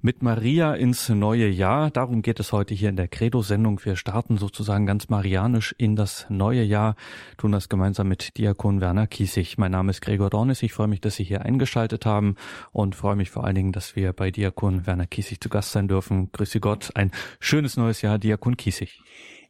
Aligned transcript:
Mit 0.00 0.22
Maria 0.22 0.74
ins 0.74 1.08
neue 1.08 1.48
Jahr. 1.48 1.90
Darum 1.90 2.22
geht 2.22 2.40
es 2.40 2.52
heute 2.52 2.74
hier 2.74 2.88
in 2.88 2.96
der 2.96 3.08
Credo-Sendung. 3.08 3.80
Wir 3.84 3.96
starten 3.96 4.36
sozusagen 4.36 4.86
ganz 4.86 5.08
marianisch 5.08 5.74
in 5.78 5.96
das 5.96 6.26
neue 6.28 6.62
Jahr, 6.62 6.96
tun 7.38 7.52
das 7.52 7.68
gemeinsam 7.68 8.08
mit 8.08 8.36
Diakon 8.36 8.80
Werner 8.80 9.06
Kiesig. 9.06 9.56
Mein 9.58 9.72
Name 9.72 9.90
ist 9.90 10.00
Gregor 10.02 10.30
Dornis. 10.30 10.62
Ich 10.62 10.72
freue 10.72 10.88
mich, 10.88 11.00
dass 11.00 11.16
Sie 11.16 11.24
hier 11.24 11.42
eingeschaltet 11.42 12.06
haben 12.06 12.36
und 12.72 12.94
freue 12.94 13.16
mich 13.16 13.30
vor 13.30 13.44
allen 13.44 13.54
Dingen, 13.54 13.72
dass 13.72 13.96
wir 13.96 14.12
bei 14.12 14.30
Diakon 14.30 14.86
Werner 14.86 15.06
Kiesig 15.06 15.40
zu 15.40 15.48
Gast 15.48 15.72
sein 15.72 15.88
dürfen. 15.88 16.30
Grüße 16.32 16.60
Gott. 16.60 16.90
Ein 16.94 17.10
schönes 17.40 17.76
neues 17.76 18.02
Jahr, 18.02 18.18
Diakon 18.18 18.56
Kiesig. 18.56 19.00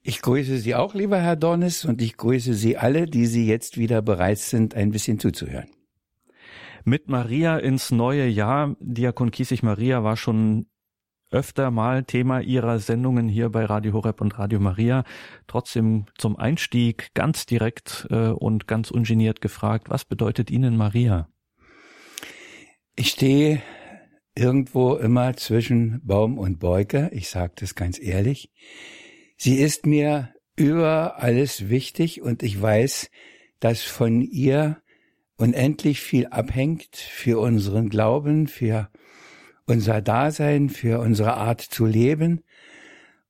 Ich 0.02 0.22
grüße 0.22 0.58
Sie 0.58 0.74
auch, 0.74 0.94
lieber 0.94 1.18
Herr 1.18 1.36
Dornis, 1.36 1.84
und 1.84 2.02
ich 2.02 2.16
grüße 2.16 2.54
Sie 2.54 2.76
alle, 2.76 3.06
die 3.06 3.26
Sie 3.26 3.46
jetzt 3.46 3.78
wieder 3.78 4.02
bereit 4.02 4.38
sind, 4.38 4.74
ein 4.74 4.90
bisschen 4.90 5.18
zuzuhören 5.18 5.68
mit 6.84 7.08
Maria 7.08 7.58
ins 7.58 7.90
neue 7.90 8.26
Jahr. 8.26 8.76
Diakon 8.80 9.30
Kiesig 9.30 9.62
Maria 9.62 10.04
war 10.04 10.16
schon 10.16 10.66
öfter 11.30 11.70
mal 11.70 12.04
Thema 12.04 12.40
Ihrer 12.40 12.78
Sendungen 12.78 13.28
hier 13.28 13.48
bei 13.50 13.64
Radio 13.64 13.92
Horeb 13.92 14.20
und 14.20 14.38
Radio 14.38 14.60
Maria. 14.60 15.04
Trotzdem 15.46 16.06
zum 16.16 16.36
Einstieg 16.36 17.12
ganz 17.14 17.46
direkt 17.46 18.06
äh, 18.10 18.28
und 18.28 18.68
ganz 18.68 18.90
ungeniert 18.90 19.40
gefragt, 19.40 19.90
was 19.90 20.04
bedeutet 20.04 20.50
Ihnen 20.50 20.76
Maria? 20.76 21.28
Ich 22.94 23.08
stehe 23.08 23.60
irgendwo 24.36 24.94
immer 24.94 25.36
zwischen 25.36 26.00
Baum 26.04 26.38
und 26.38 26.60
Beuge. 26.60 27.10
Ich 27.12 27.28
sage 27.28 27.54
das 27.56 27.74
ganz 27.74 28.00
ehrlich. 28.00 28.52
Sie 29.36 29.56
ist 29.56 29.86
mir 29.86 30.32
über 30.56 31.18
alles 31.18 31.68
wichtig 31.68 32.22
und 32.22 32.42
ich 32.44 32.60
weiß, 32.60 33.10
dass 33.58 33.82
von 33.82 34.22
ihr 34.22 34.76
unendlich 35.36 36.00
viel 36.00 36.26
abhängt 36.26 36.96
für 36.96 37.40
unseren 37.40 37.88
Glauben, 37.88 38.46
für 38.46 38.88
unser 39.66 40.00
Dasein, 40.02 40.68
für 40.68 41.00
unsere 41.00 41.34
Art 41.34 41.60
zu 41.60 41.86
leben. 41.86 42.42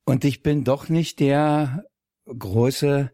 Und 0.04 0.24
ich 0.24 0.42
bin 0.42 0.64
doch 0.64 0.88
nicht 0.88 1.20
der 1.20 1.84
große 2.26 3.10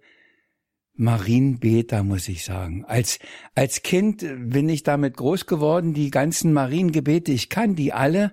Marienbeter, 0.95 2.03
muss 2.03 2.29
ich 2.29 2.45
sagen. 2.45 2.85
Als, 2.85 3.19
als 3.55 3.83
Kind 3.83 4.25
bin 4.39 4.69
ich 4.69 4.83
damit 4.83 5.17
groß 5.17 5.47
geworden, 5.47 5.95
die 5.95 6.11
ganzen 6.11 6.53
Mariengebete, 6.53 7.33
ich 7.33 7.49
kann 7.49 7.75
die 7.75 7.93
alle, 7.93 8.33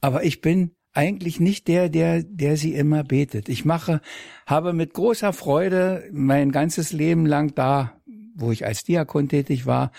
aber 0.00 0.24
ich 0.24 0.40
bin 0.40 0.76
eigentlich 0.92 1.40
nicht 1.40 1.66
der, 1.66 1.88
der, 1.88 2.22
der 2.22 2.56
sie 2.56 2.74
immer 2.74 3.02
betet. 3.02 3.48
Ich 3.48 3.64
mache, 3.64 4.00
habe 4.46 4.72
mit 4.72 4.94
großer 4.94 5.32
Freude 5.32 6.08
mein 6.12 6.52
ganzes 6.52 6.92
Leben 6.92 7.26
lang 7.26 7.54
da 7.54 8.00
wo 8.34 8.52
ich 8.52 8.66
als 8.66 8.84
Diakon 8.84 9.28
tätig 9.28 9.66
war, 9.66 9.92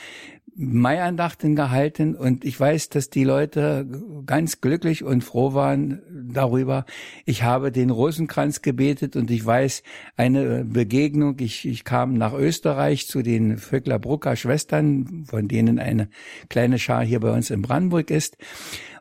Maiandachten 0.58 1.54
gehalten 1.56 2.16
und 2.16 2.46
ich 2.46 2.58
weiß, 2.58 2.88
dass 2.88 3.10
die 3.10 3.26
Leute 3.26 3.86
ganz 4.26 4.62
glücklich 4.62 5.04
und 5.04 5.22
froh 5.22 5.54
waren 5.54 6.02
darüber. 6.10 6.86
Ich 7.26 7.44
habe 7.44 7.74
den 7.74 7.90
Rosenkranz 7.90 8.62
gebetet 8.62 9.18
und 9.18 9.30
ich 9.32 9.46
weiß 9.46 9.84
eine 10.16 10.64
Begegnung. 10.64 11.36
Ich, 11.42 11.68
ich 11.68 11.84
kam 11.84 12.14
nach 12.14 12.34
Österreich 12.34 13.08
zu 13.08 13.22
den 13.22 13.58
Vöcklerbrucker 13.58 14.38
Schwestern, 14.38 15.26
von 15.28 15.50
denen 15.50 15.78
eine 15.78 16.08
kleine 16.48 16.80
Schar 16.80 17.04
hier 17.04 17.20
bei 17.20 17.32
uns 17.32 17.50
in 17.50 17.62
Brandenburg 17.62 18.10
ist. 18.10 18.38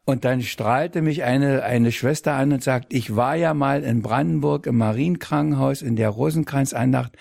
Und 0.07 0.27
dann 0.27 0.43
strahlte 0.43 1.01
mich 1.01 1.25
eine, 1.25 1.63
eine 1.63 1.91
Schwester 1.91 2.35
an 2.35 2.53
und 2.53 2.63
sagt, 2.63 2.93
ich 2.93 3.17
war 3.17 3.37
ja 3.37 3.55
mal 3.55 3.83
in 3.83 4.03
Brandenburg 4.03 4.67
im 4.67 4.77
Marienkrankenhaus 4.77 5.81
in 5.81 5.97
der 5.97 6.11
Rosenkranzandacht, 6.11 7.17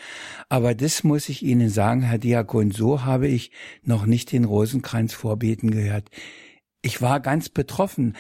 aber 0.50 0.76
das 0.76 1.04
muss 1.06 1.30
ich 1.30 1.44
Ihnen 1.44 1.70
sagen, 1.70 2.02
Herr 2.02 2.18
Diakon, 2.18 2.72
so 2.72 3.06
habe 3.06 3.28
ich 3.28 3.52
noch 3.84 4.06
nicht 4.06 4.34
den 4.34 4.44
Rosenkranz 4.44 5.14
vorbeten 5.14 5.72
gehört. 5.72 6.10
Ich 6.82 7.02
war 7.02 7.22
ganz 7.22 7.48
betroffen. 7.48 8.18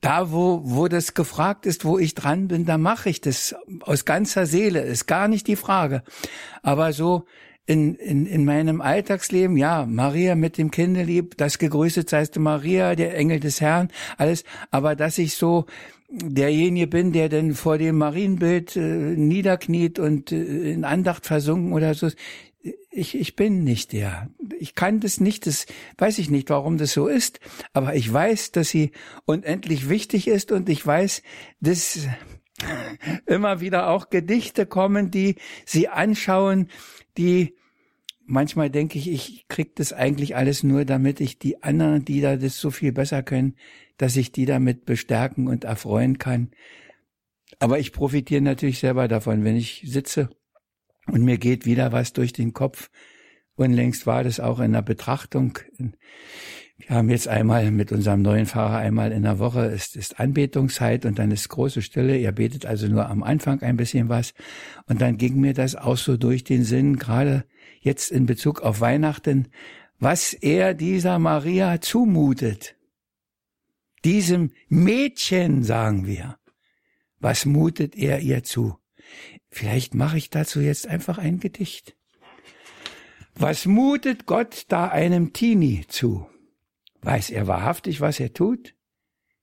Da, 0.00 0.32
wo, 0.32 0.62
wo 0.64 0.88
das 0.88 1.14
gefragt 1.14 1.66
ist, 1.66 1.84
wo 1.84 1.98
ich 1.98 2.14
dran 2.14 2.48
bin, 2.48 2.64
da 2.64 2.78
mache 2.78 3.10
ich 3.10 3.20
das 3.20 3.54
aus 3.82 4.04
ganzer 4.04 4.46
Seele, 4.46 4.80
ist 4.80 5.06
gar 5.06 5.28
nicht 5.28 5.46
die 5.46 5.54
Frage. 5.54 6.02
Aber 6.62 6.92
so, 6.92 7.26
in, 7.66 7.94
in, 7.94 8.26
in 8.26 8.44
meinem 8.44 8.80
Alltagsleben, 8.80 9.56
ja, 9.56 9.86
Maria 9.86 10.34
mit 10.34 10.58
dem 10.58 10.70
Kinderlieb, 10.70 11.36
das 11.36 11.58
gegrüßet 11.58 12.08
seist 12.10 12.36
du 12.36 12.40
Maria, 12.40 12.96
der 12.96 13.16
Engel 13.16 13.40
des 13.40 13.60
Herrn, 13.60 13.88
alles, 14.18 14.44
aber 14.70 14.96
dass 14.96 15.18
ich 15.18 15.34
so 15.34 15.66
derjenige 16.10 16.88
bin, 16.88 17.12
der 17.12 17.28
denn 17.28 17.54
vor 17.54 17.78
dem 17.78 17.98
Marienbild 17.98 18.76
äh, 18.76 18.80
niederkniet 18.80 19.98
und 19.98 20.32
äh, 20.32 20.72
in 20.72 20.84
Andacht 20.84 21.24
versunken 21.24 21.72
oder 21.72 21.94
so, 21.94 22.10
ich, 22.90 23.16
ich 23.16 23.34
bin 23.34 23.64
nicht 23.64 23.92
der. 23.92 24.28
Ich 24.58 24.74
kann 24.74 25.00
das 25.00 25.18
nicht, 25.20 25.46
das 25.46 25.66
weiß 25.98 26.18
ich 26.18 26.30
nicht, 26.30 26.50
warum 26.50 26.78
das 26.78 26.92
so 26.92 27.08
ist, 27.08 27.40
aber 27.72 27.94
ich 27.94 28.12
weiß, 28.12 28.52
dass 28.52 28.68
sie 28.68 28.92
unendlich 29.24 29.88
wichtig 29.88 30.28
ist 30.28 30.52
und 30.52 30.68
ich 30.68 30.86
weiß, 30.86 31.22
dass 31.60 32.06
immer 33.26 33.60
wieder 33.60 33.88
auch 33.88 34.10
Gedichte 34.10 34.66
kommen, 34.66 35.10
die 35.10 35.36
sie 35.64 35.88
anschauen, 35.88 36.68
die 37.16 37.54
manchmal 38.24 38.70
denke 38.70 38.98
ich, 38.98 39.10
ich 39.10 39.46
krieg 39.48 39.76
das 39.76 39.92
eigentlich 39.92 40.36
alles 40.36 40.62
nur, 40.62 40.84
damit 40.84 41.20
ich 41.20 41.38
die 41.38 41.62
anderen, 41.62 42.04
die 42.04 42.20
da 42.20 42.36
das 42.36 42.58
so 42.58 42.70
viel 42.70 42.92
besser 42.92 43.22
können, 43.22 43.56
dass 43.98 44.16
ich 44.16 44.32
die 44.32 44.46
damit 44.46 44.84
bestärken 44.84 45.48
und 45.48 45.64
erfreuen 45.64 46.18
kann. 46.18 46.50
Aber 47.58 47.78
ich 47.78 47.92
profitiere 47.92 48.40
natürlich 48.40 48.78
selber 48.78 49.08
davon, 49.08 49.44
wenn 49.44 49.56
ich 49.56 49.82
sitze 49.86 50.30
und 51.06 51.22
mir 51.24 51.38
geht 51.38 51.66
wieder 51.66 51.92
was 51.92 52.12
durch 52.12 52.32
den 52.32 52.52
Kopf. 52.52 52.90
Unlängst 53.54 54.06
war 54.06 54.24
das 54.24 54.40
auch 54.40 54.60
in 54.60 54.72
der 54.72 54.82
Betrachtung. 54.82 55.58
Wir 56.86 56.96
haben 56.96 57.10
jetzt 57.10 57.28
einmal 57.28 57.70
mit 57.70 57.92
unserem 57.92 58.22
neuen 58.22 58.46
Fahrer 58.46 58.78
einmal 58.78 59.12
in 59.12 59.22
der 59.22 59.38
Woche, 59.38 59.66
es 59.66 59.94
ist 59.94 60.18
Anbetungszeit 60.18 61.04
und 61.04 61.18
dann 61.18 61.30
ist 61.30 61.48
große 61.48 61.80
Stille. 61.80 62.16
Er 62.16 62.32
betet 62.32 62.66
also 62.66 62.88
nur 62.88 63.08
am 63.08 63.22
Anfang 63.22 63.62
ein 63.62 63.76
bisschen 63.76 64.08
was. 64.08 64.34
Und 64.86 65.00
dann 65.00 65.16
ging 65.16 65.40
mir 65.40 65.54
das 65.54 65.76
auch 65.76 65.96
so 65.96 66.16
durch 66.16 66.42
den 66.42 66.64
Sinn, 66.64 66.96
gerade 66.96 67.44
jetzt 67.80 68.10
in 68.10 68.26
Bezug 68.26 68.62
auf 68.62 68.80
Weihnachten, 68.80 69.48
was 70.00 70.32
er 70.32 70.74
dieser 70.74 71.20
Maria 71.20 71.80
zumutet. 71.80 72.74
Diesem 74.04 74.50
Mädchen, 74.68 75.62
sagen 75.62 76.06
wir. 76.06 76.36
Was 77.20 77.46
mutet 77.46 77.94
er 77.94 78.18
ihr 78.18 78.42
zu? 78.42 78.76
Vielleicht 79.50 79.94
mache 79.94 80.18
ich 80.18 80.30
dazu 80.30 80.60
jetzt 80.60 80.88
einfach 80.88 81.18
ein 81.18 81.38
Gedicht. 81.38 81.94
Was 83.36 83.66
mutet 83.66 84.26
Gott 84.26 84.64
da 84.68 84.88
einem 84.88 85.32
Teenie 85.32 85.84
zu? 85.86 86.26
Weiß 87.02 87.30
er 87.30 87.46
wahrhaftig, 87.46 88.00
was 88.00 88.20
er 88.20 88.32
tut? 88.32 88.74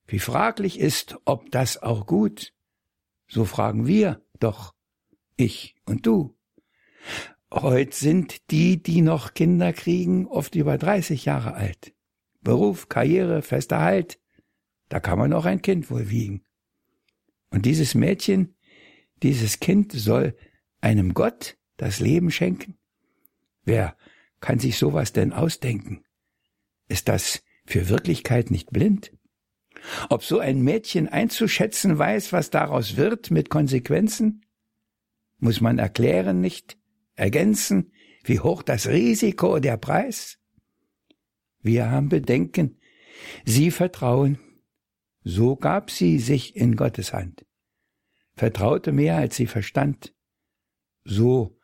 Wie 0.06 0.18
fraglich 0.18 0.80
ist, 0.80 1.18
ob 1.24 1.50
das 1.50 1.82
auch 1.82 2.06
gut? 2.06 2.52
So 3.28 3.44
fragen 3.44 3.86
wir 3.86 4.24
doch, 4.40 4.74
ich 5.36 5.76
und 5.86 6.06
du. 6.06 6.36
Heut 7.52 7.94
sind 7.94 8.50
die, 8.50 8.82
die 8.82 9.02
noch 9.02 9.34
Kinder 9.34 9.72
kriegen, 9.72 10.26
oft 10.26 10.54
über 10.54 10.78
30 10.78 11.24
Jahre 11.26 11.54
alt. 11.54 11.94
Beruf, 12.40 12.88
Karriere, 12.88 13.42
fester 13.42 13.80
Halt, 13.80 14.18
da 14.88 14.98
kann 14.98 15.18
man 15.18 15.32
auch 15.32 15.44
ein 15.44 15.62
Kind 15.62 15.90
wohl 15.90 16.10
wiegen. 16.10 16.44
Und 17.50 17.66
dieses 17.66 17.94
Mädchen, 17.94 18.56
dieses 19.22 19.60
Kind 19.60 19.92
soll 19.92 20.36
einem 20.80 21.12
Gott 21.12 21.58
das 21.76 22.00
Leben 22.00 22.30
schenken? 22.30 22.78
Wer 23.64 23.96
kann 24.40 24.58
sich 24.58 24.78
sowas 24.78 25.12
denn 25.12 25.32
ausdenken? 25.32 26.04
Ist 26.88 27.08
das 27.08 27.42
für 27.70 27.88
Wirklichkeit 27.88 28.50
nicht 28.50 28.70
blind? 28.70 29.12
Ob 30.08 30.22
so 30.24 30.38
ein 30.38 30.60
Mädchen 30.62 31.08
einzuschätzen 31.08 31.98
weiß, 31.98 32.32
was 32.32 32.50
daraus 32.50 32.96
wird 32.96 33.30
mit 33.30 33.48
Konsequenzen? 33.48 34.44
Muss 35.38 35.60
man 35.60 35.78
erklären 35.78 36.40
nicht, 36.40 36.76
ergänzen, 37.14 37.92
wie 38.24 38.40
hoch 38.40 38.62
das 38.62 38.88
Risiko, 38.88 39.58
der 39.58 39.78
Preis? 39.78 40.38
Wir 41.62 41.90
haben 41.90 42.08
Bedenken, 42.08 42.80
Sie 43.44 43.70
vertrauen, 43.70 44.38
so 45.22 45.56
gab 45.56 45.90
sie 45.90 46.18
sich 46.18 46.56
in 46.56 46.76
Gottes 46.76 47.12
Hand, 47.12 47.44
vertraute 48.34 48.92
mehr, 48.92 49.16
als 49.16 49.36
sie 49.36 49.46
verstand, 49.46 50.14
so 51.04 51.58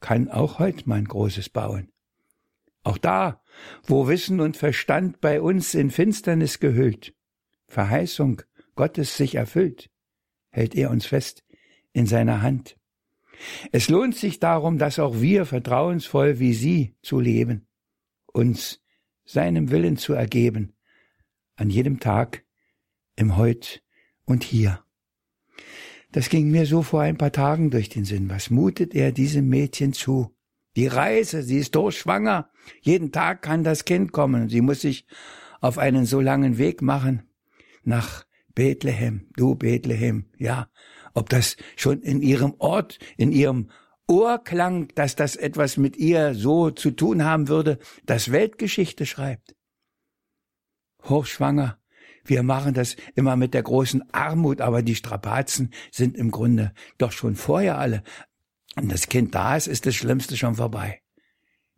kann 0.00 0.28
auch 0.28 0.58
heut 0.58 0.86
man 0.86 1.04
Großes 1.04 1.48
bauen. 1.50 1.92
Auch 2.82 2.98
da, 2.98 3.42
wo 3.84 4.08
Wissen 4.08 4.40
und 4.40 4.56
Verstand 4.56 5.20
bei 5.20 5.40
uns 5.40 5.74
in 5.74 5.90
Finsternis 5.90 6.60
gehüllt, 6.60 7.14
Verheißung 7.68 8.42
Gottes 8.74 9.16
sich 9.16 9.34
erfüllt, 9.34 9.90
hält 10.50 10.74
er 10.74 10.90
uns 10.90 11.06
fest 11.06 11.44
in 11.92 12.06
seiner 12.06 12.42
Hand. 12.42 12.76
Es 13.72 13.88
lohnt 13.88 14.16
sich 14.16 14.38
darum, 14.38 14.78
dass 14.78 14.98
auch 14.98 15.20
wir 15.20 15.46
vertrauensvoll 15.46 16.38
wie 16.38 16.54
Sie 16.54 16.94
zu 17.02 17.20
leben, 17.20 17.66
uns 18.26 18.82
seinem 19.24 19.70
Willen 19.70 19.96
zu 19.96 20.12
ergeben, 20.14 20.74
an 21.56 21.70
jedem 21.70 22.00
Tag, 22.00 22.44
im 23.16 23.36
Heut 23.36 23.82
und 24.24 24.44
Hier. 24.44 24.84
Das 26.12 26.28
ging 26.28 26.50
mir 26.50 26.66
so 26.66 26.82
vor 26.82 27.00
ein 27.00 27.18
paar 27.18 27.32
Tagen 27.32 27.70
durch 27.70 27.88
den 27.88 28.04
Sinn. 28.04 28.30
Was 28.30 28.50
mutet 28.50 28.94
er 28.94 29.12
diesem 29.12 29.48
Mädchen 29.48 29.92
zu? 29.92 30.35
Die 30.76 30.86
Reise, 30.86 31.42
sie 31.42 31.58
ist 31.58 31.74
durchschwanger. 31.74 32.50
Jeden 32.82 33.10
Tag 33.10 33.42
kann 33.42 33.64
das 33.64 33.84
Kind 33.84 34.12
kommen. 34.12 34.48
Sie 34.48 34.60
muss 34.60 34.82
sich 34.82 35.06
auf 35.60 35.78
einen 35.78 36.04
so 36.04 36.20
langen 36.20 36.58
Weg 36.58 36.82
machen 36.82 37.22
nach 37.82 38.26
Bethlehem, 38.54 39.28
du 39.36 39.54
Bethlehem, 39.54 40.26
ja. 40.38 40.68
Ob 41.14 41.30
das 41.30 41.56
schon 41.76 42.02
in 42.02 42.20
ihrem 42.20 42.54
Ort, 42.58 42.98
in 43.16 43.32
ihrem 43.32 43.70
Ohr 44.06 44.38
klang, 44.42 44.88
dass 44.94 45.16
das 45.16 45.34
etwas 45.34 45.78
mit 45.78 45.96
ihr 45.96 46.34
so 46.34 46.70
zu 46.70 46.90
tun 46.90 47.24
haben 47.24 47.48
würde, 47.48 47.78
das 48.04 48.30
Weltgeschichte 48.30 49.06
schreibt. 49.06 49.56
Hochschwanger, 51.04 51.78
wir 52.24 52.42
machen 52.42 52.74
das 52.74 52.96
immer 53.14 53.36
mit 53.36 53.54
der 53.54 53.62
großen 53.62 54.12
Armut, 54.12 54.60
aber 54.60 54.82
die 54.82 54.94
Strapazen 54.94 55.72
sind 55.90 56.16
im 56.16 56.30
Grunde 56.30 56.72
doch 56.98 57.12
schon 57.12 57.34
vorher 57.34 57.78
alle. 57.78 58.02
Und 58.76 58.92
das 58.92 59.08
Kind 59.08 59.34
da 59.34 59.56
ist, 59.56 59.66
ist 59.66 59.86
das 59.86 59.94
Schlimmste 59.94 60.36
schon 60.36 60.54
vorbei. 60.54 61.00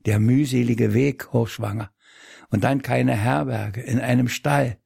Der 0.05 0.19
mühselige 0.19 0.95
Weg, 0.95 1.33
hochschwanger. 1.33 1.91
Und 2.50 2.65
dann 2.65 2.83
keine 2.83 3.15
Herberge, 3.15 3.81
in 3.81 4.00
einem 4.00 4.29
Stall. 4.29 4.79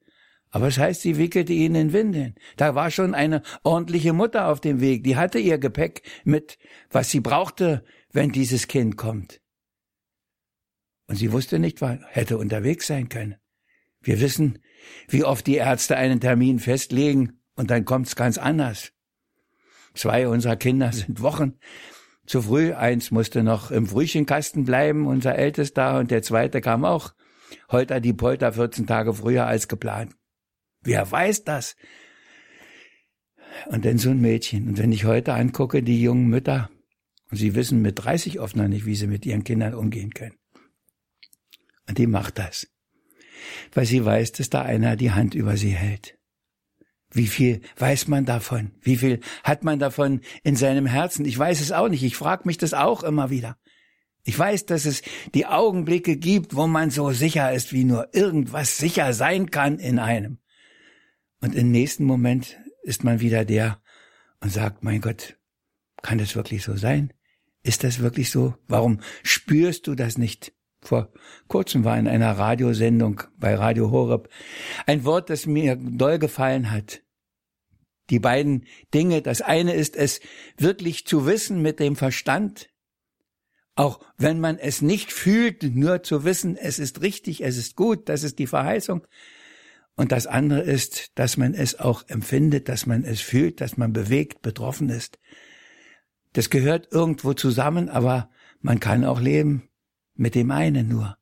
Aber 0.50 0.68
es 0.68 0.74
das 0.74 0.84
heißt, 0.84 1.02
sie 1.02 1.16
wickelte 1.16 1.54
ihn 1.54 1.74
in 1.74 1.94
Windeln. 1.94 2.34
Da 2.56 2.74
war 2.74 2.90
schon 2.90 3.14
eine 3.14 3.42
ordentliche 3.62 4.12
Mutter 4.12 4.48
auf 4.48 4.60
dem 4.60 4.80
Weg. 4.80 5.04
Die 5.04 5.16
hatte 5.16 5.38
ihr 5.38 5.58
Gepäck 5.58 6.02
mit, 6.24 6.58
was 6.90 7.10
sie 7.10 7.20
brauchte, 7.20 7.84
wenn 8.12 8.30
dieses 8.30 8.68
Kind 8.68 8.98
kommt. 8.98 9.40
Und 11.06 11.16
sie 11.16 11.32
wusste 11.32 11.58
nicht, 11.58 11.80
was 11.80 11.98
hätte 12.08 12.36
unterwegs 12.36 12.86
sein 12.86 13.08
können. 13.08 13.36
Wir 14.02 14.20
wissen, 14.20 14.58
wie 15.08 15.24
oft 15.24 15.46
die 15.46 15.56
Ärzte 15.56 15.96
einen 15.96 16.20
Termin 16.20 16.58
festlegen 16.58 17.40
und 17.54 17.70
dann 17.70 17.86
kommt's 17.86 18.16
ganz 18.16 18.36
anders. 18.36 18.92
Zwei 19.94 20.28
unserer 20.28 20.56
Kinder 20.56 20.92
sind 20.92 21.22
Wochen 21.22 21.58
zu 22.26 22.42
früh. 22.42 22.72
Eins 22.72 23.10
musste 23.10 23.42
noch 23.42 23.70
im 23.70 23.86
Frühchenkasten 23.86 24.64
bleiben, 24.64 25.06
unser 25.06 25.36
Ältester, 25.36 25.98
und 25.98 26.10
der 26.10 26.22
zweite 26.22 26.60
kam 26.60 26.84
auch 26.84 27.14
holter 27.68 28.00
die 28.00 28.12
Polter 28.12 28.52
14 28.52 28.86
Tage 28.86 29.14
früher 29.14 29.46
als 29.46 29.68
geplant. 29.68 30.14
Wer 30.82 31.10
weiß 31.10 31.44
das? 31.44 31.76
Und 33.66 33.84
dann 33.84 33.98
so 33.98 34.10
ein 34.10 34.20
Mädchen. 34.20 34.68
Und 34.68 34.78
wenn 34.78 34.92
ich 34.92 35.04
heute 35.04 35.34
angucke, 35.34 35.82
die 35.82 36.02
jungen 36.02 36.28
Mütter, 36.28 36.70
und 37.30 37.36
sie 37.36 37.54
wissen 37.54 37.82
mit 37.82 38.02
30 38.02 38.40
oft 38.40 38.56
noch 38.56 38.68
nicht, 38.68 38.86
wie 38.86 38.94
sie 38.94 39.06
mit 39.06 39.24
ihren 39.26 39.44
Kindern 39.44 39.74
umgehen 39.74 40.12
können. 40.12 40.36
Und 41.88 41.98
die 41.98 42.06
macht 42.06 42.38
das 42.38 42.66
weil 43.72 43.86
sie 43.86 44.04
weiß, 44.04 44.32
dass 44.32 44.50
da 44.50 44.62
einer 44.62 44.96
die 44.96 45.12
Hand 45.12 45.34
über 45.34 45.56
sie 45.56 45.70
hält. 45.70 46.18
Wie 47.12 47.26
viel 47.26 47.60
weiß 47.76 48.08
man 48.08 48.24
davon? 48.24 48.72
Wie 48.80 48.96
viel 48.96 49.20
hat 49.44 49.64
man 49.64 49.78
davon 49.78 50.22
in 50.42 50.56
seinem 50.56 50.86
Herzen? 50.86 51.26
Ich 51.26 51.38
weiß 51.38 51.60
es 51.60 51.70
auch 51.70 51.88
nicht. 51.88 52.02
Ich 52.02 52.16
frage 52.16 52.42
mich 52.46 52.56
das 52.56 52.72
auch 52.74 53.02
immer 53.02 53.30
wieder. 53.30 53.58
Ich 54.24 54.38
weiß, 54.38 54.66
dass 54.66 54.86
es 54.86 55.02
die 55.34 55.46
Augenblicke 55.46 56.16
gibt, 56.16 56.54
wo 56.54 56.66
man 56.66 56.90
so 56.90 57.10
sicher 57.10 57.52
ist, 57.52 57.72
wie 57.72 57.84
nur 57.84 58.14
irgendwas 58.14 58.78
sicher 58.78 59.12
sein 59.12 59.50
kann 59.50 59.78
in 59.78 59.98
einem. 59.98 60.38
Und 61.40 61.54
im 61.54 61.70
nächsten 61.70 62.04
Moment 62.04 62.56
ist 62.82 63.04
man 63.04 63.20
wieder 63.20 63.44
der 63.44 63.82
und 64.40 64.50
sagt, 64.50 64.82
mein 64.82 65.00
Gott, 65.00 65.36
kann 66.02 66.18
das 66.18 66.34
wirklich 66.34 66.62
so 66.62 66.76
sein? 66.76 67.12
Ist 67.62 67.84
das 67.84 67.98
wirklich 67.98 68.30
so? 68.30 68.54
Warum 68.68 69.00
spürst 69.22 69.86
du 69.86 69.94
das 69.94 70.18
nicht? 70.18 70.52
vor 70.82 71.08
kurzem 71.48 71.84
war 71.84 71.98
in 71.98 72.08
einer 72.08 72.32
Radiosendung 72.32 73.22
bei 73.38 73.54
Radio 73.54 73.90
Horeb 73.90 74.28
ein 74.86 75.04
Wort, 75.04 75.30
das 75.30 75.46
mir 75.46 75.76
doll 75.76 76.18
gefallen 76.18 76.70
hat. 76.70 77.01
Die 78.10 78.18
beiden 78.18 78.66
Dinge, 78.92 79.22
das 79.22 79.40
eine 79.40 79.74
ist 79.74 79.96
es 79.96 80.20
wirklich 80.56 81.06
zu 81.06 81.26
wissen 81.26 81.62
mit 81.62 81.80
dem 81.80 81.96
Verstand, 81.96 82.68
auch 83.74 84.00
wenn 84.18 84.38
man 84.38 84.58
es 84.58 84.82
nicht 84.82 85.12
fühlt, 85.12 85.62
nur 85.62 86.02
zu 86.02 86.24
wissen, 86.24 86.56
es 86.56 86.78
ist 86.78 87.00
richtig, 87.00 87.42
es 87.42 87.56
ist 87.56 87.74
gut, 87.74 88.08
das 88.08 88.22
ist 88.22 88.38
die 88.38 88.46
Verheißung. 88.46 89.06
Und 89.94 90.12
das 90.12 90.26
andere 90.26 90.60
ist, 90.60 91.18
dass 91.18 91.36
man 91.36 91.54
es 91.54 91.78
auch 91.78 92.06
empfindet, 92.08 92.68
dass 92.68 92.86
man 92.86 93.04
es 93.04 93.20
fühlt, 93.20 93.60
dass 93.60 93.76
man 93.76 93.92
bewegt, 93.92 94.42
betroffen 94.42 94.88
ist. 94.88 95.18
Das 96.32 96.50
gehört 96.50 96.88
irgendwo 96.92 97.34
zusammen, 97.34 97.88
aber 97.88 98.30
man 98.60 98.80
kann 98.80 99.04
auch 99.04 99.20
leben 99.20 99.68
mit 100.14 100.34
dem 100.34 100.50
einen 100.50 100.88
nur. 100.88 101.16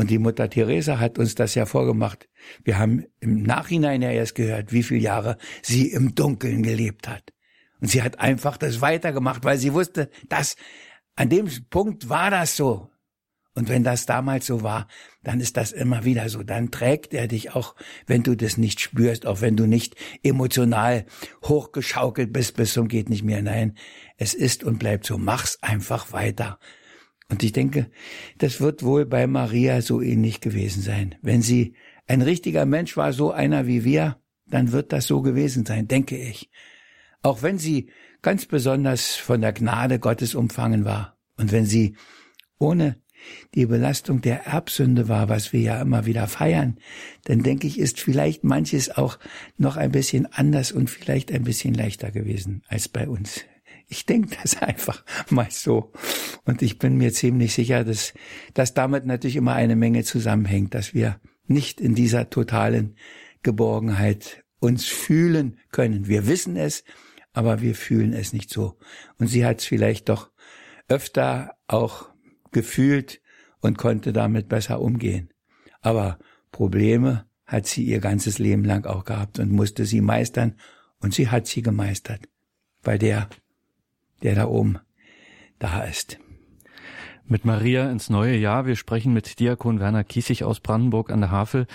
Und 0.00 0.08
die 0.08 0.18
Mutter 0.18 0.48
Teresa 0.48 0.98
hat 0.98 1.18
uns 1.18 1.34
das 1.34 1.54
ja 1.54 1.66
vorgemacht. 1.66 2.26
Wir 2.64 2.78
haben 2.78 3.04
im 3.20 3.42
Nachhinein 3.42 4.00
ja 4.00 4.10
erst 4.10 4.34
gehört, 4.34 4.72
wie 4.72 4.82
viele 4.82 5.00
Jahre 5.00 5.36
sie 5.60 5.92
im 5.92 6.14
Dunkeln 6.14 6.62
gelebt 6.62 7.06
hat. 7.06 7.34
Und 7.82 7.88
sie 7.88 8.02
hat 8.02 8.18
einfach 8.18 8.56
das 8.56 8.80
weitergemacht, 8.80 9.44
weil 9.44 9.58
sie 9.58 9.74
wusste, 9.74 10.08
dass 10.26 10.56
an 11.16 11.28
dem 11.28 11.50
Punkt 11.68 12.08
war 12.08 12.30
das 12.30 12.56
so. 12.56 12.88
Und 13.54 13.68
wenn 13.68 13.84
das 13.84 14.06
damals 14.06 14.46
so 14.46 14.62
war, 14.62 14.88
dann 15.22 15.38
ist 15.38 15.58
das 15.58 15.70
immer 15.70 16.02
wieder 16.02 16.30
so. 16.30 16.42
Dann 16.44 16.70
trägt 16.70 17.12
er 17.12 17.28
dich 17.28 17.54
auch, 17.54 17.74
wenn 18.06 18.22
du 18.22 18.34
das 18.34 18.56
nicht 18.56 18.80
spürst, 18.80 19.26
auch 19.26 19.42
wenn 19.42 19.54
du 19.54 19.66
nicht 19.66 19.96
emotional 20.22 21.04
hochgeschaukelt 21.44 22.32
bist 22.32 22.56
bis 22.56 22.72
zum 22.72 22.88
geht 22.88 23.10
nicht 23.10 23.22
mehr. 23.22 23.42
Nein, 23.42 23.76
es 24.16 24.32
ist 24.32 24.64
und 24.64 24.78
bleibt 24.78 25.04
so. 25.04 25.18
Mach's 25.18 25.58
einfach 25.60 26.10
weiter. 26.10 26.58
Und 27.30 27.42
ich 27.42 27.52
denke, 27.52 27.90
das 28.38 28.60
wird 28.60 28.82
wohl 28.82 29.06
bei 29.06 29.26
Maria 29.26 29.80
so 29.82 30.02
ähnlich 30.02 30.40
gewesen 30.40 30.82
sein. 30.82 31.14
Wenn 31.22 31.42
sie 31.42 31.74
ein 32.06 32.22
richtiger 32.22 32.66
Mensch 32.66 32.96
war, 32.96 33.12
so 33.12 33.30
einer 33.30 33.66
wie 33.66 33.84
wir, 33.84 34.16
dann 34.46 34.72
wird 34.72 34.92
das 34.92 35.06
so 35.06 35.22
gewesen 35.22 35.64
sein, 35.64 35.86
denke 35.86 36.16
ich. 36.16 36.50
Auch 37.22 37.42
wenn 37.42 37.58
sie 37.58 37.90
ganz 38.20 38.46
besonders 38.46 39.14
von 39.14 39.40
der 39.40 39.52
Gnade 39.52 39.98
Gottes 39.98 40.34
umfangen 40.34 40.84
war 40.84 41.16
und 41.36 41.52
wenn 41.52 41.66
sie 41.66 41.94
ohne 42.58 42.96
die 43.54 43.66
Belastung 43.66 44.22
der 44.22 44.46
Erbsünde 44.46 45.08
war, 45.08 45.28
was 45.28 45.52
wir 45.52 45.60
ja 45.60 45.80
immer 45.80 46.06
wieder 46.06 46.26
feiern, 46.26 46.78
dann 47.24 47.42
denke 47.42 47.66
ich, 47.66 47.78
ist 47.78 48.00
vielleicht 48.00 48.44
manches 48.44 48.90
auch 48.90 49.18
noch 49.56 49.76
ein 49.76 49.92
bisschen 49.92 50.26
anders 50.26 50.72
und 50.72 50.90
vielleicht 50.90 51.30
ein 51.30 51.44
bisschen 51.44 51.74
leichter 51.74 52.10
gewesen 52.10 52.62
als 52.68 52.88
bei 52.88 53.08
uns. 53.08 53.44
Ich 53.90 54.06
denke 54.06 54.36
das 54.40 54.62
einfach 54.62 55.04
mal 55.30 55.50
so. 55.50 55.92
Und 56.44 56.62
ich 56.62 56.78
bin 56.78 56.96
mir 56.96 57.12
ziemlich 57.12 57.52
sicher, 57.52 57.84
dass, 57.84 58.14
dass 58.54 58.72
damit 58.72 59.04
natürlich 59.04 59.34
immer 59.34 59.54
eine 59.54 59.74
Menge 59.74 60.04
zusammenhängt, 60.04 60.74
dass 60.74 60.94
wir 60.94 61.20
nicht 61.48 61.80
in 61.80 61.96
dieser 61.96 62.30
totalen 62.30 62.94
Geborgenheit 63.42 64.44
uns 64.60 64.86
fühlen 64.86 65.58
können. 65.72 66.06
Wir 66.06 66.28
wissen 66.28 66.56
es, 66.56 66.84
aber 67.32 67.62
wir 67.62 67.74
fühlen 67.74 68.12
es 68.12 68.32
nicht 68.32 68.50
so. 68.50 68.78
Und 69.18 69.26
sie 69.26 69.44
hat 69.44 69.58
es 69.58 69.64
vielleicht 69.64 70.08
doch 70.08 70.30
öfter 70.88 71.56
auch 71.66 72.10
gefühlt 72.52 73.20
und 73.60 73.76
konnte 73.76 74.12
damit 74.12 74.48
besser 74.48 74.80
umgehen. 74.80 75.30
Aber 75.80 76.20
Probleme 76.52 77.26
hat 77.44 77.66
sie 77.66 77.82
ihr 77.82 77.98
ganzes 77.98 78.38
Leben 78.38 78.64
lang 78.64 78.86
auch 78.86 79.04
gehabt 79.04 79.40
und 79.40 79.50
musste 79.50 79.84
sie 79.84 80.00
meistern 80.00 80.54
und 81.00 81.12
sie 81.12 81.28
hat 81.28 81.48
sie 81.48 81.62
gemeistert, 81.62 82.20
weil 82.82 82.98
der 82.98 83.28
der 84.22 84.34
da 84.34 84.46
oben 84.46 84.78
da 85.58 85.82
ist. 85.82 86.18
Mit 87.26 87.44
Maria 87.44 87.90
ins 87.90 88.10
neue 88.10 88.36
Jahr. 88.36 88.66
Wir 88.66 88.76
sprechen 88.76 89.12
mit 89.12 89.38
Diakon 89.38 89.78
Werner 89.78 90.02
Kiesig 90.04 90.42
aus 90.42 90.60
Brandenburg 90.60 91.10
an 91.10 91.20
der 91.20 91.30
Havel. 91.30 91.66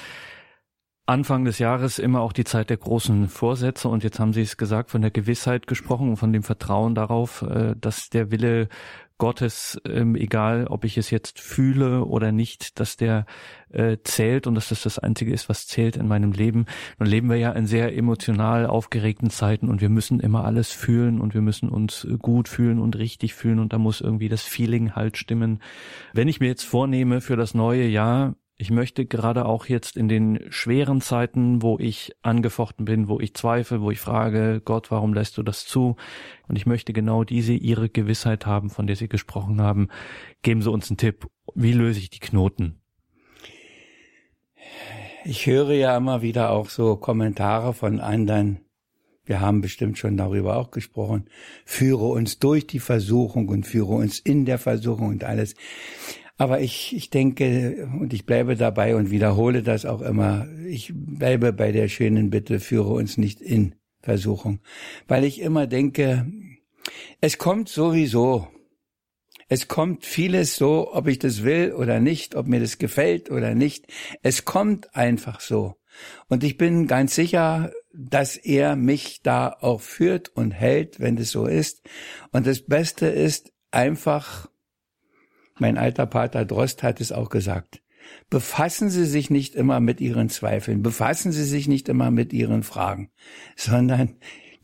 Anfang 1.08 1.46
des 1.46 1.60
Jahres 1.60 2.00
immer 2.00 2.22
auch 2.22 2.34
die 2.34 2.44
Zeit 2.46 2.72
der 2.72 2.78
großen 2.78 3.30
Vorsätze 3.30 3.88
und 3.88 4.04
jetzt 4.04 4.20
haben 4.20 4.34
Sie 4.34 4.42
es 4.42 4.58
gesagt, 4.58 4.90
von 4.90 5.02
der 5.02 5.12
Gewissheit 5.12 5.68
gesprochen 5.68 6.10
und 6.10 6.18
von 6.18 6.34
dem 6.34 6.42
Vertrauen 6.42 6.96
darauf, 6.96 7.44
äh, 7.44 7.76
dass 7.80 8.10
der 8.10 8.32
Wille 8.32 8.70
Gottes, 9.18 9.80
ähm, 9.86 10.16
egal 10.16 10.68
ob 10.68 10.84
ich 10.84 10.98
es 10.98 11.10
jetzt 11.10 11.40
fühle 11.40 12.06
oder 12.06 12.32
nicht, 12.32 12.80
dass 12.80 12.98
der 12.98 13.26
äh, 13.70 13.98
zählt 14.04 14.48
und 14.48 14.56
dass 14.56 14.70
das 14.70 14.84
das 14.84 15.00
Einzige 15.00 15.34
ist, 15.34 15.48
was 15.50 15.68
zählt 15.68 15.96
in 15.96 16.08
meinem 16.08 16.32
Leben. 16.32 16.66
Nun 17.00 17.10
leben 17.10 17.30
wir 17.30 17.38
ja 17.38 17.52
in 17.52 17.66
sehr 17.66 17.96
emotional 17.96 18.66
aufgeregten 18.66 19.30
Zeiten 19.30 19.70
und 19.70 19.82
wir 19.82 19.90
müssen 19.90 20.20
immer 20.20 20.44
alles 20.44 20.72
fühlen 20.72 21.22
und 21.22 21.34
wir 21.34 21.42
müssen 21.42 21.70
uns 21.70 22.08
gut 22.20 22.50
fühlen 22.50 22.80
und 22.80 22.98
richtig 22.98 23.34
fühlen 23.34 23.60
und 23.60 23.74
da 23.74 23.78
muss 23.78 24.02
irgendwie 24.02 24.30
das 24.30 24.44
Feeling 24.44 24.94
halt 24.94 25.18
stimmen. 25.18 25.62
Wenn 26.14 26.28
ich 26.28 26.40
mir 26.40 26.48
jetzt 26.48 26.64
vornehme 26.64 27.22
für 27.22 27.38
das 27.38 27.54
neue 27.54 27.88
Jahr, 27.88 28.36
ich 28.58 28.72
möchte 28.72 29.06
gerade 29.06 29.46
auch 29.46 29.66
jetzt 29.66 29.98
in 29.98 30.08
den 30.08 30.40
schweren 30.50 31.02
Zeiten, 31.02 31.62
wo 31.62 31.78
ich 31.78 32.16
angefochten 32.22 32.86
bin, 32.86 33.10
wo 33.10 33.20
ich 33.20 33.34
zweifle, 33.34 33.82
wo 33.82 33.92
ich 33.92 34.00
frage, 34.00 34.62
Gott, 34.64 34.92
warum 34.92 35.14
lässt 35.14 35.38
du 35.38 35.44
das 35.44 35.66
zu? 35.66 35.98
Und 36.48 36.56
ich 36.56 36.66
möchte 36.66 36.94
genau 36.94 37.26
diese 37.26 37.54
ihre 37.54 37.90
Gewissheit 37.90 38.46
haben, 38.46 38.70
von 38.70 38.88
der 38.88 38.96
Sie 38.96 39.10
gesprochen 39.10 39.62
haben. 39.62 39.90
Geben 40.42 40.62
Sie 40.62 40.72
uns 40.72 40.90
einen 40.90 40.98
Tipp. 40.98 41.28
Wie 41.54 41.74
löse 41.74 42.00
ich 42.00 42.10
die 42.10 42.20
Knoten? 42.20 42.80
Ich 45.26 45.48
höre 45.48 45.74
ja 45.74 45.98
immer 45.98 46.22
wieder 46.22 46.52
auch 46.52 46.70
so 46.70 46.96
Kommentare 46.96 47.74
von 47.74 48.00
anderen. 48.00 48.60
Wir 49.26 49.42
haben 49.42 49.60
bestimmt 49.60 49.98
schon 49.98 50.16
darüber 50.16 50.56
auch 50.56 50.72
gesprochen. 50.72 51.26
Führe 51.66 52.06
uns 52.06 52.40
durch 52.40 52.68
die 52.68 52.80
Versuchung 52.80 53.50
und 53.50 53.66
führe 53.66 53.96
uns 53.96 54.20
in 54.20 54.46
der 54.46 54.60
Versuchung 54.60 55.10
und 55.10 55.24
alles. 55.24 55.56
Aber 56.38 56.60
ich, 56.60 56.94
ich 56.96 57.10
denke, 57.10 57.88
und 58.00 58.14
ich 58.14 58.26
bleibe 58.26 58.56
dabei 58.56 58.96
und 58.96 59.10
wiederhole 59.10 59.64
das 59.64 59.86
auch 59.86 60.02
immer, 60.02 60.48
ich 60.68 60.92
bleibe 60.94 61.54
bei 61.54 61.72
der 61.72 61.88
schönen 61.88 62.30
Bitte, 62.30 62.60
führe 62.60 62.94
uns 62.94 63.18
nicht 63.18 63.40
in 63.42 63.76
Versuchung. 64.02 64.60
Weil 65.08 65.24
ich 65.24 65.40
immer 65.40 65.66
denke, 65.66 66.26
es 67.22 67.38
kommt 67.38 67.70
sowieso. 67.70 68.48
Es 69.48 69.68
kommt 69.68 70.06
vieles 70.06 70.56
so, 70.56 70.94
ob 70.94 71.08
ich 71.08 71.20
das 71.20 71.44
will 71.44 71.74
oder 71.74 72.00
nicht, 72.00 72.36
ob 72.36 72.48
mir 72.48 72.60
das 72.60 72.80
gefällt 72.80 73.30
oder 73.30 73.54
nicht. 73.54 73.86
Es 74.24 74.44
kommt 74.44 74.96
einfach 74.96 75.40
so. 75.40 75.76
Und 76.28 76.44
ich 76.44 76.58
bin 76.58 76.88
ganz 76.88 77.16
sicher, 77.16 77.72
dass 77.94 78.36
er 78.38 78.76
mich 78.76 79.22
da 79.22 79.56
auch 79.62 79.82
führt 79.82 80.30
und 80.30 80.52
hält, 80.52 81.00
wenn 81.00 81.18
es 81.18 81.32
so 81.32 81.46
ist. 81.46 81.84
Und 82.32 82.48
das 82.48 82.66
Beste 82.66 83.06
ist 83.06 83.54
einfach, 83.72 84.50
mein 85.60 85.78
alter 85.78 86.06
Pater 86.06 86.46
Drost 86.46 86.84
hat 86.84 87.02
es 87.02 87.12
auch 87.12 87.30
gesagt, 87.30 87.82
befassen 88.30 88.90
Sie 88.90 89.06
sich 89.06 89.30
nicht 89.30 89.56
immer 89.56 89.80
mit 89.80 90.02
Ihren 90.02 90.30
Zweifeln, 90.30 90.84
befassen 90.84 91.32
Sie 91.32 91.44
sich 91.44 91.68
nicht 91.68 91.90
immer 91.90 92.12
mit 92.12 92.34
Ihren 92.34 92.64
Fragen, 92.64 93.10
sondern 93.56 94.16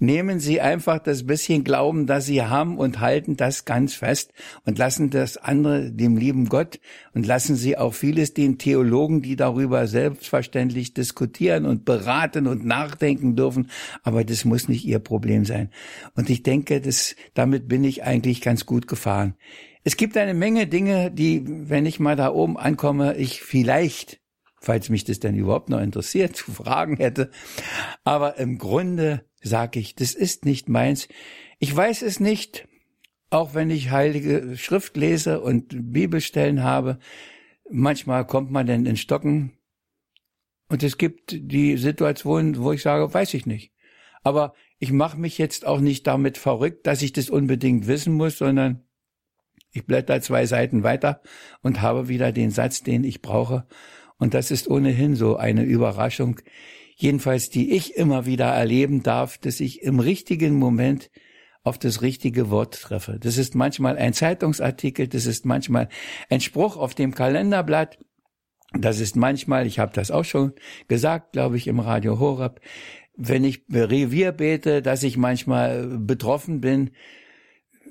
nehmen 0.02 0.40
Sie 0.40 0.60
einfach 0.60 1.00
das 1.00 1.26
bisschen 1.28 1.64
Glauben, 1.64 2.08
das 2.08 2.26
Sie 2.26 2.42
haben 2.42 2.78
und 2.78 3.00
halten 3.00 3.38
das 3.38 3.66
ganz 3.66 3.94
fest 3.94 4.34
und 4.66 4.78
lassen 4.78 5.12
das 5.12 5.38
andere 5.38 5.92
dem 5.92 6.18
lieben 6.18 6.50
Gott 6.50 6.80
und 7.14 7.26
lassen 7.26 7.56
Sie 7.56 7.78
auch 7.78 7.94
vieles 7.94 8.34
den 8.34 8.58
Theologen, 8.58 9.22
die 9.22 9.36
darüber 9.36 9.88
selbstverständlich 9.88 10.94
diskutieren 10.94 11.66
und 11.66 11.86
beraten 11.86 12.48
und 12.48 12.66
nachdenken 12.66 13.36
dürfen. 13.36 13.70
Aber 14.04 14.24
das 14.24 14.44
muss 14.44 14.68
nicht 14.68 14.86
Ihr 14.86 15.00
Problem 15.00 15.46
sein. 15.46 15.70
Und 16.16 16.30
ich 16.30 16.42
denke, 16.42 16.82
das, 16.82 17.16
damit 17.36 17.68
bin 17.68 17.84
ich 17.84 18.04
eigentlich 18.04 18.42
ganz 18.42 18.66
gut 18.66 18.88
gefahren. 18.88 19.36
Es 19.84 19.98
gibt 19.98 20.16
eine 20.18 20.34
Menge 20.34 20.68
Dinge, 20.68 21.12
die, 21.12 21.44
wenn 21.46 21.86
ich 21.86 22.00
mal 22.00 22.16
da 22.16 22.32
oben 22.32 22.58
ankomme, 22.58 23.16
ich 23.18 23.42
vielleicht 23.42 24.22
falls 24.62 24.90
mich 24.90 25.04
das 25.04 25.20
denn 25.20 25.36
überhaupt 25.36 25.70
noch 25.70 25.82
interessiert, 25.82 26.36
zu 26.38 26.52
fragen 26.52 26.98
hätte. 26.98 27.32
Aber 28.06 28.38
im 28.38 28.58
Grunde 28.58 29.26
sage 29.42 29.80
ich, 29.80 29.96
das 29.96 30.14
ist 30.14 30.46
nicht 30.46 30.70
meins. 30.70 31.10
Ich 31.60 31.76
weiß 31.76 32.04
es 32.04 32.20
nicht, 32.20 32.68
auch 33.30 33.54
wenn 33.54 33.70
ich 33.70 33.92
heilige 33.92 34.56
Schrift 34.58 34.96
lese 34.96 35.42
und 35.42 35.92
Bibelstellen 35.92 36.64
habe. 36.64 37.00
Manchmal 37.70 38.26
kommt 38.26 38.52
man 38.52 38.68
denn 38.68 38.86
in 38.86 38.98
Stocken. 38.98 39.58
Und 40.70 40.84
es 40.84 40.98
gibt 40.98 41.32
die 41.32 41.78
Situation, 41.78 42.58
wo 42.58 42.72
ich 42.72 42.82
sage, 42.82 43.14
weiß 43.14 43.34
ich 43.34 43.46
nicht. 43.46 43.74
Aber 44.24 44.54
ich 44.78 44.92
mache 44.92 45.18
mich 45.18 45.38
jetzt 45.38 45.66
auch 45.66 45.80
nicht 45.80 46.06
damit 46.08 46.38
verrückt, 46.38 46.86
dass 46.88 47.02
ich 47.02 47.14
das 47.14 47.30
unbedingt 47.30 47.88
wissen 47.88 48.14
muss, 48.14 48.38
sondern 48.38 48.86
ich 49.72 49.86
blätter 49.86 50.22
zwei 50.22 50.46
Seiten 50.46 50.84
weiter 50.84 51.22
und 51.62 51.82
habe 51.82 52.08
wieder 52.08 52.32
den 52.32 52.52
Satz, 52.52 52.84
den 52.84 53.04
ich 53.04 53.22
brauche. 53.22 53.66
Und 54.18 54.34
das 54.34 54.52
ist 54.52 54.70
ohnehin 54.70 55.16
so 55.16 55.38
eine 55.38 55.64
Überraschung, 55.64 56.40
jedenfalls 56.96 57.50
die 57.50 57.72
ich 57.72 57.96
immer 57.96 58.26
wieder 58.26 58.48
erleben 58.48 59.04
darf, 59.04 59.38
dass 59.38 59.60
ich 59.60 59.82
im 59.82 60.00
richtigen 60.00 60.56
Moment 60.56 61.10
auf 61.64 61.78
das 61.78 62.02
richtige 62.02 62.50
Wort 62.50 62.82
treffe. 62.82 63.18
Das 63.20 63.38
ist 63.38 63.56
manchmal 63.56 63.98
ein 63.98 64.14
Zeitungsartikel, 64.14 65.08
das 65.08 65.26
ist 65.26 65.46
manchmal 65.46 65.90
ein 66.30 66.42
Spruch 66.42 66.78
auf 66.78 66.96
dem 66.96 67.14
Kalenderblatt, 67.14 68.00
das 68.74 69.00
ist 69.00 69.16
manchmal, 69.16 69.68
ich 69.68 69.80
habe 69.80 69.92
das 69.94 70.12
auch 70.12 70.24
schon 70.24 70.54
gesagt, 70.88 71.34
glaube 71.34 71.58
ich, 71.58 71.68
im 71.68 71.80
Radio 71.80 72.20
Horab, 72.20 72.62
wenn 73.16 73.44
ich 73.44 73.64
Revier 73.70 74.32
bete, 74.32 74.82
dass 74.82 75.04
ich 75.04 75.18
manchmal 75.18 75.86
betroffen 76.00 76.62
bin, 76.62 76.92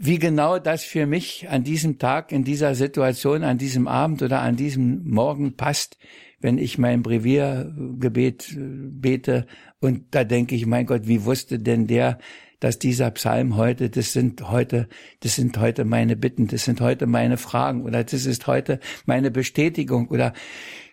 wie 0.02 0.18
genau 0.18 0.58
das 0.58 0.82
für 0.82 1.04
mich 1.04 1.50
an 1.50 1.62
diesem 1.62 1.98
Tag, 1.98 2.32
in 2.32 2.42
dieser 2.42 2.74
Situation, 2.74 3.44
an 3.44 3.58
diesem 3.58 3.86
Abend 3.86 4.22
oder 4.22 4.40
an 4.40 4.56
diesem 4.56 5.06
Morgen 5.06 5.56
passt, 5.56 5.98
wenn 6.40 6.56
ich 6.56 6.78
mein 6.78 7.02
Breviergebet 7.02 8.52
äh, 8.52 8.56
bete 8.56 9.46
und 9.78 10.06
da 10.12 10.24
denke 10.24 10.54
ich, 10.54 10.64
mein 10.64 10.86
Gott, 10.86 11.02
wie 11.04 11.26
wusste 11.26 11.58
denn 11.58 11.86
der, 11.86 12.18
dass 12.60 12.78
dieser 12.78 13.10
Psalm 13.10 13.56
heute, 13.56 13.90
das 13.90 14.14
sind 14.14 14.50
heute, 14.50 14.88
das 15.20 15.36
sind 15.36 15.58
heute 15.58 15.84
meine 15.84 16.16
Bitten, 16.16 16.46
das 16.46 16.64
sind 16.64 16.80
heute 16.80 17.06
meine 17.06 17.36
Fragen 17.36 17.84
oder 17.84 18.02
das 18.02 18.24
ist 18.24 18.46
heute 18.46 18.80
meine 19.04 19.30
Bestätigung 19.30 20.08
oder 20.08 20.32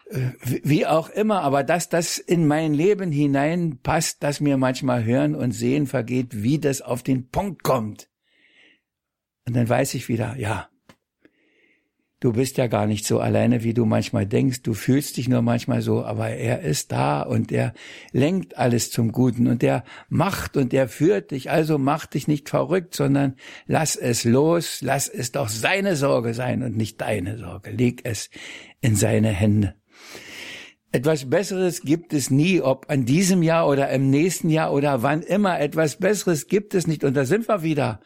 äh, 0.09 0.31
wie 0.41 0.85
auch 0.85 1.09
immer, 1.09 1.43
aber 1.43 1.63
dass 1.63 1.87
das 1.87 2.17
in 2.17 2.45
mein 2.45 2.73
Leben 2.73 3.13
hineinpasst, 3.13 4.21
dass 4.21 4.41
mir 4.41 4.57
manchmal 4.57 5.05
Hören 5.05 5.33
und 5.33 5.51
Sehen 5.51 5.87
vergeht, 5.87 6.43
wie 6.43 6.59
das 6.59 6.81
auf 6.81 7.03
den 7.03 7.29
Punkt 7.29 7.63
kommt. 7.63 8.09
Und 9.47 9.55
dann 9.55 9.69
weiß 9.69 9.93
ich 9.93 10.09
wieder, 10.09 10.35
ja, 10.37 10.67
du 12.19 12.33
bist 12.33 12.57
ja 12.57 12.67
gar 12.67 12.85
nicht 12.85 13.05
so 13.05 13.21
alleine, 13.21 13.63
wie 13.63 13.73
du 13.73 13.85
manchmal 13.85 14.25
denkst. 14.25 14.61
Du 14.61 14.73
fühlst 14.73 15.15
dich 15.15 15.29
nur 15.29 15.41
manchmal 15.41 15.81
so, 15.81 16.03
aber 16.03 16.29
er 16.31 16.61
ist 16.61 16.91
da 16.91 17.21
und 17.21 17.53
er 17.53 17.73
lenkt 18.11 18.57
alles 18.57 18.91
zum 18.91 19.13
Guten 19.13 19.47
und 19.47 19.63
er 19.63 19.85
macht 20.09 20.57
und 20.57 20.73
er 20.73 20.89
führt 20.89 21.31
dich. 21.31 21.49
Also 21.49 21.77
mach 21.77 22.07
dich 22.07 22.27
nicht 22.27 22.49
verrückt, 22.49 22.93
sondern 22.93 23.35
lass 23.67 23.95
es 23.95 24.25
los. 24.25 24.79
Lass 24.81 25.07
es 25.07 25.31
doch 25.31 25.47
seine 25.47 25.95
Sorge 25.95 26.33
sein 26.33 26.61
und 26.61 26.75
nicht 26.75 26.99
deine 26.99 27.37
Sorge. 27.37 27.71
Leg 27.71 28.01
es 28.03 28.29
in 28.81 28.97
seine 28.97 29.29
Hände. 29.29 29.75
Etwas 30.91 31.29
Besseres 31.29 31.81
gibt 31.81 32.11
es 32.13 32.31
nie, 32.31 32.59
ob 32.59 32.89
an 32.89 33.05
diesem 33.05 33.43
Jahr 33.43 33.67
oder 33.67 33.89
im 33.91 34.09
nächsten 34.09 34.49
Jahr 34.49 34.73
oder 34.73 35.03
wann 35.03 35.21
immer. 35.21 35.59
Etwas 35.59 35.97
Besseres 35.97 36.47
gibt 36.47 36.73
es 36.73 36.85
nicht. 36.85 37.05
Und 37.05 37.13
da 37.15 37.23
sind 37.23 37.47
wir 37.47 37.63
wieder 37.63 38.01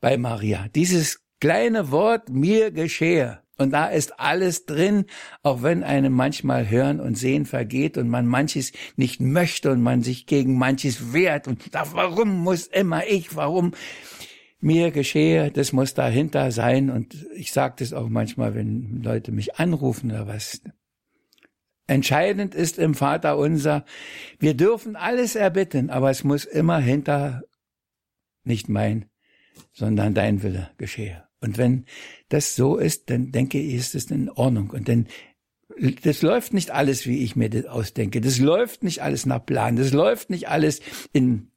bei 0.00 0.16
Maria. 0.16 0.68
Dieses 0.74 1.20
kleine 1.40 1.90
Wort 1.90 2.28
mir 2.28 2.70
geschehe. 2.70 3.40
Und 3.56 3.72
da 3.72 3.86
ist 3.86 4.20
alles 4.20 4.66
drin, 4.66 5.06
auch 5.42 5.62
wenn 5.64 5.82
einem 5.82 6.12
manchmal 6.12 6.70
Hören 6.70 7.00
und 7.00 7.18
Sehen 7.18 7.44
vergeht 7.44 7.98
und 7.98 8.08
man 8.08 8.26
manches 8.26 8.72
nicht 8.96 9.20
möchte 9.20 9.72
und 9.72 9.82
man 9.82 10.02
sich 10.02 10.26
gegen 10.26 10.56
manches 10.56 11.12
wehrt 11.12 11.48
und 11.48 11.72
sagt, 11.72 11.94
warum 11.94 12.38
muss 12.38 12.68
immer 12.68 13.06
ich, 13.06 13.34
warum 13.34 13.72
mir 14.60 14.92
geschehe, 14.92 15.50
das 15.50 15.72
muss 15.72 15.94
dahinter 15.94 16.52
sein. 16.52 16.88
Und 16.88 17.26
ich 17.34 17.52
sage 17.52 17.76
das 17.78 17.92
auch 17.92 18.08
manchmal, 18.08 18.54
wenn 18.54 19.02
Leute 19.02 19.32
mich 19.32 19.56
anrufen 19.56 20.12
oder 20.12 20.28
was. 20.28 20.62
Entscheidend 21.88 22.54
ist 22.54 22.78
im 22.78 22.94
Vater 22.94 23.38
unser, 23.38 23.84
wir 24.38 24.54
dürfen 24.54 24.94
alles 24.94 25.34
erbitten, 25.34 25.90
aber 25.90 26.10
es 26.10 26.22
muss 26.22 26.44
immer 26.44 26.78
hinter 26.78 27.42
nicht 28.44 28.68
mein, 28.68 29.06
sondern 29.72 30.14
dein 30.14 30.42
Wille 30.42 30.70
geschehe. 30.78 31.24
Und 31.40 31.58
wenn 31.58 31.84
das 32.28 32.56
so 32.56 32.76
ist, 32.76 33.10
dann 33.10 33.30
denke 33.30 33.60
ich, 33.60 33.74
ist 33.74 33.94
es 33.94 34.10
in 34.10 34.28
Ordnung. 34.28 34.70
Und 34.70 34.88
dann, 34.88 35.06
das 36.02 36.22
läuft 36.22 36.52
nicht 36.52 36.70
alles, 36.70 37.06
wie 37.06 37.22
ich 37.22 37.36
mir 37.36 37.48
das 37.48 37.66
ausdenke. 37.66 38.20
Das 38.20 38.38
läuft 38.38 38.82
nicht 38.82 39.02
alles 39.02 39.26
nach 39.26 39.44
Plan. 39.44 39.76
Das 39.76 39.92
läuft 39.92 40.30
nicht 40.30 40.48
alles 40.48 40.80
in 41.12 41.52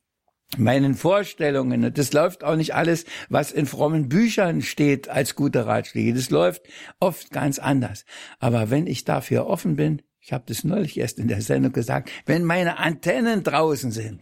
meinen 0.57 0.95
Vorstellungen. 0.95 1.93
Das 1.93 2.13
läuft 2.13 2.43
auch 2.43 2.55
nicht 2.55 2.75
alles, 2.75 3.05
was 3.29 3.51
in 3.51 3.65
frommen 3.65 4.09
Büchern 4.09 4.61
steht 4.61 5.09
als 5.09 5.35
gute 5.35 5.65
Ratschläge. 5.65 6.13
Das 6.13 6.29
läuft 6.29 6.63
oft 6.99 7.31
ganz 7.31 7.57
anders. 7.57 8.05
Aber 8.39 8.69
wenn 8.69 8.85
ich 8.85 9.03
dafür 9.03 9.47
offen 9.47 9.75
bin, 9.75 10.01
ich 10.19 10.33
habe 10.33 10.43
das 10.45 10.63
neulich 10.63 10.97
erst 10.97 11.17
in 11.17 11.27
der 11.27 11.41
Sendung 11.41 11.71
gesagt, 11.73 12.11
wenn 12.25 12.43
meine 12.43 12.77
Antennen 12.77 13.43
draußen 13.43 13.91
sind, 13.91 14.21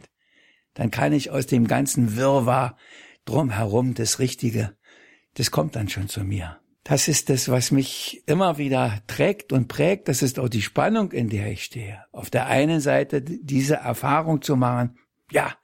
dann 0.73 0.91
kann 0.91 1.11
ich 1.11 1.29
aus 1.29 1.45
dem 1.45 1.67
ganzen 1.67 2.15
Wirrwarr 2.15 2.77
drumherum 3.29 3.93
das 3.93 4.19
Richtige 4.19 4.73
das 5.35 5.51
kommt 5.51 5.75
dann 5.75 5.89
schon 5.89 6.07
zu 6.07 6.23
mir. 6.23 6.59
Das 6.83 7.07
ist 7.07 7.29
das, 7.29 7.49
was 7.49 7.71
mich 7.71 8.23
immer 8.25 8.57
wieder 8.57 9.01
trägt 9.07 9.53
und 9.53 9.67
prägt. 9.67 10.07
Das 10.07 10.21
ist 10.21 10.39
auch 10.39 10.49
die 10.49 10.61
Spannung, 10.61 11.11
in 11.11 11.29
der 11.29 11.51
ich 11.51 11.63
stehe. 11.63 12.03
Auf 12.11 12.29
der 12.29 12.47
einen 12.47 12.81
Seite 12.81 13.21
diese 13.21 13.75
Erfahrung 13.75 14.41
zu 14.41 14.55
machen, 14.55 14.97
ja, 15.31 15.55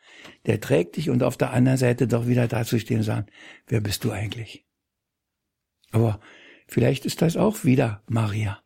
der 0.45 0.61
trägt 0.61 0.97
dich 0.97 1.09
und 1.09 1.23
auf 1.23 1.37
der 1.37 1.51
anderen 1.51 1.77
Seite 1.77 2.07
doch 2.07 2.27
wieder 2.27 2.47
dazustehen 2.47 2.99
und 2.99 3.05
sagen, 3.05 3.25
wer 3.67 3.81
bist 3.81 4.03
du 4.03 4.11
eigentlich? 4.11 4.65
Aber 5.91 6.19
vielleicht 6.67 7.05
ist 7.05 7.21
das 7.21 7.37
auch 7.37 7.63
wieder 7.63 8.03
Maria. 8.07 8.61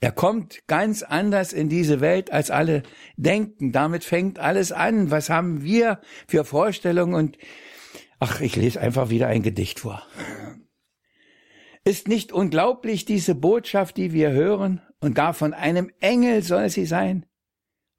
Er 0.00 0.12
kommt 0.12 0.66
ganz 0.66 1.02
anders 1.02 1.52
in 1.52 1.68
diese 1.68 2.00
Welt, 2.00 2.30
als 2.30 2.50
alle 2.50 2.82
denken. 3.16 3.72
Damit 3.72 4.04
fängt 4.04 4.38
alles 4.38 4.72
an. 4.72 5.10
Was 5.10 5.30
haben 5.30 5.62
wir 5.62 6.00
für 6.28 6.44
Vorstellungen 6.44 7.14
und 7.14 7.38
Ach, 8.18 8.40
ich 8.40 8.56
lese 8.56 8.80
einfach 8.80 9.10
wieder 9.10 9.28
ein 9.28 9.42
Gedicht 9.42 9.80
vor. 9.80 10.02
Ist 11.84 12.08
nicht 12.08 12.32
unglaublich 12.32 13.04
diese 13.04 13.34
Botschaft, 13.34 13.96
die 13.96 14.12
wir 14.12 14.30
hören, 14.30 14.80
und 15.00 15.14
gar 15.14 15.34
von 15.34 15.52
einem 15.54 15.90
Engel 16.00 16.42
soll 16.42 16.68
sie 16.70 16.86
sein? 16.86 17.26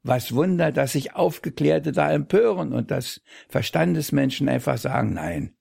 Was 0.03 0.33
Wunder, 0.33 0.71
dass 0.71 0.93
sich 0.93 1.15
Aufgeklärte 1.15 1.91
da 1.91 2.11
empören 2.11 2.73
und 2.73 2.91
dass 2.91 3.21
Verstandesmenschen 3.49 4.49
einfach 4.49 4.77
sagen, 4.77 5.13
nein. 5.13 5.55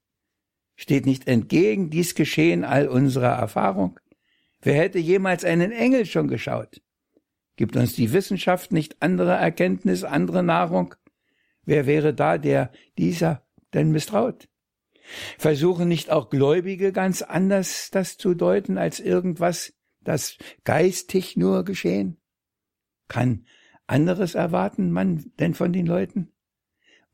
Steht 0.75 1.07
nicht 1.07 1.29
entgegen 1.29 1.91
dies 1.91 2.15
Geschehen 2.15 2.65
all 2.65 2.89
unserer 2.89 3.39
Erfahrung? 3.39 4.01
Wer 4.61 4.75
hätte 4.75 4.99
jemals 4.99 5.45
einen 5.45 5.73
Engel 5.73 6.07
schon 6.07 6.29
geschaut? 6.29 6.83
Gibt 7.57 7.77
uns 7.77 7.95
die 7.95 8.13
Wissenschaft 8.13 8.73
nicht 8.73 8.97
andere 9.01 9.35
Erkenntnis, 9.35 10.05
andere 10.05 10.43
Nahrung? 10.43 10.95
Wer 11.65 11.87
wäre 11.87 12.13
da, 12.13 12.39
der 12.39 12.71
dieser 12.99 13.46
denn 13.77 13.93
misstraut? 13.93 14.49
Versuchen 15.39 15.89
nicht 15.89 16.11
auch 16.11 16.31
Gläubige 16.31 16.93
ganz 16.93 17.23
anders 17.23 17.91
das 17.93 18.17
zu 18.17 18.35
deuten 18.35 18.79
als 18.79 18.99
irgendwas, 18.99 19.73
das 20.01 20.37
geistig 20.65 21.37
nur 21.37 21.65
geschehen? 21.65 22.17
Kann 23.09 23.47
anderes 23.87 24.35
erwarten 24.35 24.91
man 24.91 25.33
denn 25.39 25.55
von 25.55 25.73
den 25.73 25.87
Leuten? 25.87 26.33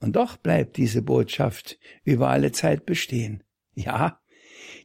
Und 0.00 0.16
doch 0.16 0.36
bleibt 0.36 0.78
diese 0.78 1.02
Botschaft 1.02 1.78
über 2.02 2.30
alle 2.30 2.50
Zeit 2.52 2.86
bestehen. 2.86 3.44
Ja, 3.74 4.20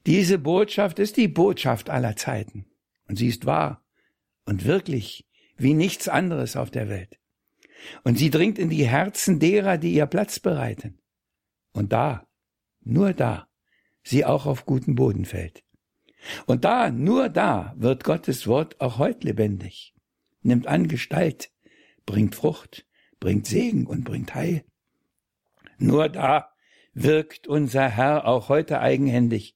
diese 0.05 0.37
Botschaft 0.37 0.99
ist 0.99 1.17
die 1.17 1.27
Botschaft 1.27 1.89
aller 1.89 2.15
Zeiten. 2.15 2.65
Und 3.07 3.17
sie 3.17 3.27
ist 3.27 3.45
wahr 3.45 3.83
und 4.45 4.65
wirklich 4.65 5.27
wie 5.57 5.73
nichts 5.73 6.07
anderes 6.07 6.55
auf 6.55 6.69
der 6.69 6.87
Welt. 6.89 7.19
Und 8.03 8.17
sie 8.17 8.29
dringt 8.29 8.59
in 8.59 8.69
die 8.69 8.87
Herzen 8.87 9.39
derer, 9.39 9.77
die 9.77 9.93
ihr 9.93 10.05
Platz 10.05 10.39
bereiten. 10.39 10.99
Und 11.77 11.93
da, 11.93 12.27
nur 12.81 13.13
da, 13.13 13.47
sie 14.01 14.25
auch 14.25 14.47
auf 14.47 14.65
guten 14.65 14.95
Boden 14.95 15.25
fällt. 15.25 15.63
Und 16.47 16.65
da, 16.65 16.89
nur 16.89 17.29
da, 17.29 17.75
wird 17.77 18.03
Gottes 18.03 18.47
Wort 18.47 18.81
auch 18.81 18.97
heute 18.97 19.27
lebendig, 19.27 19.93
nimmt 20.41 20.65
an 20.65 20.87
Gestalt, 20.87 21.51
bringt 22.07 22.33
Frucht, 22.33 22.87
bringt 23.19 23.45
Segen 23.45 23.85
und 23.85 24.05
bringt 24.05 24.33
Heil. 24.33 24.65
Nur 25.77 26.09
da 26.09 26.49
wirkt 26.95 27.47
unser 27.47 27.87
Herr 27.87 28.25
auch 28.25 28.49
heute 28.49 28.79
eigenhändig, 28.79 29.55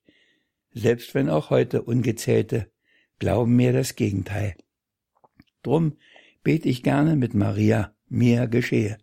selbst 0.70 1.16
wenn 1.16 1.28
auch 1.28 1.50
heute 1.50 1.82
Ungezählte 1.82 2.72
glauben 3.18 3.56
mir 3.56 3.74
das 3.74 3.96
Gegenteil. 3.96 4.56
Drum 5.64 5.98
bete 6.44 6.70
ich 6.70 6.84
gerne 6.84 7.16
mit 7.16 7.34
Maria, 7.34 7.96
mir 8.10 8.46
geschehe. 8.46 9.00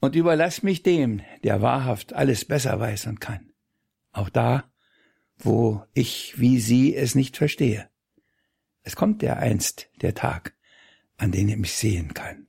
Und 0.00 0.16
überlass 0.16 0.62
mich 0.62 0.82
dem, 0.82 1.20
der 1.44 1.60
wahrhaft 1.60 2.14
alles 2.14 2.44
besser 2.44 2.80
weiß 2.80 3.06
und 3.06 3.20
kann. 3.20 3.52
Auch 4.12 4.30
da, 4.30 4.64
wo 5.38 5.84
ich 5.92 6.40
wie 6.40 6.58
sie 6.58 6.96
es 6.96 7.14
nicht 7.14 7.36
verstehe. 7.36 7.88
Es 8.82 8.96
kommt 8.96 9.22
der 9.22 9.38
einst, 9.38 9.90
der 10.00 10.14
Tag, 10.14 10.54
an 11.16 11.32
den 11.32 11.48
ich 11.48 11.56
mich 11.56 11.74
sehen 11.74 12.14
kann. 12.14 12.46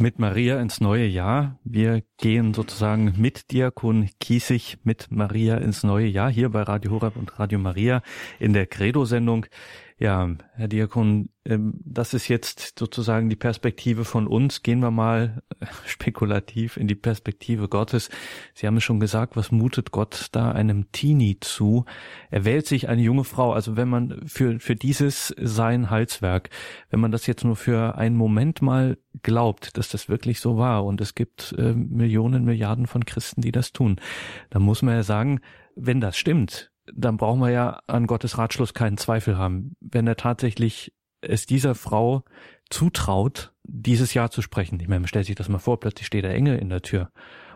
Mit 0.00 0.18
Maria 0.18 0.58
ins 0.60 0.80
neue 0.80 1.06
Jahr. 1.06 1.58
Wir 1.62 2.02
gehen 2.16 2.54
sozusagen 2.54 3.14
mit 3.18 3.52
Diakon 3.52 4.08
Kiesig 4.18 4.78
mit 4.82 5.08
Maria 5.10 5.58
ins 5.58 5.82
neue 5.82 6.06
Jahr 6.06 6.30
hier 6.30 6.48
bei 6.48 6.62
Radio 6.62 6.92
Horab 6.92 7.16
und 7.16 7.38
Radio 7.38 7.58
Maria 7.58 8.02
in 8.38 8.54
der 8.54 8.66
Credo-Sendung. 8.66 9.46
Ja, 10.02 10.30
Herr 10.54 10.66
Diakon, 10.66 11.28
ähm, 11.44 11.74
das 11.84 12.14
ist 12.14 12.28
jetzt 12.28 12.78
sozusagen 12.78 13.28
die 13.28 13.36
Perspektive 13.36 14.06
von 14.06 14.26
uns. 14.26 14.62
Gehen 14.62 14.80
wir 14.80 14.90
mal 14.90 15.42
äh, 15.60 15.66
spekulativ 15.86 16.78
in 16.78 16.88
die 16.88 16.94
Perspektive 16.94 17.68
Gottes. 17.68 18.08
Sie 18.54 18.66
haben 18.66 18.78
es 18.78 18.82
schon 18.82 18.98
gesagt, 18.98 19.36
was 19.36 19.52
mutet 19.52 19.90
Gott 19.90 20.28
da 20.32 20.52
einem 20.52 20.90
Teenie 20.90 21.38
zu? 21.40 21.84
Er 22.30 22.46
wählt 22.46 22.66
sich 22.66 22.88
eine 22.88 23.02
junge 23.02 23.24
Frau. 23.24 23.52
Also 23.52 23.76
wenn 23.76 23.90
man 23.90 24.26
für, 24.26 24.58
für 24.58 24.74
dieses 24.74 25.34
sein 25.38 25.90
Halswerk, 25.90 26.48
wenn 26.88 27.00
man 27.00 27.12
das 27.12 27.26
jetzt 27.26 27.44
nur 27.44 27.56
für 27.56 27.98
einen 27.98 28.16
Moment 28.16 28.62
mal 28.62 28.96
glaubt, 29.22 29.76
dass 29.76 29.90
das 29.90 30.08
wirklich 30.08 30.40
so 30.40 30.56
war 30.56 30.86
und 30.86 31.02
es 31.02 31.14
gibt 31.14 31.54
äh, 31.58 31.74
Millionen, 31.74 32.46
Milliarden 32.46 32.86
von 32.86 33.04
Christen, 33.04 33.42
die 33.42 33.52
das 33.52 33.74
tun, 33.74 34.00
dann 34.48 34.62
muss 34.62 34.80
man 34.80 34.94
ja 34.94 35.02
sagen, 35.02 35.42
wenn 35.76 36.00
das 36.00 36.16
stimmt, 36.16 36.70
dann 36.94 37.16
brauchen 37.16 37.40
wir 37.40 37.50
ja 37.50 37.80
an 37.86 38.06
Gottes 38.06 38.38
Ratschluss 38.38 38.74
keinen 38.74 38.96
Zweifel 38.96 39.38
haben. 39.38 39.76
Wenn 39.80 40.06
er 40.06 40.16
tatsächlich 40.16 40.92
es 41.20 41.46
dieser 41.46 41.74
Frau 41.74 42.24
zutraut, 42.70 43.52
dieses 43.64 44.14
Jahr 44.14 44.30
zu 44.30 44.42
sprechen. 44.42 44.80
Ich 44.80 44.88
meine, 44.88 45.00
man 45.00 45.08
stellt 45.08 45.26
sich 45.26 45.34
das 45.34 45.48
mal 45.48 45.58
vor, 45.58 45.80
plötzlich 45.80 46.06
steht 46.06 46.24
der 46.24 46.34
Engel 46.34 46.58
in 46.58 46.70
der 46.70 46.82
Tür 46.82 47.10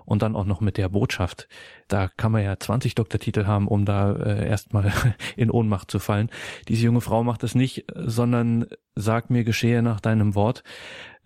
und 0.04 0.22
dann 0.22 0.36
auch 0.36 0.44
noch 0.44 0.60
mit 0.60 0.76
der 0.76 0.88
Botschaft. 0.88 1.48
Da 1.88 2.08
kann 2.08 2.32
man 2.32 2.42
ja 2.42 2.58
20 2.58 2.94
Doktortitel 2.94 3.46
haben, 3.46 3.68
um 3.68 3.84
da 3.84 4.12
äh, 4.12 4.46
erstmal 4.46 4.92
in 5.36 5.50
Ohnmacht 5.50 5.90
zu 5.90 5.98
fallen. 5.98 6.30
Diese 6.68 6.84
junge 6.84 7.00
Frau 7.00 7.24
macht 7.24 7.42
das 7.42 7.54
nicht, 7.54 7.86
sondern 7.94 8.66
sagt 8.94 9.30
mir 9.30 9.44
geschehe 9.44 9.82
nach 9.82 10.00
deinem 10.00 10.34
Wort. 10.34 10.62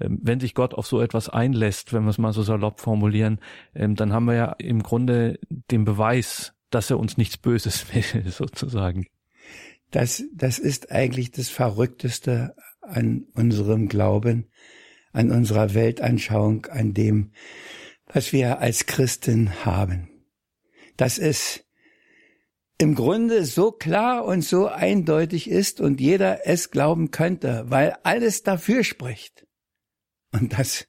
Ähm, 0.00 0.20
wenn 0.22 0.40
sich 0.40 0.54
Gott 0.54 0.74
auf 0.74 0.86
so 0.86 1.00
etwas 1.00 1.28
einlässt, 1.28 1.92
wenn 1.92 2.04
wir 2.04 2.10
es 2.10 2.18
mal 2.18 2.32
so 2.32 2.42
salopp 2.42 2.80
formulieren, 2.80 3.40
ähm, 3.74 3.94
dann 3.96 4.12
haben 4.12 4.26
wir 4.26 4.34
ja 4.34 4.52
im 4.58 4.82
Grunde 4.82 5.38
den 5.48 5.84
Beweis, 5.84 6.54
dass 6.70 6.90
er 6.90 6.98
uns 6.98 7.16
nichts 7.16 7.36
Böses 7.36 7.86
will, 7.94 8.30
sozusagen. 8.30 9.06
Das, 9.90 10.22
das 10.34 10.58
ist 10.58 10.92
eigentlich 10.92 11.30
das 11.30 11.48
Verrückteste 11.48 12.54
an 12.82 13.26
unserem 13.34 13.88
Glauben, 13.88 14.50
an 15.12 15.30
unserer 15.30 15.74
Weltanschauung, 15.74 16.66
an 16.66 16.92
dem, 16.92 17.32
was 18.06 18.32
wir 18.32 18.60
als 18.60 18.86
Christen 18.86 19.64
haben. 19.64 20.10
Dass 20.96 21.18
es 21.18 21.64
im 22.78 22.94
Grunde 22.94 23.44
so 23.44 23.72
klar 23.72 24.24
und 24.24 24.42
so 24.42 24.68
eindeutig 24.68 25.50
ist 25.50 25.80
und 25.80 26.00
jeder 26.00 26.46
es 26.46 26.70
glauben 26.70 27.10
könnte, 27.10 27.64
weil 27.68 27.96
alles 28.04 28.42
dafür 28.44 28.84
spricht. 28.84 29.46
Und 30.32 30.58
dass 30.58 30.86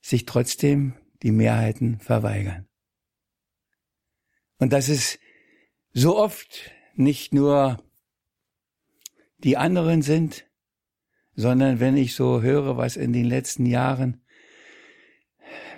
sich 0.00 0.26
trotzdem 0.26 0.94
die 1.22 1.32
Mehrheiten 1.32 1.98
verweigern. 1.98 2.67
Und 4.58 4.72
dass 4.72 4.88
es 4.88 5.18
so 5.92 6.18
oft 6.18 6.70
nicht 6.94 7.32
nur 7.32 7.78
die 9.38 9.56
anderen 9.56 10.02
sind, 10.02 10.46
sondern 11.34 11.78
wenn 11.78 11.96
ich 11.96 12.14
so 12.14 12.42
höre, 12.42 12.76
was 12.76 12.96
in 12.96 13.12
den 13.12 13.24
letzten 13.24 13.66
Jahren 13.66 14.20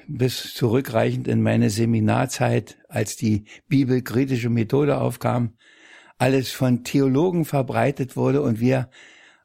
bis 0.09 0.55
zurückreichend 0.55 1.29
in 1.29 1.43
meine 1.43 1.71
Seminarzeit, 1.71 2.79
als 2.89 3.17
die 3.17 3.45
bibelkritische 3.69 4.49
Methode 4.49 4.99
aufkam, 4.99 5.57
alles 6.19 6.51
von 6.51 6.83
Theologen 6.83 7.45
verbreitet 7.45 8.17
wurde 8.17 8.43
und 8.43 8.61
wir 8.61 8.91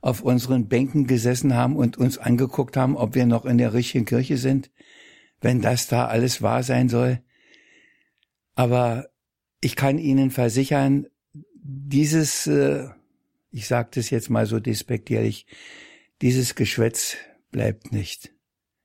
auf 0.01 0.21
unseren 0.21 0.67
Bänken 0.67 1.07
gesessen 1.07 1.55
haben 1.55 1.75
und 1.75 1.97
uns 1.97 2.17
angeguckt 2.17 2.77
haben, 2.77 2.95
ob 2.95 3.15
wir 3.15 3.25
noch 3.25 3.45
in 3.45 3.57
der 3.57 3.73
richtigen 3.73 4.05
Kirche 4.05 4.37
sind, 4.37 4.71
wenn 5.41 5.61
das 5.61 5.87
da 5.87 6.07
alles 6.07 6.41
wahr 6.41 6.63
sein 6.63 6.89
soll. 6.89 7.21
Aber 8.55 9.09
ich 9.65 9.75
kann 9.75 9.97
Ihnen 9.97 10.29
versichern, 10.29 11.07
dieses, 11.55 12.45
äh, 12.45 12.87
ich 13.49 13.65
sage 13.65 13.89
das 13.95 14.11
jetzt 14.11 14.29
mal 14.29 14.45
so 14.45 14.59
despektierlich, 14.59 15.47
dieses 16.21 16.53
Geschwätz 16.53 17.17
bleibt 17.49 17.91
nicht, 17.91 18.31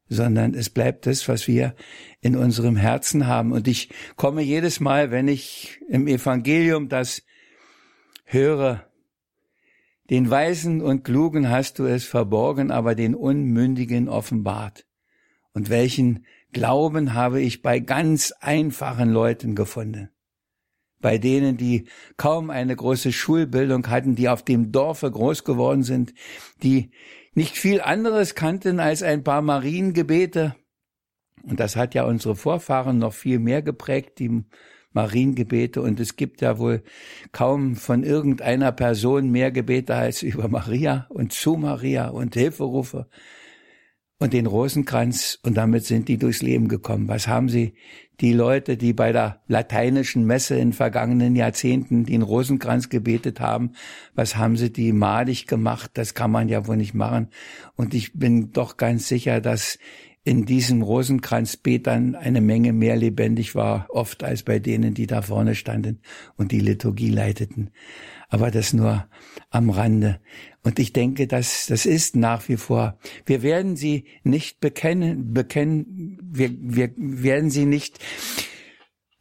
sondern 0.08 0.54
es 0.54 0.70
bleibt 0.70 1.04
das, 1.04 1.28
was 1.28 1.46
wir 1.46 1.74
in 2.22 2.34
unserem 2.34 2.76
Herzen 2.76 3.26
haben. 3.26 3.52
Und 3.52 3.68
ich 3.68 3.90
komme 4.16 4.40
jedes 4.40 4.80
Mal, 4.80 5.10
wenn 5.10 5.28
ich 5.28 5.82
im 5.86 6.06
Evangelium 6.06 6.88
das 6.88 7.24
höre, 8.24 8.86
den 10.08 10.30
Weisen 10.30 10.80
und 10.80 11.04
Klugen 11.04 11.50
hast 11.50 11.78
du 11.78 11.84
es 11.84 12.06
verborgen, 12.06 12.70
aber 12.70 12.94
den 12.94 13.14
Unmündigen 13.14 14.08
offenbart. 14.08 14.86
Und 15.52 15.68
welchen 15.68 16.24
Glauben 16.52 17.12
habe 17.12 17.42
ich 17.42 17.60
bei 17.60 17.80
ganz 17.80 18.32
einfachen 18.40 19.10
Leuten 19.10 19.54
gefunden 19.54 20.08
bei 21.00 21.18
denen, 21.18 21.56
die 21.56 21.86
kaum 22.16 22.50
eine 22.50 22.76
große 22.76 23.12
Schulbildung 23.12 23.88
hatten, 23.88 24.14
die 24.14 24.28
auf 24.28 24.44
dem 24.44 24.72
Dorfe 24.72 25.10
groß 25.10 25.44
geworden 25.44 25.82
sind, 25.82 26.14
die 26.62 26.90
nicht 27.34 27.56
viel 27.56 27.80
anderes 27.80 28.34
kannten 28.34 28.80
als 28.80 29.02
ein 29.02 29.24
paar 29.24 29.42
Mariengebete. 29.42 30.56
Und 31.42 31.58
das 31.58 31.76
hat 31.76 31.94
ja 31.94 32.04
unsere 32.04 32.36
Vorfahren 32.36 32.98
noch 32.98 33.14
viel 33.14 33.38
mehr 33.38 33.62
geprägt, 33.62 34.18
die 34.18 34.44
Mariengebete. 34.92 35.80
Und 35.80 36.00
es 36.00 36.16
gibt 36.16 36.42
ja 36.42 36.58
wohl 36.58 36.82
kaum 37.32 37.76
von 37.76 38.02
irgendeiner 38.02 38.72
Person 38.72 39.30
mehr 39.30 39.50
Gebete 39.50 39.94
als 39.94 40.22
über 40.22 40.48
Maria 40.48 41.06
und 41.08 41.32
zu 41.32 41.56
Maria 41.56 42.08
und 42.08 42.34
Hilferufe 42.34 43.08
und 44.18 44.34
den 44.34 44.46
Rosenkranz 44.46 45.38
und 45.42 45.56
damit 45.56 45.86
sind 45.86 46.08
die 46.08 46.18
durchs 46.18 46.42
Leben 46.42 46.68
gekommen. 46.68 47.08
Was 47.08 47.26
haben 47.26 47.48
sie 47.48 47.72
die 48.20 48.32
Leute, 48.32 48.76
die 48.76 48.92
bei 48.92 49.12
der 49.12 49.40
lateinischen 49.48 50.24
Messe 50.24 50.56
in 50.56 50.72
vergangenen 50.72 51.36
Jahrzehnten 51.36 52.04
den 52.04 52.22
Rosenkranz 52.22 52.88
gebetet 52.88 53.40
haben, 53.40 53.72
was 54.14 54.36
haben 54.36 54.56
sie 54.56 54.72
die 54.72 54.92
malig 54.92 55.46
gemacht? 55.46 55.92
Das 55.94 56.14
kann 56.14 56.30
man 56.30 56.48
ja 56.48 56.66
wohl 56.66 56.76
nicht 56.76 56.94
machen. 56.94 57.28
Und 57.76 57.94
ich 57.94 58.12
bin 58.12 58.52
doch 58.52 58.76
ganz 58.76 59.08
sicher, 59.08 59.40
dass 59.40 59.78
in 60.22 60.44
diesen 60.44 60.82
Rosenkranzbetern 60.82 62.14
eine 62.14 62.42
Menge 62.42 62.74
mehr 62.74 62.96
lebendig 62.96 63.54
war, 63.54 63.86
oft 63.88 64.22
als 64.22 64.42
bei 64.42 64.58
denen, 64.58 64.92
die 64.92 65.06
da 65.06 65.22
vorne 65.22 65.54
standen 65.54 66.00
und 66.36 66.52
die 66.52 66.60
Liturgie 66.60 67.10
leiteten. 67.10 67.70
Aber 68.30 68.50
das 68.50 68.72
nur 68.72 69.06
am 69.50 69.70
Rande. 69.70 70.20
Und 70.62 70.78
ich 70.78 70.92
denke, 70.92 71.26
dass 71.26 71.66
das 71.66 71.84
ist 71.84 72.16
nach 72.16 72.48
wie 72.48 72.56
vor. 72.56 72.98
Wir 73.26 73.42
werden 73.42 73.76
sie 73.76 74.04
nicht 74.22 74.60
bekennen, 74.60 75.34
bekennen, 75.34 76.18
wir, 76.22 76.50
wir 76.58 76.90
werden 76.96 77.50
sie 77.50 77.66
nicht 77.66 77.98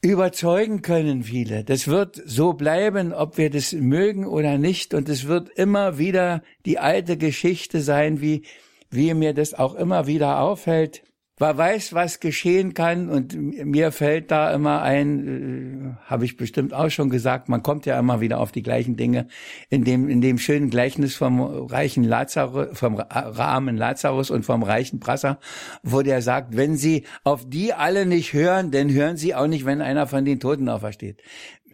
überzeugen 0.02 0.82
können, 0.82 1.24
viele. 1.24 1.66
Das 1.66 1.88
wird 1.88 2.22
so 2.26 2.54
bleiben, 2.54 3.12
ob 3.12 3.38
wir 3.38 3.50
das 3.50 3.74
mögen 3.74 4.26
oder 4.26 4.58
nicht. 4.58 4.94
Und 4.94 5.10
es 5.10 5.28
wird 5.28 5.50
immer 5.50 5.98
wieder 5.98 6.42
die 6.66 6.80
alte 6.80 7.18
Geschichte 7.18 7.82
sein, 7.82 8.22
wie 8.22 8.44
wie 8.92 9.14
mir 9.14 9.34
das 9.34 9.54
auch 9.54 9.76
immer 9.76 10.08
wieder 10.08 10.40
auffällt, 10.40 11.04
Wer 11.42 11.58
weiß, 11.58 11.94
was 11.94 12.20
geschehen 12.20 12.74
kann. 12.74 13.10
Und 13.10 13.34
mir 13.34 13.94
fällt 13.94 14.30
da 14.30 14.54
immer 14.54 14.82
ein, 14.82 15.96
äh, 15.98 16.10
habe 16.10 16.26
ich 16.26 16.36
bestimmt 16.36 16.74
auch 16.74 16.90
schon 16.90 17.10
gesagt, 17.10 17.48
man 17.48 17.64
kommt 17.64 17.86
ja 17.86 17.98
immer 17.98 18.20
wieder 18.20 18.42
auf 18.42 18.52
die 18.52 18.62
gleichen 18.62 18.98
Dinge. 18.98 19.28
In 19.70 19.86
dem 19.86 20.10
in 20.10 20.20
dem 20.20 20.38
schönen 20.38 20.70
Gleichnis 20.70 21.16
vom 21.16 21.40
reichen 21.40 22.04
Lazarus, 22.04 22.78
vom 22.78 23.02
armen 23.08 23.78
Lazarus 23.78 24.32
und 24.32 24.44
vom 24.44 24.64
reichen 24.64 25.00
Prasser, 25.00 25.40
wo 25.82 26.02
der 26.02 26.22
sagt, 26.22 26.58
wenn 26.58 26.76
Sie 26.76 27.06
auf 27.24 27.50
die 27.50 27.74
alle 27.74 28.06
nicht 28.06 28.34
hören, 28.34 28.72
dann 28.72 28.92
hören 28.92 29.16
Sie 29.16 29.34
auch 29.34 29.48
nicht, 29.48 29.66
wenn 29.66 29.82
einer 29.82 30.08
von 30.08 30.26
den 30.26 30.42
Toten 30.42 30.68
aufersteht. 30.68 31.22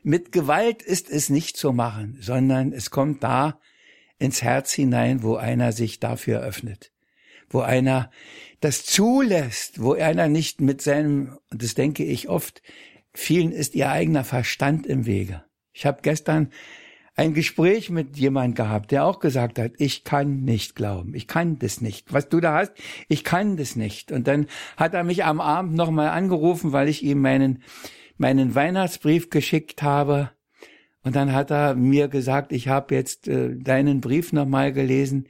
Mit 0.04 0.32
Gewalt 0.32 0.84
ist 0.84 1.10
es 1.10 1.32
nicht 1.32 1.58
zu 1.58 1.74
machen, 1.74 2.20
sondern 2.22 2.72
es 2.72 2.92
kommt 2.92 3.24
da 3.24 3.60
ins 4.20 4.44
Herz 4.44 4.74
hinein, 4.74 5.24
wo 5.24 5.38
einer 5.38 5.72
sich 5.72 6.00
dafür 6.00 6.42
öffnet, 6.42 6.92
wo 7.50 7.62
einer 7.62 8.12
das 8.60 8.86
zulässt, 8.86 9.82
wo 9.82 9.94
einer 9.94 10.28
nicht 10.28 10.62
mit 10.62 10.82
seinem, 10.82 11.38
und 11.52 11.62
das 11.62 11.76
denke 11.76 12.04
ich 12.04 12.30
oft, 12.30 12.62
vielen 13.14 13.52
ist 13.52 13.76
ihr 13.76 13.90
eigener 13.90 14.24
Verstand 14.24 14.88
im 14.88 15.06
Wege. 15.06 15.44
Ich 15.74 15.86
habe 15.86 16.00
gestern 16.02 16.52
ein 17.16 17.34
Gespräch 17.34 17.90
mit 17.90 18.18
jemand 18.18 18.56
gehabt, 18.56 18.92
der 18.92 19.06
auch 19.06 19.20
gesagt 19.20 19.58
hat, 19.58 19.74
ich 19.78 20.04
kann 20.04 20.42
nicht 20.42 20.76
glauben, 20.76 21.16
ich 21.16 21.28
kann 21.28 21.58
das 21.60 21.80
nicht. 21.80 22.12
Was 22.12 22.28
du 22.28 22.42
da 22.42 22.56
hast, 22.56 22.74
ich 23.08 23.24
kann 23.24 23.56
das 23.56 23.76
nicht. 23.76 24.12
Und 24.12 24.28
dann 24.28 24.48
hat 24.76 24.94
er 24.94 25.04
mich 25.04 25.24
am 25.24 25.40
Abend 25.40 25.76
nochmal 25.76 26.10
angerufen, 26.10 26.74
weil 26.74 26.90
ich 26.90 27.04
ihm 27.04 27.22
meinen, 27.22 27.64
meinen 28.18 28.54
Weihnachtsbrief 28.54 29.30
geschickt 29.30 29.82
habe. 29.82 30.32
Und 31.04 31.16
dann 31.16 31.32
hat 31.32 31.52
er 31.52 31.76
mir 31.76 32.10
gesagt, 32.10 32.52
ich 32.52 32.68
habe 32.68 32.96
jetzt 32.96 33.28
äh, 33.28 33.56
deinen 33.56 34.02
Brief 34.02 34.34
nochmal 34.34 34.74
gelesen. 34.74 35.28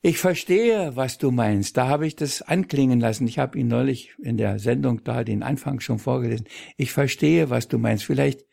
Ich 0.00 0.18
verstehe, 0.18 0.94
was 0.94 1.18
du 1.18 1.32
meinst. 1.32 1.76
Da 1.76 1.88
habe 1.88 2.06
ich 2.06 2.14
das 2.14 2.40
anklingen 2.40 3.00
lassen. 3.00 3.26
Ich 3.26 3.40
habe 3.40 3.58
ihn 3.58 3.66
neulich 3.66 4.14
in 4.22 4.36
der 4.36 4.60
Sendung 4.60 5.02
da 5.02 5.24
den 5.24 5.42
Anfang 5.42 5.80
schon 5.80 5.98
vorgelesen. 5.98 6.46
Ich 6.76 6.92
verstehe, 6.92 7.50
was 7.50 7.66
du 7.66 7.78
meinst. 7.78 8.04
Vielleicht, 8.04 8.46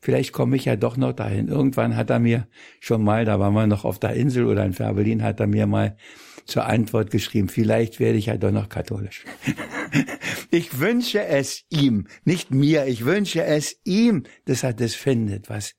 vielleicht 0.00 0.32
komme 0.32 0.54
ich 0.54 0.66
ja 0.66 0.76
doch 0.76 0.96
noch 0.96 1.12
dahin. 1.12 1.48
Irgendwann 1.48 1.96
hat 1.96 2.10
er 2.10 2.20
mir 2.20 2.46
schon 2.78 3.02
mal, 3.02 3.24
da 3.24 3.40
waren 3.40 3.52
wir 3.52 3.66
noch 3.66 3.84
auf 3.84 3.98
der 3.98 4.14
Insel 4.14 4.46
oder 4.46 4.64
in 4.64 4.74
Färbelin, 4.74 5.24
hat 5.24 5.40
er 5.40 5.48
mir 5.48 5.66
mal 5.66 5.96
zur 6.44 6.66
Antwort 6.66 7.10
geschrieben, 7.10 7.48
vielleicht 7.48 7.98
werde 7.98 8.18
ich 8.18 8.26
ja 8.26 8.36
doch 8.36 8.52
noch 8.52 8.68
katholisch. 8.68 9.24
ich 10.50 10.78
wünsche 10.78 11.24
es 11.24 11.64
ihm, 11.68 12.06
nicht 12.24 12.52
mir, 12.52 12.86
ich 12.86 13.04
wünsche 13.04 13.44
es 13.44 13.80
ihm, 13.84 14.24
dass 14.44 14.62
er 14.62 14.72
das 14.72 14.94
findet, 14.94 15.48
was, 15.48 15.74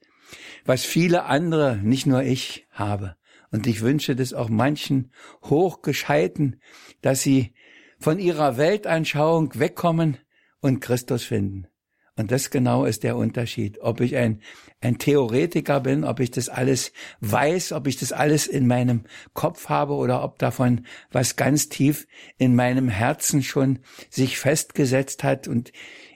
was 0.66 0.84
viele 0.84 1.26
andere, 1.26 1.80
nicht 1.82 2.06
nur 2.06 2.24
ich, 2.24 2.68
habe. 2.72 3.16
Und 3.54 3.68
ich 3.68 3.82
wünsche 3.82 4.16
das 4.16 4.34
auch 4.34 4.50
manchen 4.50 5.12
Hochgescheiten, 5.44 6.60
dass 7.02 7.22
sie 7.22 7.54
von 8.00 8.18
ihrer 8.18 8.58
Weltanschauung 8.58 9.52
wegkommen 9.54 10.18
und 10.60 10.80
Christus 10.80 11.24
finden. 11.24 11.68
Und 12.16 12.32
das 12.32 12.50
genau 12.50 12.86
ist 12.86 13.04
der 13.04 13.16
Unterschied. 13.16 13.80
Ob 13.80 14.02
ich 14.02 14.16
ein, 14.16 14.42
ein 14.82 14.98
Theoretiker 14.98 15.82
bin, 15.82 16.04
ob 16.04 16.20
ich 16.20 16.32
das 16.32 16.50
alles 16.50 16.94
weiß, 17.22 17.74
ob 17.74 17.86
ich 17.86 17.98
das 17.98 18.12
alles 18.12 18.48
in 18.48 18.66
meinem 18.66 19.04
Kopf 19.34 19.70
habe 19.70 19.94
oder 19.94 20.24
ob 20.24 20.39
davon 20.39 20.88
was 21.12 21.36
ganz 21.36 21.70
tief 21.70 22.08
in 22.39 22.56
meinem 22.56 22.89
Herzen 22.89 23.44
schon 23.44 23.80
sich 24.10 24.39
festgesetzt 24.39 25.24
hat. 25.24 25.48
Und 25.48 25.72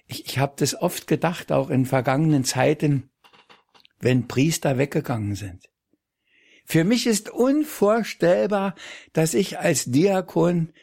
ich, 0.07 0.25
ich 0.25 0.39
habe 0.39 0.53
das 0.57 0.73
oft 0.73 1.05
gedacht, 1.05 1.51
auch 1.51 1.69
in 1.69 1.85
vergangenen 1.85 2.43
Zeiten, 2.43 3.11
wenn 3.99 4.27
Priester 4.27 4.79
weggegangen 4.79 5.35
sind. 5.35 5.69
Für 6.69 6.83
mich 6.83 7.07
ist 7.07 7.29
unvorstellbar, 7.29 8.75
dass 9.13 9.33
ich 9.33 9.57
als 9.57 9.85
Diakon 9.85 10.73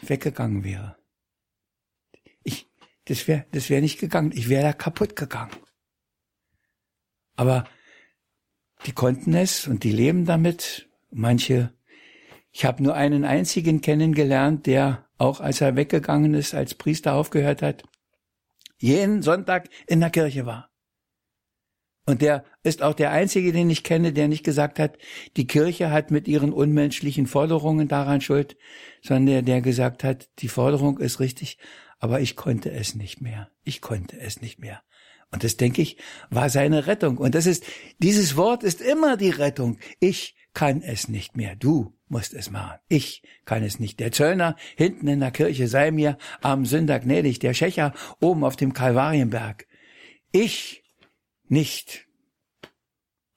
weggegangen 0.00 0.62
wäre. 0.62 0.96
Ich, 2.44 2.70
das 3.06 3.26
wäre, 3.26 3.46
das 3.50 3.68
wäre 3.68 3.82
nicht 3.82 3.98
gegangen. 3.98 4.30
Ich 4.32 4.48
wäre 4.48 4.62
da 4.62 4.72
kaputt 4.72 5.16
gegangen. 5.16 5.50
Aber 7.34 7.64
die 8.86 8.92
konnten 8.92 9.34
es 9.34 9.66
und 9.66 9.82
die 9.82 9.90
leben 9.90 10.24
damit. 10.24 10.88
Manche, 11.10 11.74
ich 12.52 12.64
habe 12.64 12.80
nur 12.80 12.94
einen 12.94 13.24
einzigen 13.24 13.80
kennengelernt, 13.80 14.66
der 14.66 15.08
auch 15.18 15.40
als 15.40 15.60
er 15.60 15.74
weggegangen 15.74 16.34
ist, 16.34 16.54
als 16.54 16.76
Priester 16.76 17.14
aufgehört 17.14 17.60
hat, 17.60 17.82
jeden 18.78 19.22
Sonntag 19.22 19.68
in 19.88 19.98
der 19.98 20.10
Kirche 20.10 20.46
war. 20.46 20.69
Und 22.06 22.22
der 22.22 22.44
ist 22.62 22.82
auch 22.82 22.94
der 22.94 23.10
einzige, 23.12 23.52
den 23.52 23.70
ich 23.70 23.84
kenne, 23.84 24.12
der 24.12 24.26
nicht 24.28 24.44
gesagt 24.44 24.78
hat, 24.78 24.98
die 25.36 25.46
Kirche 25.46 25.90
hat 25.90 26.10
mit 26.10 26.28
ihren 26.28 26.52
unmenschlichen 26.52 27.26
Forderungen 27.26 27.88
daran 27.88 28.20
Schuld, 28.20 28.56
sondern 29.02 29.26
der, 29.26 29.42
der 29.42 29.60
gesagt 29.60 30.02
hat, 30.02 30.28
die 30.38 30.48
Forderung 30.48 30.98
ist 30.98 31.20
richtig, 31.20 31.58
aber 31.98 32.20
ich 32.20 32.36
konnte 32.36 32.70
es 32.70 32.94
nicht 32.94 33.20
mehr. 33.20 33.50
Ich 33.62 33.80
konnte 33.80 34.18
es 34.18 34.40
nicht 34.40 34.58
mehr. 34.58 34.82
Und 35.30 35.44
das, 35.44 35.56
denke 35.56 35.82
ich, 35.82 35.96
war 36.30 36.50
seine 36.50 36.86
Rettung. 36.86 37.18
Und 37.18 37.34
das 37.34 37.46
ist, 37.46 37.64
dieses 37.98 38.36
Wort 38.36 38.64
ist 38.64 38.80
immer 38.80 39.16
die 39.16 39.30
Rettung. 39.30 39.78
Ich 40.00 40.34
kann 40.54 40.82
es 40.82 41.08
nicht 41.08 41.36
mehr. 41.36 41.54
Du 41.54 41.96
musst 42.08 42.34
es 42.34 42.50
machen. 42.50 42.78
Ich 42.88 43.22
kann 43.44 43.62
es 43.62 43.78
nicht. 43.78 44.00
Der 44.00 44.10
Zöllner 44.10 44.56
hinten 44.76 45.06
in 45.06 45.20
der 45.20 45.30
Kirche 45.30 45.68
sei 45.68 45.92
mir 45.92 46.18
am 46.40 46.66
Sünder 46.66 46.98
gnädig. 46.98 47.38
Der 47.38 47.54
Schächer 47.54 47.94
oben 48.20 48.42
auf 48.42 48.56
dem 48.56 48.72
Kalvarienberg. 48.72 49.68
Ich 50.32 50.79
nicht. 51.50 52.06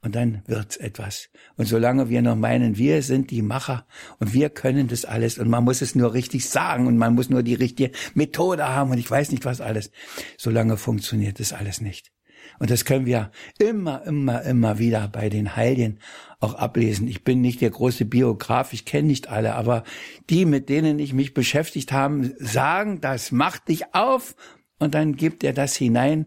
Und 0.01 0.15
dann 0.15 0.43
wird's 0.47 0.75
etwas. 0.75 1.29
Und 1.55 1.65
solange 1.65 2.09
wir 2.09 2.21
noch 2.21 2.35
meinen, 2.35 2.77
wir 2.77 3.01
sind 3.03 3.31
die 3.31 3.41
Macher 3.41 3.87
und 4.19 4.33
wir 4.33 4.49
können 4.49 4.89
das 4.89 5.05
alles 5.05 5.37
und 5.37 5.49
man 5.49 5.63
muss 5.63 5.81
es 5.81 5.95
nur 5.95 6.13
richtig 6.13 6.49
sagen 6.49 6.87
und 6.87 6.97
man 6.97 7.15
muss 7.15 7.29
nur 7.29 7.41
die 7.41 7.53
richtige 7.53 7.91
Methode 8.13 8.67
haben 8.67 8.91
und 8.91 8.97
ich 8.97 9.09
weiß 9.09 9.31
nicht 9.31 9.45
was 9.45 9.61
alles, 9.61 9.91
solange 10.37 10.75
funktioniert 10.75 11.39
das 11.39 11.53
alles 11.53 11.79
nicht. 11.79 12.11
Und 12.59 12.69
das 12.69 12.83
können 12.83 13.05
wir 13.05 13.31
immer, 13.59 14.05
immer, 14.05 14.41
immer 14.43 14.77
wieder 14.77 15.07
bei 15.07 15.29
den 15.29 15.55
Heiligen 15.55 15.99
auch 16.41 16.55
ablesen. 16.55 17.07
Ich 17.07 17.23
bin 17.23 17.39
nicht 17.39 17.61
der 17.61 17.69
große 17.69 18.03
Biograf, 18.03 18.73
ich 18.73 18.83
kenne 18.83 19.07
nicht 19.07 19.29
alle, 19.29 19.55
aber 19.55 19.83
die, 20.29 20.43
mit 20.43 20.67
denen 20.67 20.99
ich 20.99 21.13
mich 21.13 21.33
beschäftigt 21.33 21.93
habe, 21.93 22.35
sagen, 22.39 22.99
das 22.99 23.31
macht 23.31 23.69
dich 23.69 23.95
auf 23.95 24.35
und 24.79 24.93
dann 24.93 25.15
gibt 25.15 25.45
er 25.45 25.53
das 25.53 25.77
hinein 25.77 26.25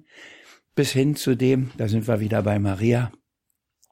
bis 0.76 0.92
hin 0.92 1.16
zu 1.16 1.34
dem, 1.34 1.72
da 1.76 1.88
sind 1.88 2.06
wir 2.06 2.20
wieder 2.20 2.42
bei 2.42 2.60
Maria, 2.60 3.10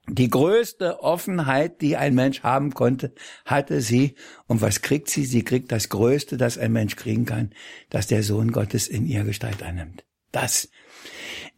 die 0.06 0.28
größte 0.28 1.02
Offenheit, 1.02 1.80
die 1.80 1.96
ein 1.96 2.14
Mensch 2.14 2.42
haben 2.42 2.74
konnte, 2.74 3.14
hatte 3.46 3.80
sie. 3.80 4.16
Und 4.46 4.60
was 4.60 4.82
kriegt 4.82 5.08
sie? 5.08 5.24
Sie 5.24 5.44
kriegt 5.44 5.72
das 5.72 5.88
Größte, 5.88 6.36
das 6.36 6.58
ein 6.58 6.72
Mensch 6.72 6.94
kriegen 6.96 7.24
kann, 7.24 7.54
dass 7.88 8.06
der 8.06 8.22
Sohn 8.22 8.52
Gottes 8.52 8.86
in 8.86 9.06
ihr 9.06 9.24
Gestalt 9.24 9.62
annimmt. 9.62 10.04
Das 10.30 10.68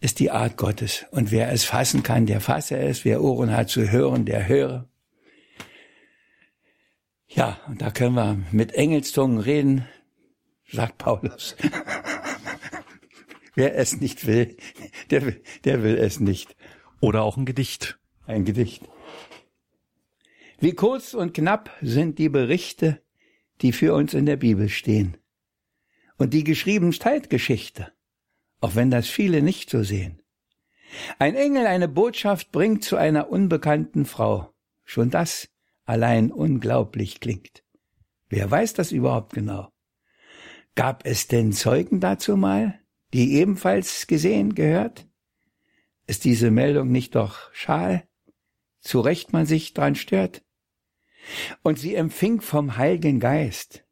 ist 0.01 0.21
die 0.21 0.31
Art 0.31 0.57
Gottes. 0.57 1.07
Und 1.11 1.33
wer 1.33 1.51
es 1.51 1.65
fassen 1.65 2.05
kann, 2.05 2.27
der 2.27 2.41
fasse 2.41 2.79
es. 2.79 3.05
Wer 3.05 3.21
Ohren 3.21 3.51
hat 3.51 3.69
zu 3.69 3.91
hören, 3.91 4.27
der 4.27 4.47
höre. 4.47 4.89
Ja, 7.27 7.59
und 7.67 7.83
da 7.83 7.91
können 7.91 8.15
wir 8.15 8.39
mit 8.53 8.75
Engelszungen 8.75 9.39
reden, 9.39 9.89
sagt 10.71 10.99
Paulus. 10.99 11.57
Wer 13.57 13.75
es 13.77 14.01
nicht 14.01 14.27
will, 14.27 14.55
der, 15.11 15.27
will, 15.27 15.43
der 15.65 15.83
will 15.83 15.97
es 15.97 16.21
nicht. 16.21 16.57
Oder 17.01 17.23
auch 17.23 17.37
ein 17.37 17.47
Gedicht. 17.47 17.99
Ein 18.27 18.45
Gedicht. 18.45 18.83
Wie 20.59 20.73
kurz 20.73 21.15
und 21.15 21.35
knapp 21.35 21.71
sind 21.83 22.19
die 22.19 22.29
Berichte, 22.29 23.03
die 23.61 23.73
für 23.73 23.95
uns 23.95 24.15
in 24.15 24.27
der 24.27 24.37
Bibel 24.37 24.69
stehen. 24.69 25.17
Und 26.17 26.33
die 26.33 26.45
geschrieben 26.45 26.93
Zeitgeschichte, 26.93 27.93
auch 28.61 28.75
wenn 28.75 28.91
das 28.91 29.09
viele 29.09 29.43
nicht 29.43 29.69
so 29.69 29.83
sehen. 29.83 30.23
Ein 31.19 31.35
Engel 31.35 31.67
eine 31.67 31.89
Botschaft 31.89 32.53
bringt 32.53 32.85
zu 32.85 32.97
einer 32.97 33.31
unbekannten 33.31 34.07
Frau. 34.07 34.55
Schon 34.85 35.11
das 35.11 35.49
allein 35.85 36.33
unglaublich 36.33 37.21
klingt. 37.21 37.65
Wer 38.29 38.51
weiß 38.51 38.75
das 38.75 38.93
überhaupt 38.93 39.35
genau? 39.35 39.69
Gab 40.75 41.07
es 41.07 41.29
denn 41.29 41.53
Zeugen 41.53 42.01
dazu 42.01 42.37
mal? 42.37 42.81
Die 43.13 43.35
ebenfalls 43.35 44.07
gesehen 44.07 44.55
gehört? 44.55 45.07
Ist 46.07 46.25
diese 46.25 46.51
Meldung 46.51 46.91
nicht 46.91 47.15
doch 47.15 47.53
schal? 47.53 48.07
Zu 48.81 49.01
Recht 49.01 49.33
man 49.33 49.47
sich 49.47 49.75
dran 49.75 49.95
stört? 49.95 50.45
Und 51.63 51.79
sie 51.79 51.95
empfing 51.95 52.41
vom 52.41 52.77
Heiligen 52.77 53.19
Geist. 53.19 53.85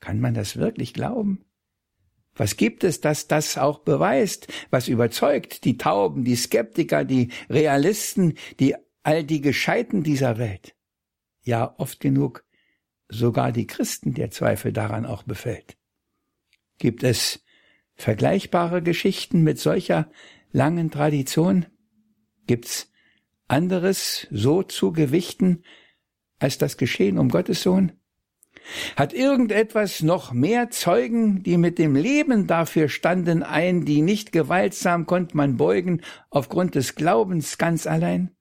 Kann 0.00 0.20
man 0.20 0.34
das 0.34 0.56
wirklich 0.56 0.94
glauben? 0.94 1.44
Was 2.34 2.56
gibt 2.56 2.84
es, 2.84 3.00
das 3.00 3.26
das 3.26 3.58
auch 3.58 3.80
beweist, 3.80 4.46
was 4.70 4.86
überzeugt 4.86 5.64
die 5.64 5.76
Tauben, 5.76 6.24
die 6.24 6.36
Skeptiker, 6.36 7.04
die 7.04 7.32
Realisten, 7.50 8.34
die 8.60 8.76
all 9.02 9.24
die 9.24 9.40
Gescheiten 9.40 10.04
dieser 10.04 10.38
Welt? 10.38 10.76
Ja, 11.42 11.74
oft 11.78 11.98
genug 11.98 12.44
sogar 13.08 13.52
die 13.52 13.66
Christen 13.66 14.14
der 14.14 14.30
Zweifel 14.30 14.72
daran 14.72 15.04
auch 15.06 15.24
befällt. 15.24 15.76
Gibt 16.78 17.02
es 17.02 17.42
vergleichbare 17.98 18.82
Geschichten 18.82 19.42
mit 19.42 19.58
solcher 19.58 20.10
langen 20.52 20.90
Tradition? 20.90 21.66
Gibt's 22.46 22.90
anderes 23.48 24.26
so 24.30 24.62
zu 24.62 24.92
gewichten, 24.92 25.62
als 26.38 26.56
das 26.56 26.76
Geschehen 26.76 27.18
um 27.18 27.28
Gottes 27.28 27.62
Sohn? 27.62 27.92
Hat 28.96 29.12
irgendetwas 29.12 30.02
noch 30.02 30.32
mehr 30.32 30.70
Zeugen, 30.70 31.42
die 31.42 31.56
mit 31.56 31.78
dem 31.78 31.94
Leben 31.94 32.46
dafür 32.46 32.88
standen, 32.88 33.42
ein, 33.42 33.84
die 33.84 34.02
nicht 34.02 34.32
gewaltsam 34.32 35.06
konnte 35.06 35.36
man 35.36 35.56
beugen, 35.56 36.02
aufgrund 36.30 36.74
des 36.74 36.94
Glaubens 36.94 37.58
ganz 37.58 37.86
allein? 37.86 38.34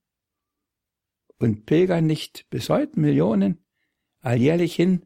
Und 1.39 1.65
pilgern 1.65 2.06
nicht 2.06 2.50
bis 2.50 2.70
heute 2.70 3.00
Millionen 3.00 3.63
alljährlich 4.22 4.76
hin, 4.76 5.06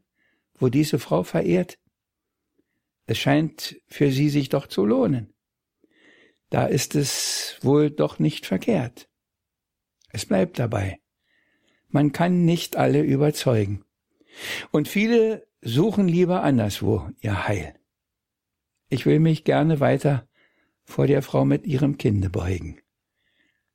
wo 0.58 0.68
diese 0.68 0.98
Frau 0.98 1.22
verehrt? 1.22 1.78
Es 3.12 3.18
scheint 3.18 3.76
für 3.88 4.10
sie 4.10 4.30
sich 4.30 4.48
doch 4.48 4.66
zu 4.66 4.86
lohnen. 4.86 5.34
Da 6.48 6.64
ist 6.64 6.94
es 6.94 7.58
wohl 7.60 7.90
doch 7.90 8.18
nicht 8.18 8.46
verkehrt. 8.46 9.06
Es 10.12 10.24
bleibt 10.24 10.58
dabei. 10.58 10.98
Man 11.88 12.12
kann 12.12 12.46
nicht 12.46 12.76
alle 12.76 13.02
überzeugen. 13.02 13.84
Und 14.70 14.88
viele 14.88 15.46
suchen 15.60 16.08
lieber 16.08 16.42
anderswo 16.42 17.10
ihr 17.20 17.46
Heil. 17.46 17.78
Ich 18.88 19.04
will 19.04 19.20
mich 19.20 19.44
gerne 19.44 19.78
weiter 19.78 20.26
vor 20.82 21.06
der 21.06 21.20
Frau 21.20 21.44
mit 21.44 21.66
ihrem 21.66 21.98
Kinde 21.98 22.30
beugen. 22.30 22.80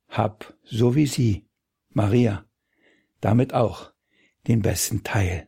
Hab, 0.08 0.58
so 0.64 0.96
wie 0.96 1.06
sie, 1.06 1.46
Maria, 1.90 2.50
damit 3.22 3.54
auch 3.54 3.94
den 4.48 4.64
besten 4.64 5.04
Teil. 5.04 5.48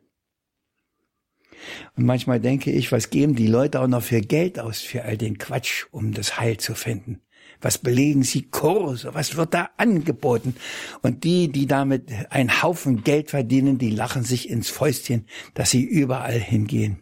Und 1.96 2.06
manchmal 2.06 2.40
denke 2.40 2.72
ich, 2.72 2.92
was 2.92 3.10
geben 3.10 3.36
die 3.36 3.48
Leute 3.48 3.82
auch 3.82 3.88
noch 3.88 4.04
für 4.04 4.22
Geld 4.22 4.60
aus 4.60 4.80
für 4.80 5.04
all 5.04 5.18
den 5.18 5.38
Quatsch, 5.38 5.86
um 5.92 6.14
das 6.14 6.40
Heil 6.40 6.58
zu 6.58 6.76
finden? 6.76 7.22
Was 7.62 7.78
belegen 7.78 8.24
sie 8.24 8.44
Kurse? 8.44 9.14
Was 9.14 9.36
wird 9.36 9.54
da 9.54 9.70
angeboten? 9.78 10.56
Und 11.02 11.24
die, 11.24 11.50
die 11.50 11.68
damit 11.68 12.10
einen 12.30 12.62
Haufen 12.62 13.04
Geld 13.04 13.30
verdienen, 13.30 13.78
die 13.78 13.90
lachen 13.90 14.24
sich 14.24 14.50
ins 14.50 14.70
Fäustchen, 14.70 15.26
dass 15.56 15.70
sie 15.70 15.84
überall 15.84 16.40
hingehen. 16.40 17.00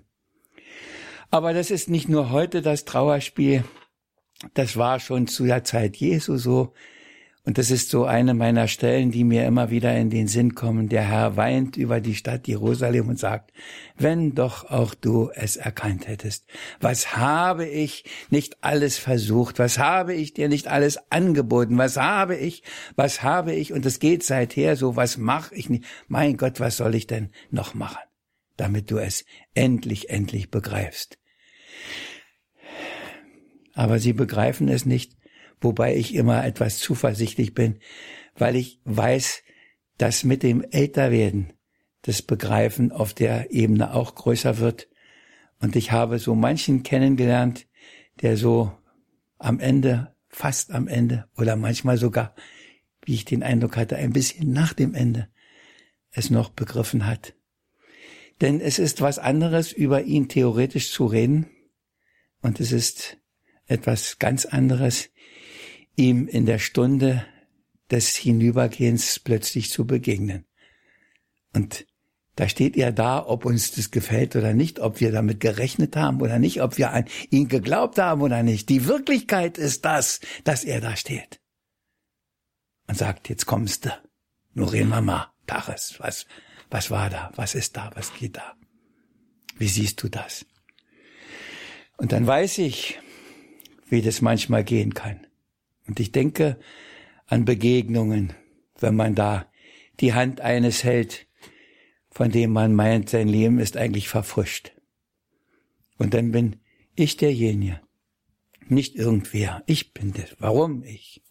Aber 1.29 1.53
das 1.53 1.71
ist 1.71 1.89
nicht 1.89 2.09
nur 2.09 2.31
heute 2.31 2.61
das 2.61 2.85
Trauerspiel. 2.85 3.63
Das 4.53 4.77
war 4.77 4.99
schon 4.99 5.27
zu 5.27 5.45
der 5.45 5.63
Zeit 5.63 5.97
Jesu 5.97 6.37
so. 6.37 6.73
Und 7.47 7.57
das 7.57 7.71
ist 7.71 7.89
so 7.89 8.03
eine 8.03 8.33
meiner 8.33 8.67
Stellen, 8.67 9.09
die 9.09 9.23
mir 9.23 9.45
immer 9.45 9.69
wieder 9.69 9.95
in 9.95 10.09
den 10.09 10.27
Sinn 10.27 10.53
kommen. 10.53 10.89
Der 10.89 11.03
Herr 11.03 11.37
weint 11.37 11.77
über 11.77 12.01
die 12.01 12.13
Stadt 12.13 12.45
Jerusalem 12.45 13.07
und 13.07 13.17
sagt, 13.17 13.53
wenn 13.95 14.35
doch 14.35 14.69
auch 14.69 14.93
du 14.93 15.31
es 15.33 15.55
erkannt 15.55 16.09
hättest. 16.09 16.45
Was 16.81 17.15
habe 17.15 17.65
ich 17.65 18.03
nicht 18.29 18.61
alles 18.65 18.97
versucht? 18.97 19.59
Was 19.59 19.79
habe 19.79 20.13
ich 20.13 20.33
dir 20.33 20.49
nicht 20.49 20.67
alles 20.67 20.99
angeboten? 21.09 21.77
Was 21.77 21.95
habe 21.95 22.35
ich? 22.35 22.63
Was 22.97 23.23
habe 23.23 23.53
ich? 23.53 23.71
Und 23.71 23.85
es 23.85 23.99
geht 23.99 24.23
seither 24.23 24.75
so, 24.75 24.97
was 24.97 25.15
mache 25.15 25.55
ich 25.55 25.69
nicht? 25.69 25.85
Mein 26.09 26.35
Gott, 26.35 26.59
was 26.59 26.75
soll 26.75 26.95
ich 26.95 27.07
denn 27.07 27.29
noch 27.49 27.73
machen? 27.73 28.03
Damit 28.57 28.91
du 28.91 28.97
es 28.97 29.23
endlich, 29.53 30.09
endlich 30.09 30.51
begreifst. 30.51 31.17
Aber 33.73 33.99
sie 33.99 34.11
begreifen 34.11 34.67
es 34.67 34.85
nicht 34.85 35.17
wobei 35.61 35.95
ich 35.95 36.13
immer 36.15 36.45
etwas 36.45 36.79
zuversichtlich 36.79 37.53
bin, 37.53 37.79
weil 38.35 38.55
ich 38.55 38.79
weiß, 38.85 39.43
dass 39.97 40.23
mit 40.23 40.43
dem 40.43 40.63
Älterwerden 40.69 41.53
das 42.03 42.21
Begreifen 42.21 42.91
auf 42.91 43.13
der 43.13 43.51
Ebene 43.51 43.93
auch 43.93 44.15
größer 44.15 44.59
wird. 44.59 44.87
Und 45.59 45.75
ich 45.75 45.91
habe 45.91 46.19
so 46.19 46.35
manchen 46.35 46.83
kennengelernt, 46.83 47.67
der 48.21 48.37
so 48.37 48.71
am 49.39 49.59
Ende, 49.59 50.15
fast 50.29 50.71
am 50.71 50.87
Ende 50.87 51.27
oder 51.35 51.55
manchmal 51.55 51.97
sogar, 51.97 52.35
wie 53.03 53.15
ich 53.15 53.25
den 53.25 53.43
Eindruck 53.43 53.77
hatte, 53.77 53.97
ein 53.97 54.13
bisschen 54.13 54.51
nach 54.51 54.73
dem 54.73 54.93
Ende 54.93 55.27
es 56.11 56.29
noch 56.29 56.49
begriffen 56.49 57.05
hat. 57.05 57.33
Denn 58.41 58.61
es 58.61 58.77
ist 58.77 59.01
was 59.01 59.17
anderes, 59.17 59.71
über 59.71 60.03
ihn 60.03 60.29
theoretisch 60.29 60.91
zu 60.91 61.05
reden, 61.05 61.47
und 62.41 62.59
es 62.59 62.71
ist 62.71 63.17
etwas 63.65 64.19
ganz 64.19 64.45
anderes, 64.45 65.09
ihm 65.97 66.27
in 66.27 66.45
der 66.45 66.59
Stunde 66.59 67.25
des 67.91 68.15
Hinübergehens 68.15 69.19
plötzlich 69.19 69.69
zu 69.71 69.85
begegnen. 69.85 70.45
Und 71.53 71.85
da 72.35 72.47
steht 72.47 72.77
er 72.77 72.91
da, 72.91 73.25
ob 73.25 73.45
uns 73.45 73.71
das 73.71 73.89
gefällt 73.89 74.35
oder 74.35 74.53
nicht, 74.53 74.79
ob 74.79 74.99
wir 74.99 75.11
damit 75.11 75.39
gerechnet 75.39 75.95
haben 75.95 76.21
oder 76.21 76.37
nicht, 76.37 76.61
ob 76.61 76.77
wir 76.77 76.91
an 76.91 77.05
ihn 77.31 77.47
geglaubt 77.47 77.97
haben 77.97 78.21
oder 78.21 78.43
nicht. 78.43 78.69
Die 78.69 78.85
Wirklichkeit 78.85 79.57
ist 79.57 79.85
das, 79.85 80.19
dass 80.43 80.63
er 80.63 80.79
da 80.79 80.95
steht. 80.95 81.41
Und 82.85 82.97
sagt, 82.97 83.27
jetzt 83.27 83.47
kommst 83.47 83.85
du. 83.85 83.89
Nur 84.53 84.71
reden 84.71 84.89
wir 84.89 85.01
mal. 85.01 85.33
Taches, 85.47 85.95
was, 85.97 86.27
was 86.69 86.91
war 86.91 87.09
da? 87.09 87.31
Was 87.35 87.55
ist 87.55 87.75
da? 87.75 87.91
Was 87.95 88.13
geht 88.13 88.37
da? 88.37 88.55
Wie 89.57 89.67
siehst 89.67 90.03
du 90.03 90.09
das? 90.09 90.45
Und 91.97 92.11
dann 92.11 92.27
weiß 92.27 92.59
ich, 92.59 92.99
wie 93.89 94.01
das 94.01 94.21
manchmal 94.21 94.63
gehen 94.63 94.93
kann. 94.93 95.26
Und 95.87 95.99
ich 95.99 96.11
denke 96.11 96.59
an 97.25 97.45
Begegnungen, 97.45 98.33
wenn 98.79 98.95
man 98.95 99.15
da 99.15 99.47
die 99.99 100.13
Hand 100.13 100.41
eines 100.41 100.83
hält, 100.83 101.27
von 102.11 102.31
dem 102.31 102.51
man 102.51 102.73
meint, 102.73 103.09
sein 103.09 103.27
Leben 103.27 103.59
ist 103.59 103.77
eigentlich 103.77 104.09
verfrischt. 104.09 104.73
Und 105.97 106.13
dann 106.13 106.31
bin 106.31 106.57
ich 106.95 107.17
derjenige, 107.17 107.81
nicht 108.67 108.95
irgendwer. 108.95 109.63
Ich 109.65 109.93
bin 109.93 110.13
das. 110.13 110.35
Warum 110.39 110.83
ich? 110.83 111.21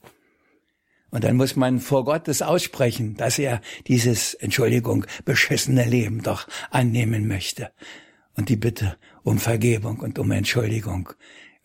Und 1.11 1.25
dann 1.25 1.37
muss 1.37 1.57
man 1.57 1.81
vor 1.81 2.05
Gott 2.05 2.29
das 2.29 2.43
aussprechen, 2.43 3.17
dass 3.17 3.39
er 3.39 3.61
dieses, 3.87 4.35
Entschuldigung, 4.35 5.07
beschissene 5.25 5.85
Leben 5.85 6.23
doch 6.23 6.49
annehmen 6.71 7.27
möchte. 7.27 7.73
Und 8.35 8.49
die 8.49 8.57
Bitte 8.57 8.97
um 9.23 9.39
Vergebung 9.39 10.01
und 10.01 10.19
um 10.19 10.31
Entschuldigung 10.31 11.11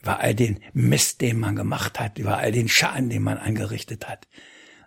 über 0.02 0.20
all 0.20 0.36
den 0.36 0.60
Mist, 0.74 1.22
den 1.22 1.40
man 1.40 1.56
gemacht 1.56 2.00
hat, 2.00 2.18
über 2.18 2.38
all 2.38 2.52
den 2.52 2.68
Schaden, 2.68 3.10
den 3.10 3.22
man 3.22 3.38
angerichtet 3.38 4.08
hat. 4.08 4.28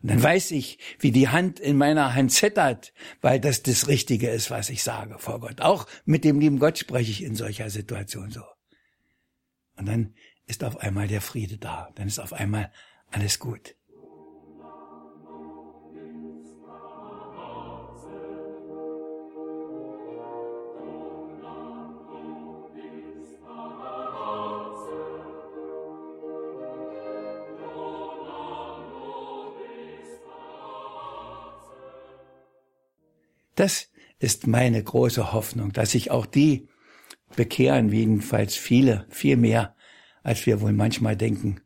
Und 0.02 0.10
dann 0.10 0.22
weiß 0.22 0.50
ich, 0.50 0.78
wie 0.98 1.12
die 1.12 1.28
Hand 1.28 1.60
in 1.60 1.78
meiner 1.78 2.14
Hand 2.14 2.32
zittert, 2.32 2.92
weil 3.22 3.40
das 3.40 3.62
das 3.62 3.88
Richtige 3.88 4.28
ist, 4.28 4.50
was 4.50 4.68
ich 4.68 4.82
sage 4.82 5.18
vor 5.18 5.40
Gott. 5.40 5.60
Auch 5.60 5.86
mit 6.04 6.24
dem 6.24 6.40
lieben 6.40 6.58
Gott 6.58 6.78
spreche 6.78 7.10
ich 7.10 7.22
in 7.22 7.36
solcher 7.36 7.70
Situation 7.70 8.30
so. 8.30 8.42
Und 9.76 9.86
dann 9.86 10.14
ist 10.46 10.62
auf 10.62 10.76
einmal 10.76 11.08
der 11.08 11.20
Friede 11.20 11.56
da. 11.56 11.88
Dann 11.94 12.06
ist 12.06 12.18
auf 12.18 12.32
einmal 12.32 12.70
alles 13.10 13.38
gut. 13.38 13.76
Das 33.64 33.88
ist 34.18 34.46
meine 34.46 34.82
große 34.82 35.32
Hoffnung, 35.32 35.72
dass 35.72 35.92
sich 35.92 36.10
auch 36.10 36.26
die 36.26 36.68
bekehren, 37.34 37.90
jedenfalls 37.90 38.56
viele, 38.56 39.06
viel 39.08 39.38
mehr, 39.38 39.74
als 40.22 40.44
wir 40.44 40.60
wohl 40.60 40.74
manchmal 40.74 41.16
denken. 41.16 41.62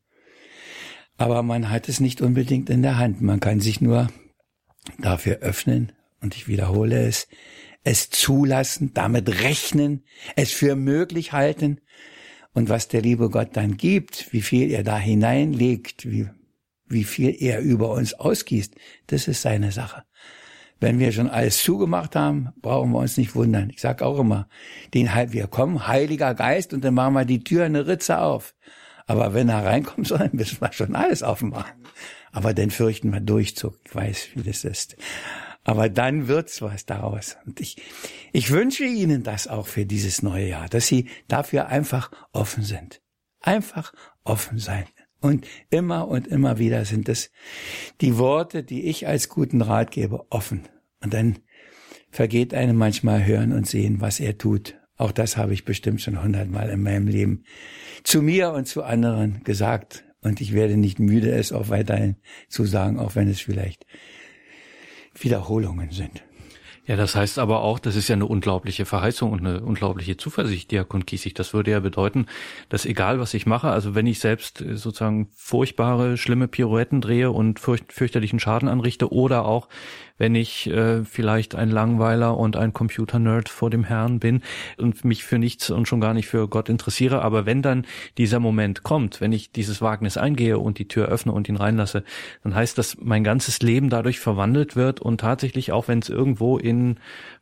Aber 1.17 1.43
man 1.43 1.71
hat 1.71 1.89
es 1.89 1.99
nicht 1.99 2.21
unbedingt 2.21 2.71
in 2.71 2.83
der 2.83 2.99
Hand. 2.99 3.21
Man 3.21 3.41
kann 3.41 3.59
sich 3.59 3.81
nur 3.81 4.07
dafür 5.01 5.39
öffnen, 5.39 5.91
und 6.21 6.37
ich 6.37 6.47
wiederhole 6.47 7.05
es, 7.05 7.27
es 7.83 8.11
zulassen, 8.11 8.93
damit 8.95 9.43
rechnen, 9.43 10.05
es 10.37 10.53
für 10.53 10.77
möglich 10.77 11.33
halten. 11.33 11.81
Und 12.55 12.69
was 12.69 12.87
der 12.87 13.03
liebe 13.03 13.29
Gott 13.29 13.57
dann 13.57 13.77
gibt, 13.77 14.33
wie 14.33 14.43
viel 14.43 14.71
er 14.71 14.85
da 14.85 14.97
hineinlegt, 14.97 16.09
wie, 16.09 16.29
wie 16.87 17.03
viel 17.03 17.35
er 17.43 17.59
über 17.59 17.91
uns 17.91 18.15
ausgießt, 18.15 18.77
das 19.09 19.27
ist 19.27 19.43
seine 19.43 19.73
Sache. 19.73 20.05
Wenn 20.81 20.99
wir 20.99 21.11
schon 21.11 21.29
alles 21.29 21.63
zugemacht 21.63 22.15
haben, 22.15 22.51
brauchen 22.63 22.93
wir 22.93 22.99
uns 22.99 23.17
nicht 23.17 23.35
wundern. 23.35 23.71
Ich 23.71 23.81
sage 23.81 24.07
auch 24.07 24.19
immer, 24.19 24.49
den 24.95 25.15
halt 25.15 25.33
wir 25.33 25.49
kommen, 25.49 25.89
Heiliger 25.89 26.35
Geist, 26.35 26.73
und 26.73 26.85
dann 26.85 26.95
machen 26.95 27.15
wir 27.15 27.25
die 27.25 27.43
Tür 27.43 27.65
eine 27.65 27.87
Ritze 27.87 28.21
auf. 28.21 28.55
Aber 29.07 29.35
wenn 29.35 29.49
er 29.49 29.65
reinkommt, 29.65 30.07
soll, 30.07 30.19
dann 30.19 30.31
müssen 30.33 30.61
wir 30.61 30.73
schon 30.73 30.95
alles 30.95 31.23
aufmachen. 31.23 31.83
Aber 32.31 32.55
dann 32.55 32.71
fürchten 32.71 33.13
wir 33.13 33.21
Durchzug. 33.21 33.79
Ich 33.85 33.95
weiß, 33.95 34.29
wie 34.35 34.43
das 34.43 34.65
ist. 34.65 34.97
Aber 35.65 35.89
dann 35.89 36.29
wird's 36.29 36.63
was 36.63 36.87
daraus. 36.87 37.37
Und 37.45 37.61
ich, 37.61 37.77
ich 38.33 38.51
wünsche 38.51 38.85
Ihnen 38.85 39.23
das 39.23 39.49
auch 39.49 39.67
für 39.67 39.87
dieses 39.87 40.23
neue 40.23 40.49
Jahr, 40.49 40.69
dass 40.69 40.87
Sie 40.87 41.09
dafür 41.27 41.67
einfach 41.67 42.11
offen 42.33 42.63
sind. 42.63 43.03
Einfach 43.41 43.93
offen 44.25 44.59
sein. 44.59 44.87
Und 45.21 45.47
immer 45.71 46.09
und 46.09 46.29
immer 46.29 46.59
wieder 46.59 46.85
sind 46.85 47.09
es 47.09 47.31
die 48.01 48.19
Worte, 48.19 48.63
die 48.63 48.85
ich 48.85 49.09
als 49.09 49.29
guten 49.29 49.63
Rat 49.63 49.91
gebe, 49.91 50.27
offen. 50.31 50.69
Und 51.03 51.13
dann 51.15 51.39
vergeht 52.11 52.55
einem 52.55 52.77
manchmal 52.77 53.27
hören 53.27 53.53
und 53.53 53.67
sehen, 53.67 54.01
was 54.01 54.21
er 54.21 54.39
tut. 54.39 54.77
Auch 54.97 55.13
das 55.13 55.37
habe 55.37 55.55
ich 55.55 55.65
bestimmt 55.65 56.01
schon 56.01 56.23
hundertmal 56.23 56.71
in 56.71 56.83
meinem 56.83 57.07
Leben 57.07 57.45
zu 58.03 58.23
mir 58.23 58.53
und 58.53 58.67
zu 58.67 58.83
anderen 58.83 59.43
gesagt. 59.45 60.05
Und 60.21 60.41
ich 60.41 60.53
werde 60.53 60.77
nicht 60.77 60.99
müde, 60.99 61.31
es 61.31 61.53
auch 61.53 61.69
weiterhin 61.69 62.17
zu 62.49 62.65
sagen, 62.65 62.99
auch 62.99 63.15
wenn 63.15 63.29
es 63.29 63.41
vielleicht 63.41 63.87
Wiederholungen 65.15 65.91
sind. 65.91 66.25
Ja, 66.89 66.97
das 66.97 67.15
heißt 67.15 67.39
aber 67.39 67.61
auch, 67.61 67.79
das 67.79 67.97
ist 67.97 68.09
ja 68.09 68.15
eine 68.15 68.25
unglaubliche 68.25 68.87
Verheißung 68.87 69.31
und 69.31 69.41
eine 69.41 69.61
unglaubliche 69.61 70.17
Zuversicht, 70.17 70.71
Diakon 70.71 71.05
Kiesig. 71.05 71.35
Das 71.35 71.53
würde 71.53 71.71
ja 71.71 71.81
bedeuten, 71.81 72.25
dass 72.71 72.87
egal 72.87 73.21
was 73.21 73.35
ich 73.35 73.45
mache, 73.45 73.69
also 73.69 73.95
wenn 73.95 74.07
ich 74.07 74.21
selbst 74.21 74.63
äh, 74.63 74.75
sozusagen 74.75 75.29
furchtbare, 75.35 76.17
schlimme 76.17 76.49
Pirouetten 76.49 77.03
drehe 77.03 77.31
und 77.31 77.61
fürcht, 77.61 77.93
fürchterlichen 77.93 78.41
Schaden 78.41 78.71
anrichte 78.71 79.13
oder 79.13 79.45
auch 79.45 79.69
wenn 80.19 80.35
ich 80.35 80.69
äh, 80.69 81.05
vielleicht 81.05 81.55
ein 81.55 81.71
Langweiler 81.71 82.37
und 82.37 82.57
ein 82.57 82.73
Computer-Nerd 82.73 83.49
vor 83.49 83.71
dem 83.71 83.85
Herrn 83.85 84.19
bin 84.19 84.43
und 84.77 85.05
mich 85.05 85.25
für 85.25 85.39
nichts 85.39 85.71
und 85.71 85.89
schon 85.89 86.01
gar 86.01 86.15
nicht 86.15 86.27
für 86.27 86.49
Gott 86.49 86.69
interessiere. 86.69 87.23
Aber 87.23 87.47
wenn 87.47 87.63
dann 87.63 87.87
dieser 88.19 88.41
Moment 88.41 88.83
kommt, 88.83 89.21
wenn 89.21 89.33
ich 89.33 89.53
dieses 89.53 89.81
Wagnis 89.81 90.17
eingehe 90.17 90.59
und 90.59 90.79
die 90.79 90.89
Tür 90.89 91.07
öffne 91.07 91.33
und 91.33 91.49
ihn 91.49 91.57
reinlasse, 91.57 92.05
dann 92.43 92.55
heißt 92.55 92.77
das, 92.77 92.99
mein 93.01 93.25
ganzes 93.25 93.61
Leben 93.63 93.89
dadurch 93.89 94.21
verwandelt 94.21 94.77
wird 94.77 95.01
und 95.01 95.21
tatsächlich, 95.21 95.73
auch 95.73 95.89
wenn 95.89 96.01
es 96.01 96.09
irgendwo 96.09 96.59
in, 96.59 96.97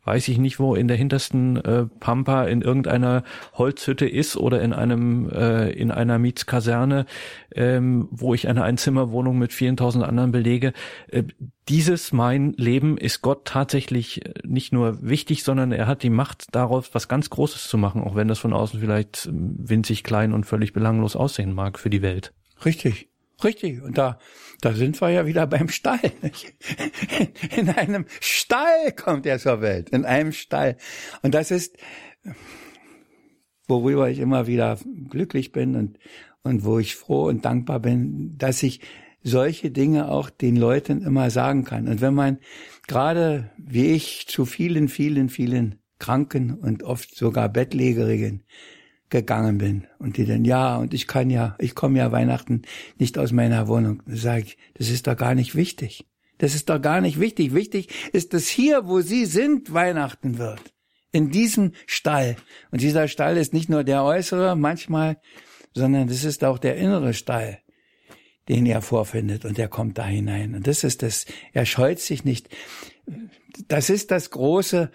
weiß 0.05 0.27
ich 0.27 0.37
nicht 0.37 0.59
wo, 0.59 0.75
in 0.75 0.87
der 0.87 0.97
hintersten 0.97 1.57
äh, 1.57 1.85
Pampa 1.99 2.45
in 2.45 2.61
irgendeiner 2.61 3.23
Holzhütte 3.53 4.07
ist 4.07 4.37
oder 4.37 4.61
in 4.61 4.73
einem, 4.73 5.29
äh, 5.29 5.71
in 5.71 5.91
einer 5.91 6.19
Mietskaserne, 6.19 7.05
ähm, 7.55 8.07
wo 8.11 8.33
ich 8.33 8.47
eine 8.47 8.63
Einzimmerwohnung 8.63 9.37
mit 9.37 9.53
vielen 9.53 9.77
tausend 9.77 10.03
anderen 10.03 10.31
belege, 10.31 10.73
äh, 11.07 11.23
dieses 11.69 12.13
mein 12.13 12.53
Leben 12.53 12.97
ist 12.97 13.21
Gott 13.21 13.45
tatsächlich 13.45 14.25
äh, 14.25 14.33
nicht 14.45 14.71
nur 14.71 15.01
wichtig, 15.01 15.43
sondern 15.43 15.71
er 15.71 15.87
hat 15.87 16.03
die 16.03 16.09
Macht 16.09 16.55
daraus, 16.55 16.93
was 16.93 17.07
ganz 17.07 17.29
Großes 17.29 17.67
zu 17.67 17.77
machen, 17.77 18.01
auch 18.01 18.15
wenn 18.15 18.27
das 18.27 18.39
von 18.39 18.53
außen 18.53 18.79
vielleicht 18.79 19.25
ähm, 19.25 19.55
winzig 19.57 20.03
klein 20.03 20.33
und 20.33 20.45
völlig 20.45 20.73
belanglos 20.73 21.15
aussehen 21.15 21.53
mag 21.53 21.79
für 21.79 21.89
die 21.89 22.01
Welt. 22.01 22.33
Richtig, 22.63 23.09
richtig. 23.43 23.81
Und 23.81 23.97
da, 23.97 24.19
da 24.61 24.73
sind 24.73 24.99
wir 25.01 25.09
ja 25.09 25.25
wieder 25.25 25.47
beim 25.47 25.69
Stall. 25.69 26.11
In 27.55 27.69
einem 27.69 28.05
Stall 28.21 28.93
kommt 28.95 29.25
er 29.25 29.39
zur 29.39 29.61
Welt, 29.61 29.89
in 29.89 30.05
einem 30.05 30.31
Stall. 30.31 30.77
Und 31.21 31.33
das 31.33 31.51
ist, 31.51 31.77
worüber 33.67 34.09
ich 34.09 34.19
immer 34.19 34.47
wieder 34.47 34.77
glücklich 35.09 35.51
bin 35.51 35.75
und, 35.75 35.99
und 36.43 36.63
wo 36.63 36.79
ich 36.79 36.95
froh 36.95 37.25
und 37.25 37.43
dankbar 37.43 37.81
bin, 37.81 38.37
dass 38.37 38.63
ich 38.63 38.79
solche 39.27 39.71
Dinge 39.71 40.09
auch 40.09 40.29
den 40.29 40.55
Leuten 40.55 41.01
immer 41.01 41.29
sagen 41.29 41.63
kann. 41.63 41.87
Und 41.87 42.01
wenn 42.01 42.13
man 42.13 42.39
gerade 42.87 43.51
wie 43.57 43.87
ich 43.87 44.27
zu 44.27 44.45
vielen, 44.45 44.87
vielen, 44.87 45.29
vielen 45.29 45.75
Kranken 45.99 46.53
und 46.53 46.83
oft 46.83 47.15
sogar 47.15 47.49
Bettlägerigen 47.49 48.43
gegangen 49.09 49.57
bin 49.57 49.87
und 49.99 50.17
die 50.17 50.25
dann, 50.25 50.45
ja, 50.45 50.77
und 50.77 50.93
ich 50.93 51.07
kann 51.07 51.29
ja, 51.29 51.55
ich 51.59 51.75
komme 51.75 51.99
ja 51.99 52.11
Weihnachten 52.11 52.63
nicht 52.97 53.17
aus 53.17 53.31
meiner 53.31 53.67
Wohnung, 53.67 54.01
dann 54.05 54.17
sage 54.17 54.43
ich, 54.43 54.57
das 54.75 54.89
ist 54.89 55.07
doch 55.07 55.15
gar 55.15 55.35
nicht 55.35 55.55
wichtig. 55.55 56.05
Das 56.39 56.53
ist 56.53 56.69
doch 56.69 56.81
gar 56.81 57.01
nicht 57.01 57.19
wichtig. 57.19 57.53
Wichtig 57.53 57.89
ist, 58.13 58.33
dass 58.33 58.47
hier, 58.47 58.87
wo 58.87 59.01
Sie 59.01 59.25
sind, 59.25 59.73
Weihnachten 59.73 60.37
wird. 60.37 60.61
In 61.11 61.31
diesem 61.31 61.71
Stall. 61.87 62.35
Und 62.69 62.81
dieser 62.81 63.07
Stall 63.07 63.37
ist 63.37 63.53
nicht 63.53 63.69
nur 63.69 63.83
der 63.83 64.03
äußere 64.03 64.55
manchmal, 64.55 65.17
sondern 65.73 66.07
das 66.07 66.23
ist 66.23 66.43
auch 66.43 66.59
der 66.59 66.75
innere 66.75 67.13
Stall 67.13 67.59
den 68.47 68.65
er 68.65 68.81
vorfindet 68.81 69.45
und 69.45 69.59
er 69.59 69.67
kommt 69.67 69.97
da 69.97 70.05
hinein. 70.05 70.55
Und 70.55 70.67
das 70.67 70.83
ist 70.83 71.03
das, 71.03 71.25
er 71.53 71.65
scheut 71.65 71.99
sich 71.99 72.23
nicht. 72.23 72.49
Das 73.67 73.89
ist 73.89 74.11
das 74.11 74.29
große, 74.31 74.91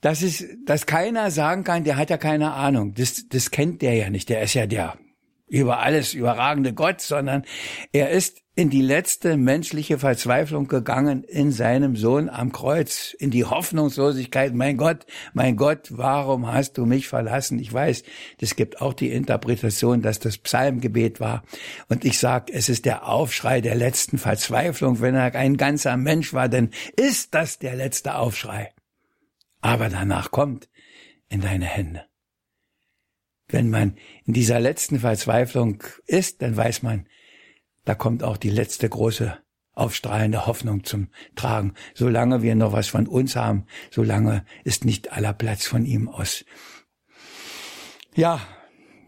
das 0.00 0.22
ist, 0.22 0.44
dass 0.64 0.86
keiner 0.86 1.30
sagen 1.30 1.64
kann, 1.64 1.84
der 1.84 1.96
hat 1.96 2.10
ja 2.10 2.16
keine 2.18 2.52
Ahnung. 2.52 2.94
Das, 2.94 3.28
das 3.28 3.50
kennt 3.50 3.82
der 3.82 3.94
ja 3.94 4.10
nicht. 4.10 4.28
Der 4.28 4.42
ist 4.42 4.54
ja 4.54 4.66
der 4.66 4.98
über 5.46 5.80
alles 5.80 6.14
überragende 6.14 6.72
Gott, 6.72 7.00
sondern 7.00 7.44
er 7.92 8.10
ist 8.10 8.41
in 8.54 8.68
die 8.68 8.82
letzte 8.82 9.38
menschliche 9.38 9.98
Verzweiflung 9.98 10.68
gegangen 10.68 11.24
in 11.24 11.52
seinem 11.52 11.96
Sohn 11.96 12.28
am 12.28 12.52
Kreuz, 12.52 13.14
in 13.18 13.30
die 13.30 13.46
Hoffnungslosigkeit. 13.46 14.54
Mein 14.54 14.76
Gott, 14.76 15.06
mein 15.32 15.56
Gott, 15.56 15.88
warum 15.90 16.46
hast 16.52 16.76
du 16.76 16.84
mich 16.84 17.08
verlassen? 17.08 17.58
Ich 17.58 17.72
weiß, 17.72 18.02
es 18.38 18.54
gibt 18.54 18.82
auch 18.82 18.92
die 18.92 19.10
Interpretation, 19.10 20.02
dass 20.02 20.18
das 20.18 20.36
Psalmgebet 20.36 21.18
war. 21.18 21.44
Und 21.88 22.04
ich 22.04 22.18
sag, 22.18 22.50
es 22.50 22.68
ist 22.68 22.84
der 22.84 23.08
Aufschrei 23.08 23.62
der 23.62 23.74
letzten 23.74 24.18
Verzweiflung. 24.18 25.00
Wenn 25.00 25.14
er 25.14 25.34
ein 25.34 25.56
ganzer 25.56 25.96
Mensch 25.96 26.34
war, 26.34 26.50
dann 26.50 26.70
ist 26.96 27.34
das 27.34 27.58
der 27.58 27.74
letzte 27.74 28.16
Aufschrei. 28.16 28.70
Aber 29.62 29.88
danach 29.88 30.30
kommt 30.30 30.68
in 31.30 31.40
deine 31.40 31.66
Hände. 31.66 32.04
Wenn 33.48 33.70
man 33.70 33.96
in 34.26 34.34
dieser 34.34 34.60
letzten 34.60 35.00
Verzweiflung 35.00 35.82
ist, 36.06 36.42
dann 36.42 36.54
weiß 36.54 36.82
man, 36.82 37.06
da 37.84 37.94
kommt 37.94 38.22
auch 38.22 38.36
die 38.36 38.50
letzte 38.50 38.88
große 38.88 39.36
aufstrahlende 39.74 40.46
Hoffnung 40.46 40.84
zum 40.84 41.08
Tragen. 41.34 41.74
Solange 41.94 42.42
wir 42.42 42.54
noch 42.54 42.72
was 42.72 42.88
von 42.88 43.06
uns 43.06 43.36
haben, 43.36 43.66
solange 43.90 44.44
ist 44.64 44.84
nicht 44.84 45.12
aller 45.12 45.32
Platz 45.32 45.66
von 45.66 45.84
ihm 45.84 46.08
aus. 46.08 46.44
Ja, 48.14 48.40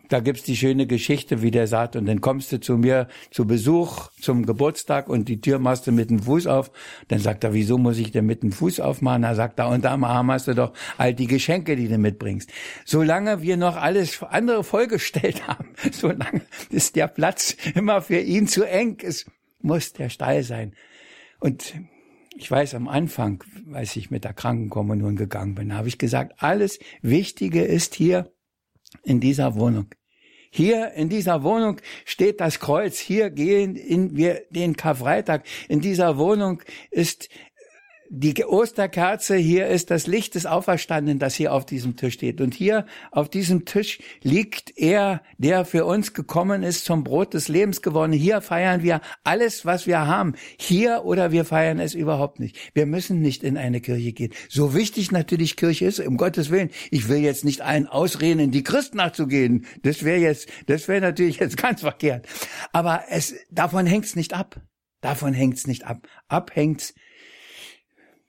da 0.08 0.20
gibt's 0.20 0.42
die 0.42 0.56
schöne 0.56 0.86
Geschichte, 0.86 1.42
wie 1.42 1.50
der 1.50 1.66
sagt, 1.66 1.96
und 1.96 2.06
dann 2.06 2.20
kommst 2.20 2.52
du 2.52 2.60
zu 2.60 2.76
mir 2.76 3.08
zu 3.30 3.46
Besuch 3.46 4.10
zum 4.20 4.44
Geburtstag 4.44 5.08
und 5.08 5.28
die 5.28 5.40
Tür 5.40 5.58
machst 5.58 5.86
du 5.86 5.92
mit 5.92 6.10
dem 6.10 6.20
Fuß 6.20 6.46
auf. 6.46 6.70
Dann 7.08 7.18
sagt 7.18 7.44
er, 7.44 7.54
wieso 7.54 7.78
muss 7.78 7.98
ich 7.98 8.12
denn 8.12 8.26
mit 8.26 8.42
dem 8.42 8.52
Fuß 8.52 8.80
aufmachen? 8.80 9.22
Da 9.22 9.34
sagt 9.34 9.58
er, 9.58 9.68
und 9.68 9.86
am 9.86 10.04
Arm 10.04 10.30
hast 10.30 10.48
du 10.48 10.54
doch 10.54 10.72
all 10.98 11.14
die 11.14 11.26
Geschenke, 11.26 11.76
die 11.76 11.88
du 11.88 11.98
mitbringst. 11.98 12.50
Solange 12.84 13.42
wir 13.42 13.56
noch 13.56 13.76
alles 13.76 14.22
andere 14.22 14.64
vollgestellt 14.64 15.46
haben, 15.48 15.68
solange 15.92 16.42
ist 16.70 16.96
der 16.96 17.08
Platz 17.08 17.56
immer 17.74 18.02
für 18.02 18.20
ihn 18.20 18.46
zu 18.46 18.64
eng. 18.64 18.98
Es 19.02 19.26
muss 19.62 19.92
der 19.92 20.10
Stall 20.10 20.42
sein. 20.42 20.74
Und 21.40 21.74
ich 22.36 22.50
weiß 22.50 22.74
am 22.74 22.88
Anfang, 22.88 23.44
als 23.72 23.96
ich 23.96 24.10
mit 24.10 24.24
der 24.24 24.32
Krankenkommunion 24.32 25.16
gegangen 25.16 25.54
bin, 25.54 25.74
habe 25.74 25.88
ich 25.88 25.98
gesagt, 25.98 26.42
alles 26.42 26.78
Wichtige 27.00 27.62
ist 27.62 27.94
hier, 27.94 28.30
in 29.02 29.20
dieser 29.20 29.54
Wohnung. 29.54 29.86
Hier 30.50 30.92
in 30.92 31.08
dieser 31.08 31.42
Wohnung 31.42 31.80
steht 32.04 32.40
das 32.40 32.60
Kreuz. 32.60 32.98
Hier 32.98 33.30
gehen 33.30 33.76
wir 34.16 34.42
den 34.50 34.76
Karfreitag. 34.76 35.44
In 35.68 35.80
dieser 35.80 36.16
Wohnung 36.16 36.62
ist 36.92 37.28
die 38.16 38.44
Osterkerze, 38.44 39.34
hier 39.34 39.66
ist 39.66 39.90
das 39.90 40.06
Licht 40.06 40.36
des 40.36 40.46
Auferstandenen, 40.46 41.18
das 41.18 41.34
hier 41.34 41.52
auf 41.52 41.66
diesem 41.66 41.96
Tisch 41.96 42.14
steht. 42.14 42.40
Und 42.40 42.54
hier 42.54 42.86
auf 43.10 43.28
diesem 43.28 43.64
Tisch 43.64 43.98
liegt 44.22 44.78
er, 44.78 45.20
der 45.36 45.64
für 45.64 45.84
uns 45.84 46.14
gekommen 46.14 46.62
ist, 46.62 46.84
zum 46.84 47.02
Brot 47.02 47.34
des 47.34 47.48
Lebens 47.48 47.82
geworden. 47.82 48.12
Hier 48.12 48.40
feiern 48.40 48.84
wir 48.84 49.00
alles, 49.24 49.66
was 49.66 49.88
wir 49.88 50.06
haben. 50.06 50.34
Hier 50.60 51.02
oder 51.04 51.32
wir 51.32 51.44
feiern 51.44 51.80
es 51.80 51.94
überhaupt 51.94 52.38
nicht. 52.38 52.56
Wir 52.72 52.86
müssen 52.86 53.20
nicht 53.20 53.42
in 53.42 53.56
eine 53.56 53.80
Kirche 53.80 54.12
gehen. 54.12 54.32
So 54.48 54.74
wichtig 54.74 55.10
natürlich 55.10 55.56
Kirche 55.56 55.86
ist, 55.86 55.98
um 55.98 56.16
Gottes 56.16 56.50
Willen. 56.50 56.70
Ich 56.92 57.08
will 57.08 57.18
jetzt 57.18 57.44
nicht 57.44 57.62
allen 57.62 57.88
ausreden, 57.88 58.38
in 58.38 58.50
die 58.52 58.62
Christen 58.62 58.98
nachzugehen. 58.98 59.66
Das 59.82 60.04
wäre 60.04 60.20
jetzt, 60.20 60.48
das 60.66 60.86
wäre 60.86 61.00
natürlich 61.00 61.38
jetzt 61.40 61.56
ganz 61.56 61.80
verkehrt. 61.80 62.28
Aber 62.72 63.02
es, 63.10 63.34
davon 63.50 63.86
hängt's 63.86 64.14
nicht 64.14 64.34
ab. 64.34 64.60
Davon 65.00 65.34
hängt's 65.34 65.66
nicht 65.66 65.84
ab. 65.84 66.06
Abhängt's 66.28 66.94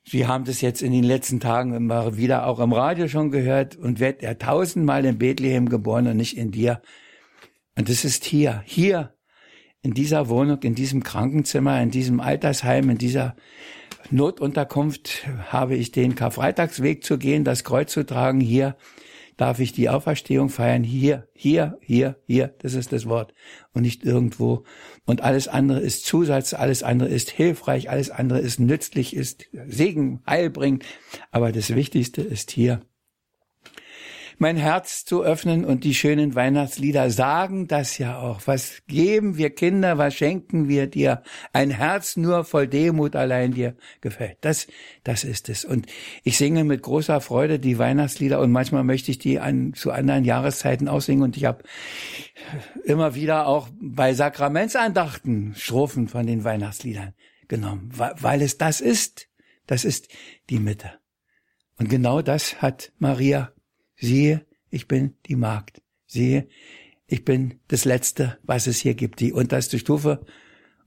Sie 0.07 0.27
haben 0.27 0.45
das 0.45 0.61
jetzt 0.61 0.83
in 0.83 0.91
den 0.91 1.03
letzten 1.03 1.39
Tagen 1.39 1.73
immer 1.73 2.15
wieder 2.15 2.45
auch 2.45 2.59
im 2.59 2.73
Radio 2.73 3.07
schon 3.07 3.31
gehört 3.31 3.75
und 3.75 3.99
wird 3.99 4.21
er 4.21 4.37
tausendmal 4.37 5.03
in 5.03 5.17
Bethlehem 5.17 5.67
geboren 5.67 6.07
und 6.07 6.17
nicht 6.17 6.37
in 6.37 6.51
dir. 6.51 6.81
Und 7.75 7.89
das 7.89 8.05
ist 8.05 8.23
hier, 8.23 8.61
hier, 8.65 9.15
in 9.81 9.93
dieser 9.93 10.29
Wohnung, 10.29 10.61
in 10.63 10.75
diesem 10.75 11.03
Krankenzimmer, 11.03 11.81
in 11.81 11.91
diesem 11.91 12.19
Altersheim, 12.19 12.89
in 12.89 12.97
dieser 12.97 13.35
Notunterkunft 14.11 15.27
habe 15.51 15.75
ich 15.75 15.91
den 15.91 16.15
Karfreitagsweg 16.15 17.03
zu 17.03 17.17
gehen, 17.17 17.43
das 17.43 17.63
Kreuz 17.63 17.91
zu 17.91 18.05
tragen. 18.05 18.39
Hier 18.39 18.77
darf 19.37 19.59
ich 19.59 19.73
die 19.73 19.89
Auferstehung 19.89 20.49
feiern. 20.49 20.83
Hier, 20.83 21.27
hier, 21.33 21.77
hier, 21.81 22.17
hier. 22.25 22.53
Das 22.59 22.73
ist 22.73 22.91
das 22.91 23.05
Wort. 23.05 23.33
Und 23.73 23.81
nicht 23.83 24.03
irgendwo. 24.03 24.63
Und 25.05 25.21
alles 25.21 25.47
andere 25.47 25.79
ist 25.79 26.05
Zusatz, 26.05 26.53
alles 26.53 26.83
andere 26.83 27.09
ist 27.09 27.29
hilfreich, 27.29 27.89
alles 27.89 28.09
andere 28.09 28.39
ist 28.39 28.59
nützlich, 28.59 29.15
ist 29.15 29.45
Segen, 29.67 30.21
Heil 30.27 30.49
bringt. 30.49 30.85
Aber 31.31 31.51
das 31.51 31.75
Wichtigste 31.75 32.21
ist 32.21 32.51
hier 32.51 32.81
mein 34.37 34.57
Herz 34.57 35.05
zu 35.05 35.23
öffnen 35.23 35.65
und 35.65 35.83
die 35.83 35.93
schönen 35.93 36.35
Weihnachtslieder 36.35 37.09
sagen 37.09 37.67
das 37.67 37.97
ja 37.97 38.19
auch. 38.19 38.41
Was 38.45 38.81
geben 38.87 39.37
wir 39.37 39.49
Kinder, 39.49 39.97
was 39.97 40.15
schenken 40.15 40.67
wir 40.67 40.87
dir? 40.87 41.23
Ein 41.53 41.69
Herz 41.69 42.17
nur 42.17 42.43
voll 42.43 42.67
Demut 42.67 43.15
allein 43.15 43.53
dir 43.53 43.75
gefällt. 44.01 44.37
Das, 44.41 44.67
das 45.03 45.23
ist 45.23 45.49
es. 45.49 45.65
Und 45.65 45.87
ich 46.23 46.37
singe 46.37 46.63
mit 46.63 46.81
großer 46.81 47.21
Freude 47.21 47.59
die 47.59 47.77
Weihnachtslieder 47.77 48.39
und 48.39 48.51
manchmal 48.51 48.83
möchte 48.83 49.11
ich 49.11 49.19
die 49.19 49.39
an, 49.39 49.73
zu 49.73 49.91
anderen 49.91 50.25
Jahreszeiten 50.25 50.87
aussingen 50.87 51.23
und 51.23 51.37
ich 51.37 51.45
habe 51.45 51.63
immer 52.83 53.15
wieder 53.15 53.47
auch 53.47 53.69
bei 53.79 54.13
Sakramentsandachten 54.13 55.55
Strophen 55.55 56.07
von 56.07 56.27
den 56.27 56.43
Weihnachtsliedern 56.43 57.13
genommen, 57.47 57.89
weil 57.95 58.41
es 58.41 58.57
das 58.57 58.81
ist. 58.81 59.27
Das 59.67 59.83
ist 59.83 60.09
die 60.49 60.59
Mitte. 60.59 60.91
Und 61.77 61.89
genau 61.89 62.21
das 62.21 62.61
hat 62.61 62.91
Maria 62.99 63.51
siehe, 63.95 64.45
ich 64.69 64.87
bin 64.87 65.15
die 65.25 65.35
Magd. 65.35 65.81
Siehe, 66.05 66.47
ich 67.07 67.25
bin 67.25 67.59
das 67.67 67.85
Letzte, 67.85 68.37
was 68.43 68.67
es 68.67 68.79
hier 68.79 68.93
gibt, 68.93 69.19
die 69.19 69.33
unterste 69.33 69.79
Stufe. 69.79 70.25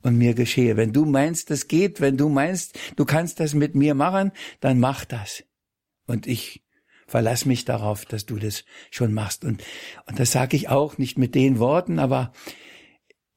und 0.03 0.17
mir 0.17 0.35
geschehe. 0.35 0.77
Wenn 0.77 0.93
du 0.93 1.05
meinst, 1.05 1.51
es 1.51 1.67
geht, 1.67 2.01
wenn 2.01 2.17
du 2.17 2.29
meinst, 2.29 2.79
du 2.95 3.05
kannst 3.05 3.41
das 3.41 3.55
mit 3.55 3.75
mir 3.75 3.95
machen, 3.95 4.31
dann 4.61 4.79
mach 4.79 5.05
das. 5.05 5.43
Und 6.07 6.29
ich 6.29 6.65
verlass 7.09 7.47
mich 7.47 7.65
darauf, 7.65 8.05
dass 8.05 8.27
du 8.27 8.37
das 8.37 8.65
schon 8.91 9.13
machst. 9.13 9.45
Und, 9.45 9.63
und 10.07 10.21
das 10.21 10.31
sage 10.31 10.57
ich 10.57 10.69
auch 10.69 10.99
nicht 10.99 11.19
mit 11.19 11.35
den 11.35 11.59
Worten, 11.59 11.99
aber 11.99 12.33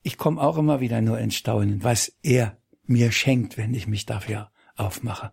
ich 0.03 0.17
komme 0.17 0.41
auch 0.41 0.57
immer 0.57 0.81
wieder 0.81 1.01
nur 1.01 1.19
ins 1.19 1.35
Staunen, 1.35 1.83
was 1.83 2.13
er 2.21 2.57
mir 2.85 3.11
schenkt, 3.11 3.57
wenn 3.57 3.73
ich 3.73 3.87
mich 3.87 4.05
dafür 4.05 4.51
aufmache. 4.75 5.31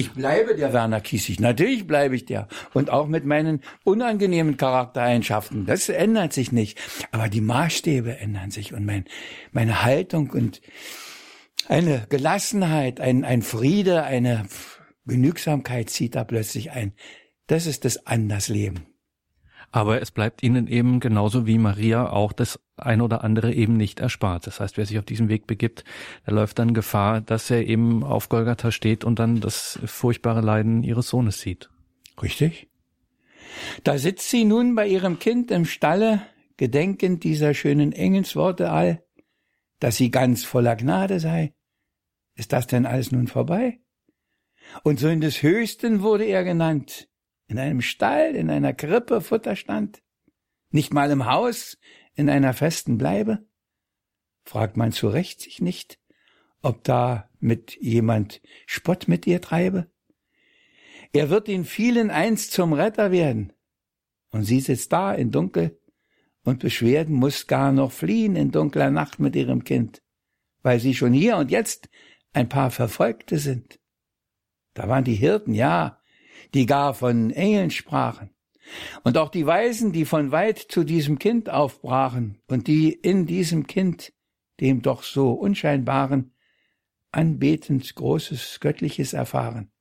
Ich 0.00 0.12
bleibe 0.12 0.54
der 0.56 0.72
Werner 0.72 1.02
Kiesig. 1.02 1.40
Natürlich 1.40 1.86
bleibe 1.86 2.16
ich 2.16 2.24
der. 2.24 2.48
Und 2.72 2.88
auch 2.88 3.06
mit 3.06 3.26
meinen 3.26 3.60
unangenehmen 3.84 4.56
Charaktereigenschaften. 4.56 5.66
Das 5.66 5.90
ändert 5.90 6.32
sich 6.32 6.52
nicht. 6.52 6.78
Aber 7.12 7.28
die 7.28 7.42
Maßstäbe 7.42 8.16
ändern 8.16 8.50
sich 8.50 8.72
und 8.72 8.86
mein, 8.86 9.04
meine 9.52 9.84
Haltung 9.84 10.30
und 10.30 10.62
eine 11.68 12.06
Gelassenheit, 12.08 12.98
ein, 12.98 13.26
ein 13.26 13.42
Friede, 13.42 14.04
eine 14.04 14.46
Genügsamkeit 15.04 15.90
zieht 15.90 16.14
da 16.14 16.24
plötzlich 16.24 16.70
ein. 16.70 16.94
Das 17.46 17.66
ist 17.66 17.84
das 17.84 18.06
Andersleben. 18.06 18.86
Aber 19.72 20.02
es 20.02 20.10
bleibt 20.10 20.42
ihnen 20.42 20.66
eben 20.66 20.98
genauso 20.98 21.46
wie 21.46 21.58
Maria 21.58 22.10
auch 22.10 22.32
das 22.32 22.58
ein 22.76 23.00
oder 23.00 23.22
andere 23.22 23.52
eben 23.54 23.76
nicht 23.76 24.00
erspart. 24.00 24.46
Das 24.46 24.58
heißt, 24.58 24.76
wer 24.76 24.86
sich 24.86 24.98
auf 24.98 25.04
diesen 25.04 25.28
Weg 25.28 25.46
begibt, 25.46 25.84
der 26.26 26.34
läuft 26.34 26.58
dann 26.58 26.74
Gefahr, 26.74 27.20
dass 27.20 27.50
er 27.50 27.66
eben 27.66 28.02
auf 28.02 28.28
Golgatha 28.28 28.72
steht 28.72 29.04
und 29.04 29.18
dann 29.20 29.40
das 29.40 29.78
furchtbare 29.84 30.40
Leiden 30.40 30.82
ihres 30.82 31.08
Sohnes 31.08 31.40
sieht. 31.40 31.70
Richtig. 32.20 32.68
Da 33.84 33.98
sitzt 33.98 34.28
sie 34.28 34.44
nun 34.44 34.74
bei 34.74 34.88
ihrem 34.88 35.18
Kind 35.18 35.50
im 35.50 35.64
Stalle, 35.64 36.22
gedenkend 36.56 37.24
dieser 37.24 37.54
schönen 37.54 37.92
Engelsworte 37.92 38.70
all, 38.70 39.04
dass 39.78 39.96
sie 39.96 40.10
ganz 40.10 40.44
voller 40.44 40.76
Gnade 40.76 41.20
sei. 41.20 41.54
Ist 42.34 42.52
das 42.52 42.66
denn 42.66 42.86
alles 42.86 43.12
nun 43.12 43.28
vorbei? 43.28 43.80
Und 44.82 45.00
so 45.00 45.08
in 45.08 45.20
des 45.20 45.42
Höchsten 45.42 46.02
wurde 46.02 46.24
er 46.24 46.44
genannt, 46.44 47.08
in 47.50 47.58
einem 47.58 47.80
Stall, 47.80 48.36
in 48.36 48.48
einer 48.48 48.72
Krippe 48.72 49.20
Futter 49.20 49.56
stand, 49.56 50.02
nicht 50.70 50.94
mal 50.94 51.10
im 51.10 51.26
Haus, 51.26 51.78
in 52.14 52.30
einer 52.30 52.54
festen 52.54 52.96
Bleibe? 52.96 53.44
Fragt 54.44 54.76
man 54.76 54.92
zu 54.92 55.08
Recht 55.08 55.40
sich 55.40 55.60
nicht, 55.60 55.98
ob 56.62 56.84
da 56.84 57.28
mit 57.40 57.76
jemand 57.80 58.40
Spott 58.66 59.08
mit 59.08 59.26
ihr 59.26 59.40
treibe? 59.40 59.90
Er 61.12 61.28
wird 61.28 61.48
in 61.48 61.64
vielen 61.64 62.10
einst 62.10 62.52
zum 62.52 62.72
Retter 62.72 63.10
werden, 63.10 63.52
und 64.30 64.44
sie 64.44 64.60
sitzt 64.60 64.92
da 64.92 65.12
in 65.12 65.32
Dunkel 65.32 65.76
und 66.44 66.60
Beschwerden 66.60 67.16
muss 67.16 67.48
gar 67.48 67.72
noch 67.72 67.90
fliehen 67.90 68.36
in 68.36 68.52
dunkler 68.52 68.92
Nacht 68.92 69.18
mit 69.18 69.34
ihrem 69.34 69.64
Kind, 69.64 70.02
weil 70.62 70.78
sie 70.78 70.94
schon 70.94 71.12
hier 71.12 71.36
und 71.36 71.50
jetzt 71.50 71.90
ein 72.32 72.48
paar 72.48 72.70
Verfolgte 72.70 73.40
sind. 73.40 73.80
Da 74.74 74.88
waren 74.88 75.02
die 75.02 75.16
Hirten, 75.16 75.52
ja, 75.52 75.99
die 76.54 76.66
gar 76.66 76.94
von 76.94 77.30
Engeln 77.30 77.70
sprachen. 77.70 78.30
Und 79.02 79.18
auch 79.18 79.30
die 79.30 79.46
Weisen, 79.46 79.92
die 79.92 80.04
von 80.04 80.30
weit 80.30 80.58
zu 80.58 80.84
diesem 80.84 81.18
Kind 81.18 81.50
aufbrachen 81.50 82.38
und 82.46 82.66
die 82.66 82.92
in 82.92 83.26
diesem 83.26 83.66
Kind, 83.66 84.12
dem 84.60 84.82
doch 84.82 85.02
so 85.02 85.32
unscheinbaren, 85.32 86.32
anbetend 87.10 87.94
Großes 87.94 88.60
Göttliches 88.60 89.12
erfahren. 89.12 89.72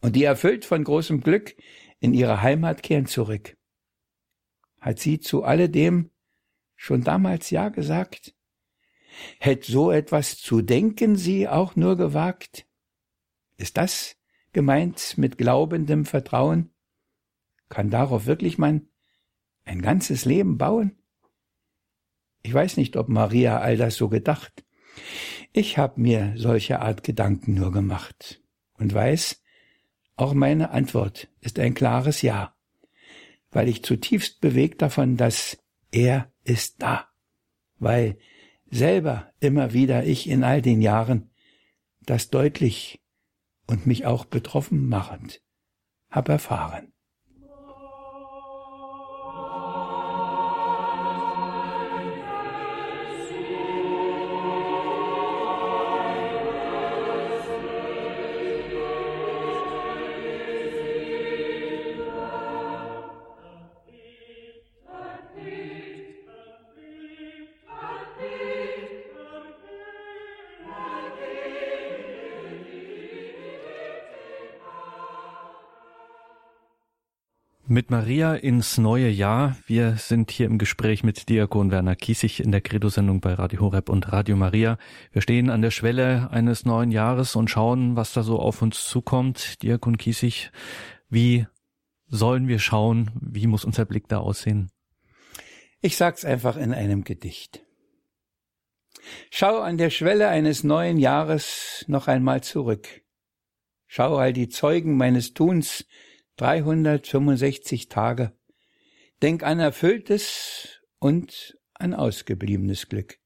Und 0.00 0.16
die 0.16 0.24
erfüllt 0.24 0.64
von 0.64 0.82
großem 0.82 1.20
Glück 1.20 1.54
in 2.00 2.14
ihre 2.14 2.42
Heimat 2.42 2.82
kehren 2.82 3.06
zurück. 3.06 3.56
Hat 4.80 4.98
sie 4.98 5.20
zu 5.20 5.44
alledem 5.44 6.10
schon 6.74 7.02
damals 7.02 7.50
Ja 7.50 7.68
gesagt? 7.68 8.34
Hätt 9.38 9.64
so 9.64 9.90
etwas 9.90 10.38
zu 10.38 10.62
denken 10.62 11.16
sie 11.16 11.48
auch 11.48 11.74
nur 11.74 11.96
gewagt? 11.96 12.66
Ist 13.56 13.76
das 13.76 14.16
gemeint 14.56 15.18
mit 15.18 15.36
glaubendem 15.36 16.06
Vertrauen? 16.06 16.70
Kann 17.68 17.90
darauf 17.90 18.24
wirklich 18.24 18.56
man 18.56 18.88
ein 19.66 19.82
ganzes 19.82 20.24
Leben 20.24 20.56
bauen? 20.56 20.96
Ich 22.42 22.54
weiß 22.54 22.78
nicht, 22.78 22.96
ob 22.96 23.10
Maria 23.10 23.60
all 23.60 23.76
das 23.76 23.96
so 23.96 24.08
gedacht. 24.08 24.64
Ich 25.52 25.76
habe 25.76 26.00
mir 26.00 26.32
solche 26.36 26.80
Art 26.80 27.04
Gedanken 27.04 27.52
nur 27.52 27.70
gemacht 27.70 28.42
und 28.78 28.94
weiß, 28.94 29.42
auch 30.16 30.32
meine 30.32 30.70
Antwort 30.70 31.28
ist 31.42 31.58
ein 31.58 31.74
klares 31.74 32.22
Ja, 32.22 32.56
weil 33.50 33.68
ich 33.68 33.82
zutiefst 33.82 34.40
bewegt 34.40 34.80
davon, 34.80 35.18
dass 35.18 35.58
er 35.92 36.32
ist 36.44 36.80
da, 36.80 37.08
weil 37.78 38.16
selber 38.70 39.34
immer 39.38 39.74
wieder 39.74 40.04
ich 40.04 40.30
in 40.30 40.44
all 40.44 40.62
den 40.62 40.80
Jahren 40.80 41.28
das 42.06 42.30
deutlich 42.30 43.02
und 43.66 43.86
mich 43.86 44.06
auch 44.06 44.24
betroffen 44.24 44.88
machend, 44.88 45.42
hab 46.10 46.28
erfahren. 46.28 46.92
Mit 77.76 77.90
Maria 77.90 78.34
ins 78.34 78.78
neue 78.78 79.10
Jahr. 79.10 79.54
Wir 79.66 79.96
sind 79.96 80.30
hier 80.30 80.46
im 80.46 80.56
Gespräch 80.56 81.04
mit 81.04 81.28
Diakon 81.28 81.70
Werner 81.70 81.94
Kiesig 81.94 82.40
in 82.40 82.50
der 82.50 82.62
Credo-Sendung 82.62 83.20
bei 83.20 83.34
Radio 83.34 83.60
Horeb 83.60 83.90
und 83.90 84.10
Radio 84.10 84.34
Maria. 84.34 84.78
Wir 85.12 85.20
stehen 85.20 85.50
an 85.50 85.60
der 85.60 85.70
Schwelle 85.70 86.30
eines 86.30 86.64
neuen 86.64 86.90
Jahres 86.90 87.36
und 87.36 87.50
schauen, 87.50 87.94
was 87.94 88.14
da 88.14 88.22
so 88.22 88.38
auf 88.38 88.62
uns 88.62 88.86
zukommt. 88.86 89.62
Diakon 89.62 89.98
Kiesig, 89.98 90.52
wie 91.10 91.46
sollen 92.06 92.48
wir 92.48 92.60
schauen? 92.60 93.10
Wie 93.20 93.46
muss 93.46 93.66
unser 93.66 93.84
Blick 93.84 94.08
da 94.08 94.20
aussehen? 94.20 94.70
Ich 95.82 95.98
sag's 95.98 96.24
einfach 96.24 96.56
in 96.56 96.72
einem 96.72 97.04
Gedicht. 97.04 97.62
Schau 99.30 99.60
an 99.60 99.76
der 99.76 99.90
Schwelle 99.90 100.28
eines 100.28 100.64
neuen 100.64 100.96
Jahres 100.96 101.84
noch 101.88 102.08
einmal 102.08 102.42
zurück. 102.42 103.02
Schau 103.86 104.16
all 104.16 104.32
die 104.32 104.48
Zeugen 104.48 104.96
meines 104.96 105.34
Tuns, 105.34 105.84
365 106.36 107.88
Tage. 107.88 108.32
Denk 109.22 109.42
an 109.42 109.60
erfülltes 109.60 110.82
und 110.98 111.58
an 111.74 111.94
ausgebliebenes 111.94 112.88
Glück, 112.88 113.18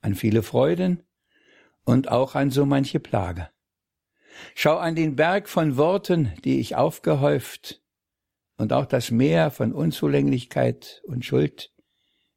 an 0.00 0.14
viele 0.14 0.42
Freuden 0.42 1.04
und 1.84 2.10
auch 2.10 2.34
an 2.34 2.50
so 2.50 2.66
manche 2.66 3.00
Plage. 3.00 3.48
Schau 4.54 4.76
an 4.76 4.96
den 4.96 5.16
Berg 5.16 5.48
von 5.48 5.76
Worten, 5.76 6.32
die 6.44 6.60
ich 6.60 6.76
aufgehäuft, 6.76 7.82
und 8.58 8.72
auch 8.72 8.86
das 8.86 9.10
Meer 9.10 9.50
von 9.50 9.72
Unzulänglichkeit 9.72 11.02
und 11.04 11.24
Schuld, 11.24 11.72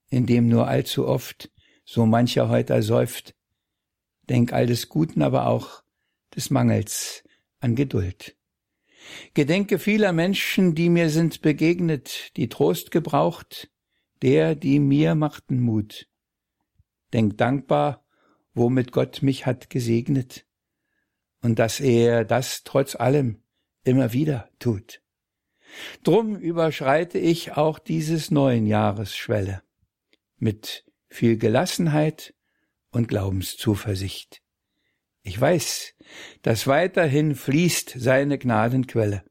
in 0.10 0.26
dem 0.26 0.48
nur 0.48 0.68
allzu 0.68 1.08
oft 1.08 1.50
so 1.86 2.06
mancher 2.06 2.50
heute 2.50 2.74
ersäuft. 2.74 3.36
Denk 4.30 4.54
all 4.54 4.68
des 4.68 4.90
Guten, 4.90 5.22
aber 5.22 5.48
auch 5.48 5.82
des 6.36 6.50
Mangels 6.50 7.24
an 7.60 7.76
Geduld. 7.76 8.36
Gedenke 9.34 9.80
vieler 9.80 10.14
Menschen, 10.14 10.76
die 10.76 10.90
mir 10.90 11.10
sind 11.10 11.42
begegnet, 11.42 12.36
die 12.38 12.50
Trost 12.50 12.92
gebraucht, 12.92 13.70
der, 14.22 14.56
die 14.56 14.80
mir 14.80 15.16
machten 15.16 15.60
Mut. 15.60 16.08
Denk 17.14 17.38
dankbar, 17.38 18.06
womit 18.54 18.92
Gott 18.92 19.22
mich 19.22 19.46
hat 19.46 19.70
gesegnet 19.70 20.46
und 21.42 21.60
dass 21.60 21.80
er 21.80 22.26
das 22.26 22.64
trotz 22.64 22.96
allem 22.96 23.42
immer 23.84 24.14
wieder 24.14 24.50
tut. 24.60 25.02
Drum 26.04 26.36
überschreite 26.36 27.20
ich 27.20 27.54
auch 27.54 27.80
dieses 27.80 28.32
neuen 28.32 28.66
Jahres 28.66 29.16
Schwelle 29.16 29.62
mit 30.38 30.86
viel 31.08 31.38
Gelassenheit 31.38 32.34
und 32.92 33.08
Glaubenszuversicht. 33.08 34.42
Ich 35.22 35.40
weiß, 35.40 35.96
dass 36.42 36.68
weiterhin 36.68 37.36
fließt 37.36 37.94
seine 37.98 38.38
Gnadenquelle, 38.38 39.24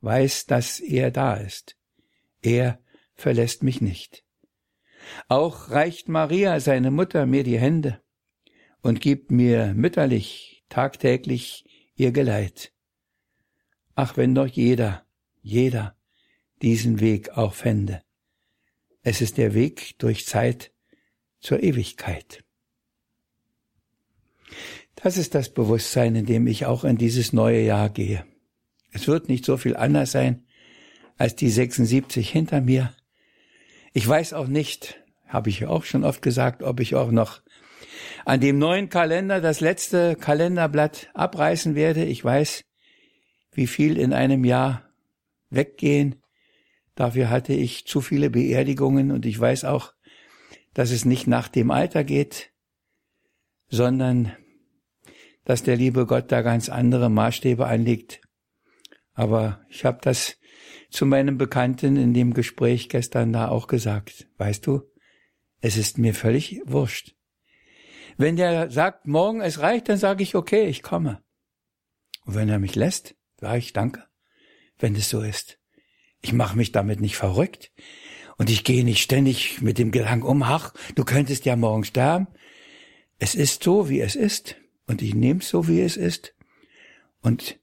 weiß, 0.00 0.46
dass 0.46 0.80
er 0.80 1.10
da 1.10 1.34
ist. 1.34 1.76
Er 2.42 2.78
verlässt 3.14 3.62
mich 3.62 3.80
nicht. 3.80 4.24
Auch 5.28 5.70
reicht 5.70 6.08
Maria, 6.08 6.60
seine 6.60 6.90
Mutter, 6.90 7.26
mir 7.26 7.44
die 7.44 7.58
Hände 7.58 8.00
und 8.82 9.00
gibt 9.00 9.30
mir 9.30 9.72
mütterlich 9.74 10.64
tagtäglich 10.68 11.64
ihr 11.94 12.12
Geleit. 12.12 12.72
Ach, 13.94 14.16
wenn 14.16 14.34
doch 14.34 14.46
jeder, 14.46 15.06
jeder 15.40 15.96
diesen 16.62 17.00
Weg 17.00 17.30
auch 17.30 17.54
fände. 17.54 18.02
Es 19.02 19.20
ist 19.20 19.38
der 19.38 19.54
Weg 19.54 19.98
durch 19.98 20.26
Zeit 20.26 20.72
zur 21.40 21.62
Ewigkeit. 21.62 22.44
Das 24.96 25.16
ist 25.16 25.34
das 25.34 25.50
Bewusstsein, 25.50 26.16
in 26.16 26.26
dem 26.26 26.46
ich 26.46 26.66
auch 26.66 26.84
in 26.84 26.96
dieses 26.96 27.32
neue 27.32 27.60
Jahr 27.60 27.90
gehe. 27.90 28.24
Es 28.92 29.06
wird 29.06 29.28
nicht 29.28 29.44
so 29.44 29.56
viel 29.56 29.76
anders 29.76 30.12
sein 30.12 30.42
als 31.18 31.34
die 31.34 31.50
76 31.50 32.28
hinter 32.28 32.60
mir. 32.60 32.92
Ich 33.92 34.06
weiß 34.06 34.32
auch 34.34 34.48
nicht, 34.48 35.02
habe 35.26 35.48
ich 35.48 35.64
auch 35.66 35.84
schon 35.84 36.04
oft 36.04 36.22
gesagt, 36.22 36.62
ob 36.62 36.80
ich 36.80 36.94
auch 36.94 37.10
noch 37.10 37.42
an 38.24 38.40
dem 38.40 38.58
neuen 38.58 38.88
Kalender 38.88 39.40
das 39.40 39.60
letzte 39.60 40.16
Kalenderblatt 40.16 41.08
abreißen 41.14 41.74
werde. 41.74 42.04
Ich 42.04 42.24
weiß, 42.24 42.64
wie 43.52 43.66
viel 43.66 43.96
in 43.96 44.12
einem 44.12 44.44
Jahr 44.44 44.82
weggehen. 45.50 46.22
Dafür 46.94 47.30
hatte 47.30 47.52
ich 47.52 47.86
zu 47.86 48.00
viele 48.00 48.30
Beerdigungen 48.30 49.10
und 49.10 49.26
ich 49.26 49.38
weiß 49.38 49.64
auch, 49.64 49.92
dass 50.74 50.90
es 50.90 51.04
nicht 51.04 51.26
nach 51.26 51.48
dem 51.48 51.70
Alter 51.70 52.04
geht, 52.04 52.50
sondern 53.68 54.32
dass 55.46 55.62
der 55.62 55.76
liebe 55.76 56.06
Gott 56.06 56.30
da 56.30 56.42
ganz 56.42 56.68
andere 56.68 57.08
Maßstäbe 57.08 57.66
anlegt. 57.66 58.20
Aber 59.14 59.64
ich 59.70 59.86
habe 59.86 59.98
das 60.02 60.36
zu 60.90 61.06
meinem 61.06 61.38
Bekannten 61.38 61.96
in 61.96 62.12
dem 62.12 62.34
Gespräch 62.34 62.88
gestern 62.88 63.32
da 63.32 63.48
auch 63.48 63.68
gesagt. 63.68 64.28
Weißt 64.36 64.66
du, 64.66 64.82
es 65.60 65.76
ist 65.76 65.98
mir 65.98 66.14
völlig 66.14 66.60
wurscht. 66.66 67.14
Wenn 68.18 68.36
der 68.36 68.70
sagt, 68.70 69.06
morgen 69.06 69.40
es 69.40 69.60
reicht, 69.60 69.88
dann 69.88 69.98
sage 69.98 70.22
ich, 70.22 70.34
okay, 70.34 70.66
ich 70.66 70.82
komme. 70.82 71.22
Und 72.24 72.34
wenn 72.34 72.48
er 72.48 72.58
mich 72.58 72.74
lässt, 72.74 73.14
sage 73.40 73.58
ich 73.58 73.72
danke, 73.72 74.04
wenn 74.78 74.96
es 74.96 75.08
so 75.08 75.22
ist. 75.22 75.60
Ich 76.22 76.32
mache 76.32 76.56
mich 76.56 76.72
damit 76.72 77.00
nicht 77.00 77.16
verrückt. 77.16 77.72
Und 78.36 78.50
ich 78.50 78.64
gehe 78.64 78.84
nicht 78.84 79.02
ständig 79.02 79.62
mit 79.62 79.78
dem 79.78 79.92
Gedanken 79.92 80.26
um, 80.26 80.42
ach, 80.42 80.74
du 80.96 81.04
könntest 81.04 81.44
ja 81.44 81.56
morgen 81.56 81.84
sterben. 81.84 82.26
Es 83.18 83.34
ist 83.34 83.62
so, 83.62 83.88
wie 83.88 84.00
es 84.00 84.16
ist. 84.16 84.56
Und 84.86 85.02
ich 85.02 85.14
nehme 85.14 85.40
es 85.40 85.48
so, 85.48 85.68
wie 85.68 85.80
es 85.80 85.96
ist. 85.96 86.34
Und 87.20 87.58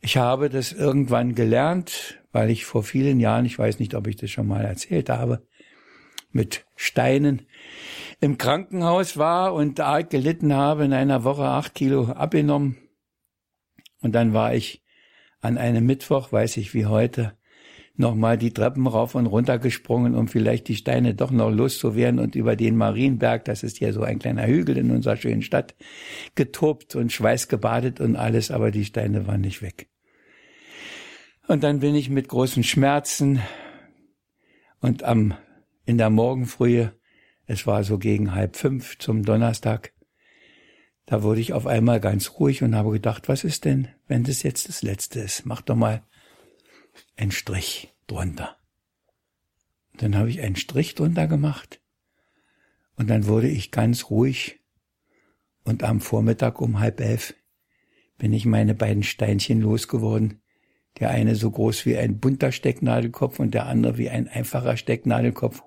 ich 0.00 0.16
habe 0.16 0.48
das 0.48 0.72
irgendwann 0.72 1.34
gelernt, 1.34 2.22
weil 2.32 2.50
ich 2.50 2.64
vor 2.64 2.82
vielen 2.82 3.20
Jahren, 3.20 3.44
ich 3.44 3.58
weiß 3.58 3.78
nicht, 3.78 3.94
ob 3.94 4.06
ich 4.06 4.16
das 4.16 4.30
schon 4.30 4.48
mal 4.48 4.64
erzählt 4.64 5.10
habe, 5.10 5.46
mit 6.30 6.64
Steinen 6.76 7.46
im 8.20 8.38
Krankenhaus 8.38 9.16
war 9.16 9.52
und 9.52 9.80
arg 9.80 10.10
gelitten 10.10 10.54
habe, 10.54 10.84
in 10.84 10.92
einer 10.92 11.24
Woche 11.24 11.44
acht 11.44 11.74
Kilo 11.74 12.06
abgenommen. 12.06 12.78
Und 14.00 14.12
dann 14.12 14.32
war 14.32 14.54
ich 14.54 14.82
an 15.40 15.58
einem 15.58 15.84
Mittwoch, 15.84 16.32
weiß 16.32 16.56
ich 16.56 16.72
wie 16.72 16.86
heute, 16.86 17.36
nochmal 17.94 18.38
die 18.38 18.52
Treppen 18.52 18.86
rauf 18.86 19.14
und 19.14 19.26
runter 19.26 19.58
gesprungen, 19.58 20.14
um 20.14 20.28
vielleicht 20.28 20.68
die 20.68 20.76
Steine 20.76 21.14
doch 21.14 21.30
noch 21.30 21.50
loszuwerden 21.50 22.18
und 22.18 22.34
über 22.34 22.56
den 22.56 22.76
Marienberg, 22.76 23.44
das 23.44 23.62
ist 23.62 23.80
ja 23.80 23.92
so 23.92 24.02
ein 24.02 24.18
kleiner 24.18 24.46
Hügel 24.46 24.78
in 24.78 24.90
unserer 24.90 25.16
schönen 25.16 25.42
Stadt, 25.42 25.74
getobt 26.34 26.96
und 26.96 27.12
schweißgebadet 27.12 28.00
und 28.00 28.16
alles, 28.16 28.50
aber 28.50 28.70
die 28.70 28.84
Steine 28.84 29.26
waren 29.26 29.42
nicht 29.42 29.62
weg. 29.62 29.88
Und 31.48 31.62
dann 31.62 31.80
bin 31.80 31.94
ich 31.94 32.08
mit 32.08 32.28
großen 32.28 32.62
Schmerzen 32.62 33.40
und 34.80 35.02
am, 35.02 35.34
in 35.84 35.98
der 35.98 36.10
Morgenfrühe, 36.10 36.92
es 37.46 37.66
war 37.66 37.84
so 37.84 37.98
gegen 37.98 38.34
halb 38.34 38.56
fünf 38.56 38.98
zum 38.98 39.22
Donnerstag, 39.22 39.92
da 41.04 41.22
wurde 41.22 41.40
ich 41.40 41.52
auf 41.52 41.66
einmal 41.66 42.00
ganz 42.00 42.38
ruhig 42.38 42.62
und 42.62 42.74
habe 42.74 42.92
gedacht, 42.92 43.28
was 43.28 43.44
ist 43.44 43.64
denn, 43.64 43.88
wenn 44.06 44.24
das 44.24 44.42
jetzt 44.44 44.68
das 44.68 44.82
Letzte 44.82 45.20
ist? 45.20 45.44
Mach 45.44 45.60
doch 45.60 45.74
mal 45.74 46.04
einen 47.16 47.32
Strich 47.32 47.94
drunter. 48.06 48.56
Dann 49.94 50.16
habe 50.16 50.30
ich 50.30 50.40
einen 50.40 50.56
Strich 50.56 50.94
drunter 50.94 51.26
gemacht 51.26 51.80
und 52.96 53.08
dann 53.08 53.26
wurde 53.26 53.48
ich 53.48 53.70
ganz 53.70 54.10
ruhig 54.10 54.60
und 55.64 55.84
am 55.84 56.00
Vormittag 56.00 56.60
um 56.60 56.80
halb 56.80 57.00
elf 57.00 57.34
bin 58.18 58.32
ich 58.32 58.46
meine 58.46 58.74
beiden 58.74 59.02
Steinchen 59.02 59.60
losgeworden 59.60 60.42
der 61.00 61.10
eine 61.10 61.34
so 61.34 61.50
groß 61.50 61.86
wie 61.86 61.96
ein 61.96 62.18
bunter 62.18 62.52
Stecknadelkopf 62.52 63.38
und 63.38 63.54
der 63.54 63.66
andere 63.66 63.98
wie 63.98 64.10
ein 64.10 64.28
einfacher 64.28 64.76
Stecknadelkopf. 64.76 65.62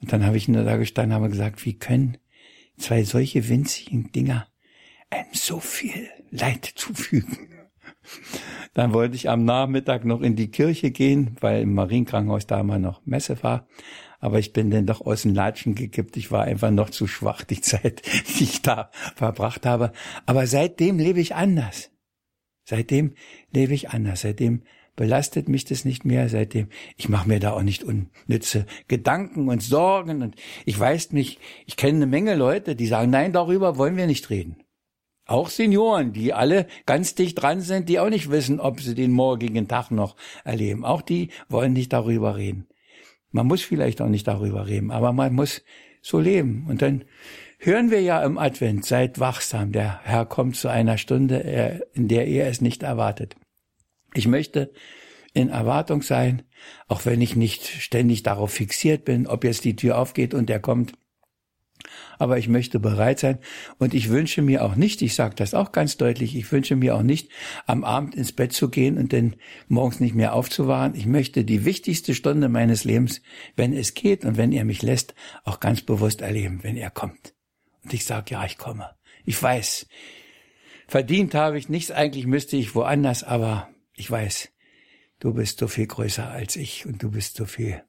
Und 0.00 0.12
dann 0.12 0.24
habe 0.24 0.36
ich 0.36 0.48
nur 0.48 0.64
da 0.64 0.76
gestanden 0.76 1.14
habe 1.14 1.28
gesagt, 1.28 1.64
wie 1.64 1.78
können 1.78 2.18
zwei 2.78 3.04
solche 3.04 3.48
winzigen 3.48 4.12
Dinger 4.12 4.48
einem 5.10 5.32
so 5.32 5.60
viel 5.60 6.08
Leid 6.30 6.64
zufügen? 6.64 7.48
Dann 8.74 8.92
wollte 8.92 9.16
ich 9.16 9.28
am 9.28 9.44
Nachmittag 9.44 10.04
noch 10.04 10.20
in 10.20 10.36
die 10.36 10.50
Kirche 10.50 10.90
gehen, 10.90 11.36
weil 11.40 11.62
im 11.62 11.74
Marienkrankenhaus 11.74 12.46
da 12.46 12.62
mal 12.62 12.78
noch 12.78 13.04
Messe 13.04 13.42
war. 13.42 13.66
Aber 14.20 14.38
ich 14.38 14.52
bin 14.52 14.70
dann 14.70 14.86
doch 14.86 15.00
aus 15.00 15.22
den 15.22 15.34
Latschen 15.34 15.74
gekippt. 15.74 16.16
Ich 16.16 16.30
war 16.30 16.44
einfach 16.44 16.70
noch 16.70 16.90
zu 16.90 17.06
schwach, 17.06 17.42
die 17.42 17.60
Zeit, 17.60 18.02
die 18.38 18.44
ich 18.44 18.62
da 18.62 18.90
verbracht 19.16 19.66
habe. 19.66 19.92
Aber 20.26 20.46
seitdem 20.46 20.98
lebe 20.98 21.20
ich 21.20 21.34
anders. 21.34 21.90
Seitdem 22.64 23.14
lebe 23.50 23.74
ich 23.74 23.90
anders. 23.90 24.20
Seitdem 24.20 24.62
belastet 24.94 25.48
mich 25.48 25.64
das 25.64 25.84
nicht 25.84 26.04
mehr. 26.04 26.28
Seitdem, 26.28 26.68
ich 26.96 27.08
mache 27.08 27.26
mir 27.26 27.40
da 27.40 27.52
auch 27.52 27.62
nicht 27.62 27.82
unnütze 27.82 28.66
Gedanken 28.86 29.48
und 29.48 29.62
Sorgen. 29.62 30.22
Und 30.22 30.36
ich 30.66 30.78
weiß 30.78 31.12
nicht, 31.12 31.40
ich 31.66 31.76
kenne 31.76 31.96
eine 31.96 32.06
Menge 32.06 32.34
Leute, 32.34 32.76
die 32.76 32.86
sagen, 32.86 33.10
nein, 33.10 33.32
darüber 33.32 33.78
wollen 33.78 33.96
wir 33.96 34.06
nicht 34.06 34.28
reden. 34.30 34.62
Auch 35.30 35.48
Senioren, 35.48 36.12
die 36.12 36.32
alle 36.34 36.66
ganz 36.86 37.14
dicht 37.14 37.40
dran 37.40 37.60
sind, 37.60 37.88
die 37.88 38.00
auch 38.00 38.10
nicht 38.10 38.32
wissen, 38.32 38.58
ob 38.58 38.80
sie 38.80 38.96
den 38.96 39.12
morgigen 39.12 39.68
Tag 39.68 39.92
noch 39.92 40.16
erleben. 40.42 40.84
Auch 40.84 41.02
die 41.02 41.30
wollen 41.48 41.72
nicht 41.72 41.92
darüber 41.92 42.36
reden. 42.36 42.66
Man 43.30 43.46
muss 43.46 43.62
vielleicht 43.62 44.02
auch 44.02 44.08
nicht 44.08 44.26
darüber 44.26 44.66
reden, 44.66 44.90
aber 44.90 45.12
man 45.12 45.32
muss 45.32 45.62
so 46.02 46.18
leben. 46.18 46.66
Und 46.68 46.82
dann 46.82 47.04
hören 47.60 47.92
wir 47.92 48.02
ja 48.02 48.24
im 48.24 48.38
Advent, 48.38 48.84
seid 48.84 49.20
wachsam, 49.20 49.70
der 49.70 50.00
Herr 50.02 50.26
kommt 50.26 50.56
zu 50.56 50.66
einer 50.66 50.98
Stunde, 50.98 51.86
in 51.92 52.08
der 52.08 52.26
ihr 52.26 52.46
es 52.46 52.60
nicht 52.60 52.82
erwartet. 52.82 53.36
Ich 54.14 54.26
möchte 54.26 54.72
in 55.32 55.48
Erwartung 55.48 56.02
sein, 56.02 56.42
auch 56.88 57.06
wenn 57.06 57.20
ich 57.20 57.36
nicht 57.36 57.64
ständig 57.64 58.24
darauf 58.24 58.50
fixiert 58.50 59.04
bin, 59.04 59.28
ob 59.28 59.44
jetzt 59.44 59.64
die 59.64 59.76
Tür 59.76 59.96
aufgeht 59.96 60.34
und 60.34 60.50
er 60.50 60.58
kommt 60.58 60.94
aber 62.20 62.36
ich 62.36 62.48
möchte 62.48 62.78
bereit 62.78 63.18
sein 63.18 63.38
und 63.78 63.94
ich 63.94 64.10
wünsche 64.10 64.42
mir 64.42 64.62
auch 64.62 64.76
nicht, 64.76 65.00
ich 65.00 65.14
sage 65.14 65.34
das 65.34 65.54
auch 65.54 65.72
ganz 65.72 65.96
deutlich, 65.96 66.36
ich 66.36 66.52
wünsche 66.52 66.76
mir 66.76 66.94
auch 66.94 67.02
nicht, 67.02 67.30
am 67.66 67.82
Abend 67.82 68.14
ins 68.14 68.32
Bett 68.32 68.52
zu 68.52 68.68
gehen 68.68 68.98
und 68.98 69.14
dann 69.14 69.36
morgens 69.68 70.00
nicht 70.00 70.14
mehr 70.14 70.34
aufzuwahren. 70.34 70.94
Ich 70.94 71.06
möchte 71.06 71.44
die 71.44 71.64
wichtigste 71.64 72.14
Stunde 72.14 72.50
meines 72.50 72.84
Lebens, 72.84 73.22
wenn 73.56 73.72
es 73.72 73.94
geht 73.94 74.26
und 74.26 74.36
wenn 74.36 74.52
er 74.52 74.66
mich 74.66 74.82
lässt, 74.82 75.14
auch 75.44 75.60
ganz 75.60 75.80
bewusst 75.80 76.20
erleben, 76.20 76.60
wenn 76.62 76.76
er 76.76 76.90
kommt. 76.90 77.34
Und 77.82 77.94
ich 77.94 78.04
sage, 78.04 78.32
ja, 78.32 78.44
ich 78.44 78.58
komme. 78.58 78.90
Ich 79.24 79.42
weiß, 79.42 79.86
verdient 80.86 81.34
habe 81.34 81.58
ich 81.58 81.68
nichts, 81.68 81.90
eigentlich 81.90 82.26
müsste 82.26 82.56
ich 82.56 82.74
woanders, 82.74 83.24
aber 83.24 83.70
ich 83.94 84.10
weiß, 84.10 84.50
du 85.20 85.32
bist 85.32 85.58
so 85.58 85.68
viel 85.68 85.86
größer 85.86 86.28
als 86.28 86.56
ich 86.56 86.84
und 86.84 87.02
du 87.02 87.10
bist 87.10 87.36
so 87.36 87.46
viel 87.46 87.82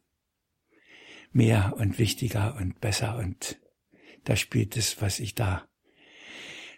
mehr 1.34 1.74
und 1.78 2.00
wichtiger 2.00 2.56
und 2.58 2.80
besser 2.80 3.18
und 3.18 3.61
da 4.24 4.36
spielt 4.36 4.78
es, 4.78 5.02
was 5.02 5.20
ich 5.20 5.36
da, 5.36 5.64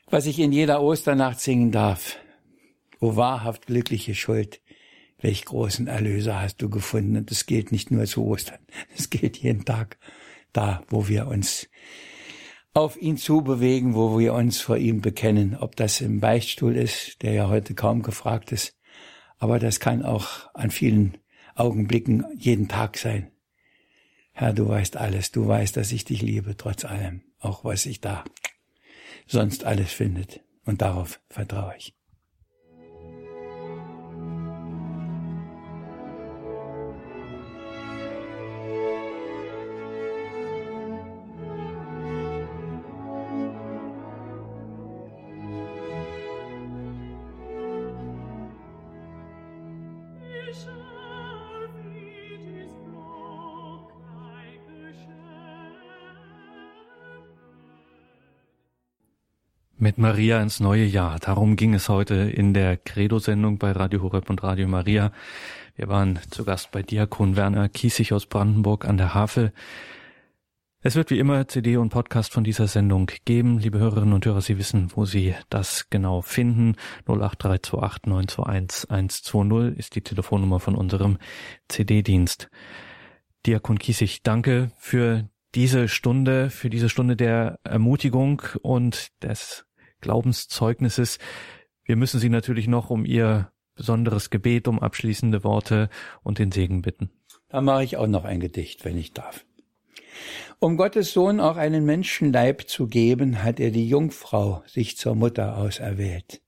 was 0.10 0.26
ich 0.26 0.40
in 0.40 0.52
jeder 0.52 0.82
Osternacht 0.82 1.40
singen 1.40 1.72
darf. 1.72 2.18
O 3.00 3.16
wahrhaft 3.16 3.66
glückliche 3.66 4.16
Schuld, 4.16 4.62
welch 5.20 5.46
großen 5.46 5.88
Erlöser 5.88 6.42
hast 6.42 6.62
du 6.62 6.70
gefunden. 6.70 7.18
Und 7.18 7.32
das 7.32 7.46
gilt 7.46 7.72
nicht 7.72 7.92
nur 7.92 8.06
zu 8.06 8.26
Ostern, 8.26 8.60
es 8.98 9.10
gilt 9.10 9.38
jeden 9.38 9.66
Tag 9.66 9.98
da, 10.54 10.84
wo 10.88 11.08
wir 11.08 11.28
uns 11.28 11.68
auf 12.74 13.00
ihn 13.00 13.18
zubewegen, 13.18 13.94
wo 13.94 14.18
wir 14.18 14.34
uns 14.34 14.60
vor 14.60 14.78
ihm 14.78 15.02
bekennen, 15.02 15.56
ob 15.56 15.76
das 15.76 16.02
im 16.02 16.20
Beichtstuhl 16.20 16.76
ist, 16.76 17.22
der 17.22 17.34
ja 17.34 17.48
heute 17.48 17.76
kaum 17.76 18.02
gefragt 18.02 18.52
ist, 18.52 18.76
aber 19.38 19.60
das 19.60 19.80
kann 19.80 20.04
auch 20.04 20.50
an 20.54 20.72
vielen 20.72 21.18
Augenblicken 21.56 22.26
jeden 22.36 22.68
Tag 22.68 22.98
sein. 22.98 23.32
Herr, 24.32 24.54
du 24.54 24.68
weißt 24.68 24.98
alles, 24.98 25.32
du 25.32 25.48
weißt, 25.48 25.78
dass 25.78 25.92
ich 25.92 26.06
dich 26.06 26.24
liebe, 26.24 26.58
trotz 26.58 26.86
allem 26.86 27.22
auch 27.44 27.64
was 27.64 27.84
sich 27.84 28.02
da 28.02 28.24
sonst 29.28 29.64
alles 29.64 29.92
findet. 29.92 30.42
Und 30.66 30.82
darauf 30.82 31.20
vertraue 31.30 31.76
ich. 31.78 31.94
Mit 59.84 59.98
Maria 59.98 60.42
ins 60.42 60.62
neue 60.62 60.86
Jahr. 60.86 61.20
Darum 61.20 61.58
ging 61.58 61.74
es 61.74 61.90
heute 61.90 62.16
in 62.16 62.54
der 62.54 62.78
Credo-Sendung 62.78 63.58
bei 63.58 63.74
Radio 63.74 64.02
Horeb 64.02 64.30
und 64.30 64.42
Radio 64.42 64.66
Maria. 64.66 65.12
Wir 65.76 65.90
waren 65.90 66.20
zu 66.30 66.46
Gast 66.46 66.72
bei 66.72 66.84
Diakon 66.84 67.36
Werner 67.36 67.68
Kiesig 67.68 68.14
aus 68.14 68.26
Brandenburg 68.26 68.86
an 68.86 68.96
der 68.96 69.14
Havel. 69.14 69.52
Es 70.80 70.96
wird 70.96 71.10
wie 71.10 71.20
immer 71.20 71.50
CD 71.50 71.76
und 71.76 71.90
Podcast 71.90 72.32
von 72.32 72.46
dieser 72.46 72.68
Sendung 72.68 73.12
geben. 73.26 73.60
Liebe 73.60 73.78
Hörerinnen 73.78 74.14
und 74.14 74.26
Hörer, 74.26 74.40
Sie 74.40 74.58
wissen, 74.58 74.90
wo 74.96 75.04
Sie 75.04 75.36
das 75.50 75.90
genau 75.90 76.22
finden. 76.22 76.78
08328 77.06 78.06
921 78.06 78.90
120 78.90 79.78
ist 79.78 79.96
die 79.96 80.02
Telefonnummer 80.02 80.62
von 80.62 80.76
unserem 80.76 81.18
CD-Dienst. 81.68 82.50
Diakon 83.46 83.80
Kiesig, 83.80 84.24
danke 84.24 84.72
für 84.78 85.28
diese 85.56 85.90
Stunde, 85.90 86.50
für 86.50 86.70
diese 86.70 86.88
Stunde 86.88 87.18
der 87.18 87.60
Ermutigung 87.66 88.44
und 88.62 89.10
des 89.22 89.66
Glaubenszeugnisses. 90.04 91.18
Wir 91.84 91.96
müssen 91.96 92.20
Sie 92.20 92.30
natürlich 92.30 92.68
noch 92.68 92.90
um 92.90 93.06
Ihr 93.06 93.52
besonderes 93.76 94.30
Gebet, 94.30 94.68
um 94.68 94.80
abschließende 94.80 95.44
Worte 95.44 95.90
und 96.22 96.38
den 96.38 96.52
Segen 96.52 96.82
bitten. 96.82 97.10
Da 97.50 97.62
mache 97.62 97.84
ich 97.84 97.98
auch 97.98 98.08
noch 98.08 98.26
ein 98.26 98.40
Gedicht, 98.40 98.86
wenn 98.86 98.98
ich 98.98 99.14
darf. 99.14 99.46
Um 100.60 100.78
Gottes 100.78 101.12
Sohn 101.12 101.40
auch 101.40 101.58
einen 101.58 101.86
Menschenleib 101.86 102.68
zu 102.68 102.88
geben, 102.88 103.44
hat 103.44 103.60
er 103.60 103.72
die 103.72 103.88
Jungfrau 103.88 104.64
sich 104.68 104.98
zur 104.98 105.16
Mutter 105.16 105.58
auserwählt. 105.58 106.42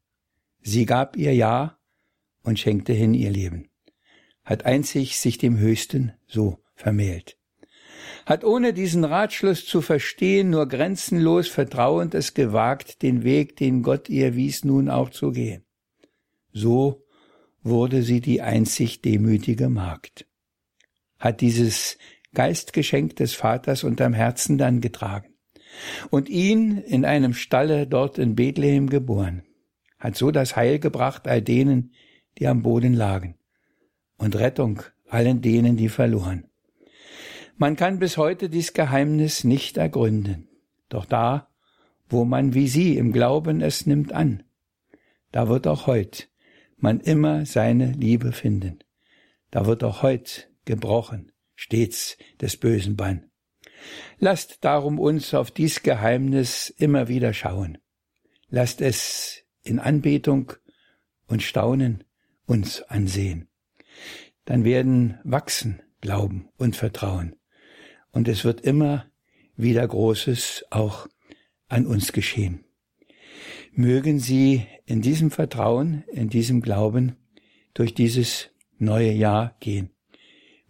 Sie 0.62 0.86
gab 0.86 1.18
ihr 1.18 1.34
Ja 1.34 1.78
und 2.44 2.60
schenkte 2.60 2.94
hin 2.94 3.14
ihr 3.14 3.32
Leben, 3.32 3.70
hat 4.44 4.66
einzig 4.66 5.18
sich 5.18 5.38
dem 5.38 5.58
Höchsten 5.58 6.14
so 6.28 6.60
vermählt, 6.76 7.38
hat 8.26 8.44
ohne 8.44 8.74
diesen 8.74 9.04
Ratschluss 9.04 9.66
zu 9.66 9.82
verstehen 9.82 10.50
nur 10.50 10.68
grenzenlos 10.68 11.48
vertrauend 11.48 12.16
es 12.16 12.34
gewagt, 12.34 13.02
den 13.04 13.24
Weg, 13.24 13.56
den 13.58 13.84
Gott 13.84 14.10
ihr 14.10 14.36
wies, 14.36 14.64
nun 14.64 14.90
auch 14.90 15.10
zu 15.10 15.32
gehen. 15.32 15.64
So 16.52 17.04
wurde 17.62 18.02
sie 18.04 18.22
die 18.22 18.42
einzig 18.42 19.02
demütige 19.02 19.70
Magd, 19.70 20.28
hat 21.20 21.42
dieses 21.42 21.98
Geistgeschenk 22.34 23.16
des 23.16 23.34
Vaters 23.34 23.84
unterm 23.84 24.14
Herzen 24.14 24.58
dann 24.58 24.82
getragen 24.82 25.34
und 26.10 26.30
ihn 26.30 26.78
in 26.78 27.06
einem 27.06 27.34
Stalle 27.34 27.88
dort 27.88 28.18
in 28.18 28.36
Bethlehem 28.36 28.90
geboren, 28.90 29.44
hat 30.00 30.16
so 30.16 30.32
das 30.32 30.56
Heil 30.56 30.80
gebracht 30.80 31.28
all 31.28 31.42
denen, 31.42 31.94
die 32.38 32.48
am 32.48 32.64
Boden 32.64 32.94
lagen 32.94 33.36
und 34.18 34.36
Rettung 34.36 34.82
allen 35.10 35.42
denen, 35.42 35.78
die 35.78 35.90
verloren. 35.90 36.46
Man 37.58 37.76
kann 37.76 38.00
bis 38.00 38.18
heute 38.18 38.50
dies 38.50 38.74
Geheimnis 38.74 39.44
nicht 39.44 39.78
ergründen, 39.78 40.50
doch 40.90 41.06
da, 41.06 41.50
wo 42.10 42.26
man 42.26 42.54
wie 42.54 42.68
sie 42.68 42.98
im 42.98 43.12
Glauben 43.12 43.62
es 43.62 43.86
nimmt 43.86 44.14
an, 44.14 44.44
da 45.32 45.48
wird 45.48 45.68
auch 45.68 45.88
heut 45.88 46.30
man 46.78 47.00
immer 47.00 47.46
seine 47.46 47.92
Liebe 47.92 48.32
finden. 48.32 48.80
Da 49.52 49.66
wird 49.66 49.84
auch 49.84 50.04
heut 50.04 50.50
gebrochen 50.66 51.32
stets 51.56 52.18
des 52.42 52.58
bösen 52.58 52.96
Bann. 52.96 53.32
Lasst 54.20 54.64
darum 54.64 55.00
uns 55.00 55.34
auf 55.34 55.52
dies 55.52 55.84
Geheimnis 55.84 56.70
immer 56.70 57.08
wieder 57.08 57.34
schauen. 57.34 57.78
Lasst 58.50 58.82
es 58.82 59.44
in 59.64 59.80
Anbetung 59.80 60.54
und 61.28 61.44
Staunen 61.44 62.04
uns 62.46 62.82
ansehen. 62.84 63.48
Dann 64.44 64.64
werden 64.64 65.20
wachsen 65.24 65.82
Glauben 66.02 66.50
und 66.58 66.76
Vertrauen. 66.76 67.36
Und 68.16 68.28
es 68.28 68.44
wird 68.44 68.62
immer 68.62 69.06
wieder 69.56 69.88
Großes 69.88 70.66
auch 70.72 71.08
an 71.68 71.86
uns 71.86 72.14
geschehen. 72.14 72.64
Mögen 73.72 74.18
Sie 74.18 74.66
in 74.88 75.04
diesem 75.04 75.30
Vertrauen, 75.30 76.04
in 76.12 76.30
diesem 76.30 76.62
Glauben 76.62 77.16
durch 77.76 77.94
dieses 77.94 78.50
neue 78.80 79.12
Jahr 79.12 79.56
gehen 79.60 79.92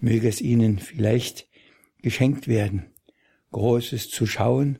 möge 0.05 0.27
es 0.27 0.41
ihnen 0.41 0.79
vielleicht 0.79 1.47
geschenkt 2.01 2.47
werden, 2.47 2.93
Großes 3.51 4.09
zu 4.09 4.25
schauen, 4.25 4.79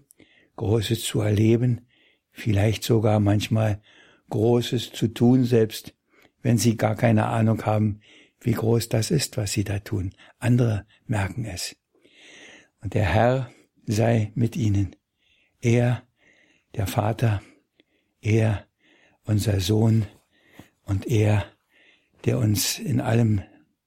Großes 0.56 1.04
zu 1.04 1.22
erleben, 1.22 1.88
vielleicht 2.32 2.84
sogar 2.84 3.20
manchmal 3.20 3.82
Großes 4.30 4.92
zu 4.92 5.08
tun, 5.08 5.44
selbst 5.44 5.96
wenn 6.42 6.58
sie 6.58 6.78
gar 6.78 6.96
keine 6.96 7.26
Ahnung 7.26 7.66
haben, 7.66 8.02
wie 8.40 8.52
groß 8.52 8.90
das 8.90 9.10
ist, 9.12 9.38
was 9.38 9.54
sie 9.54 9.64
da 9.64 9.80
tun. 9.80 10.14
Andere 10.38 10.86
merken 11.08 11.46
es. 11.46 11.76
Und 12.82 12.94
der 12.94 13.06
Herr 13.06 13.52
sei 13.86 14.32
mit 14.36 14.56
ihnen. 14.56 14.96
Er, 15.62 16.04
der 16.76 16.88
Vater, 16.88 17.42
er, 18.22 18.66
unser 19.24 19.60
Sohn 19.60 20.06
und 20.84 21.08
er, 21.08 21.46
der 22.26 22.38
uns 22.38 22.80
in 22.80 23.02
allem 23.02 23.42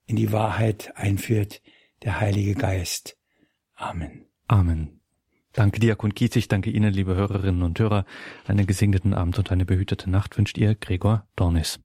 in 0.06 0.16
die 0.16 0.32
Wahrheit 0.32 0.92
einführt, 0.96 1.62
der 2.02 2.20
Heilige 2.20 2.54
Geist. 2.54 3.16
Amen. 3.74 4.26
Amen. 4.48 5.00
Danke 5.52 5.80
Diakon 5.80 6.14
Kiezig, 6.14 6.48
danke 6.48 6.70
Ihnen, 6.70 6.92
liebe 6.92 7.14
Hörerinnen 7.14 7.62
und 7.62 7.78
Hörer. 7.78 8.04
Einen 8.46 8.66
gesegneten 8.66 9.12
Abend 9.12 9.38
und 9.38 9.50
eine 9.50 9.64
behütete 9.64 10.08
Nacht 10.08 10.38
wünscht 10.38 10.56
ihr 10.56 10.74
Gregor 10.74 11.26
Dornis. 11.36 11.76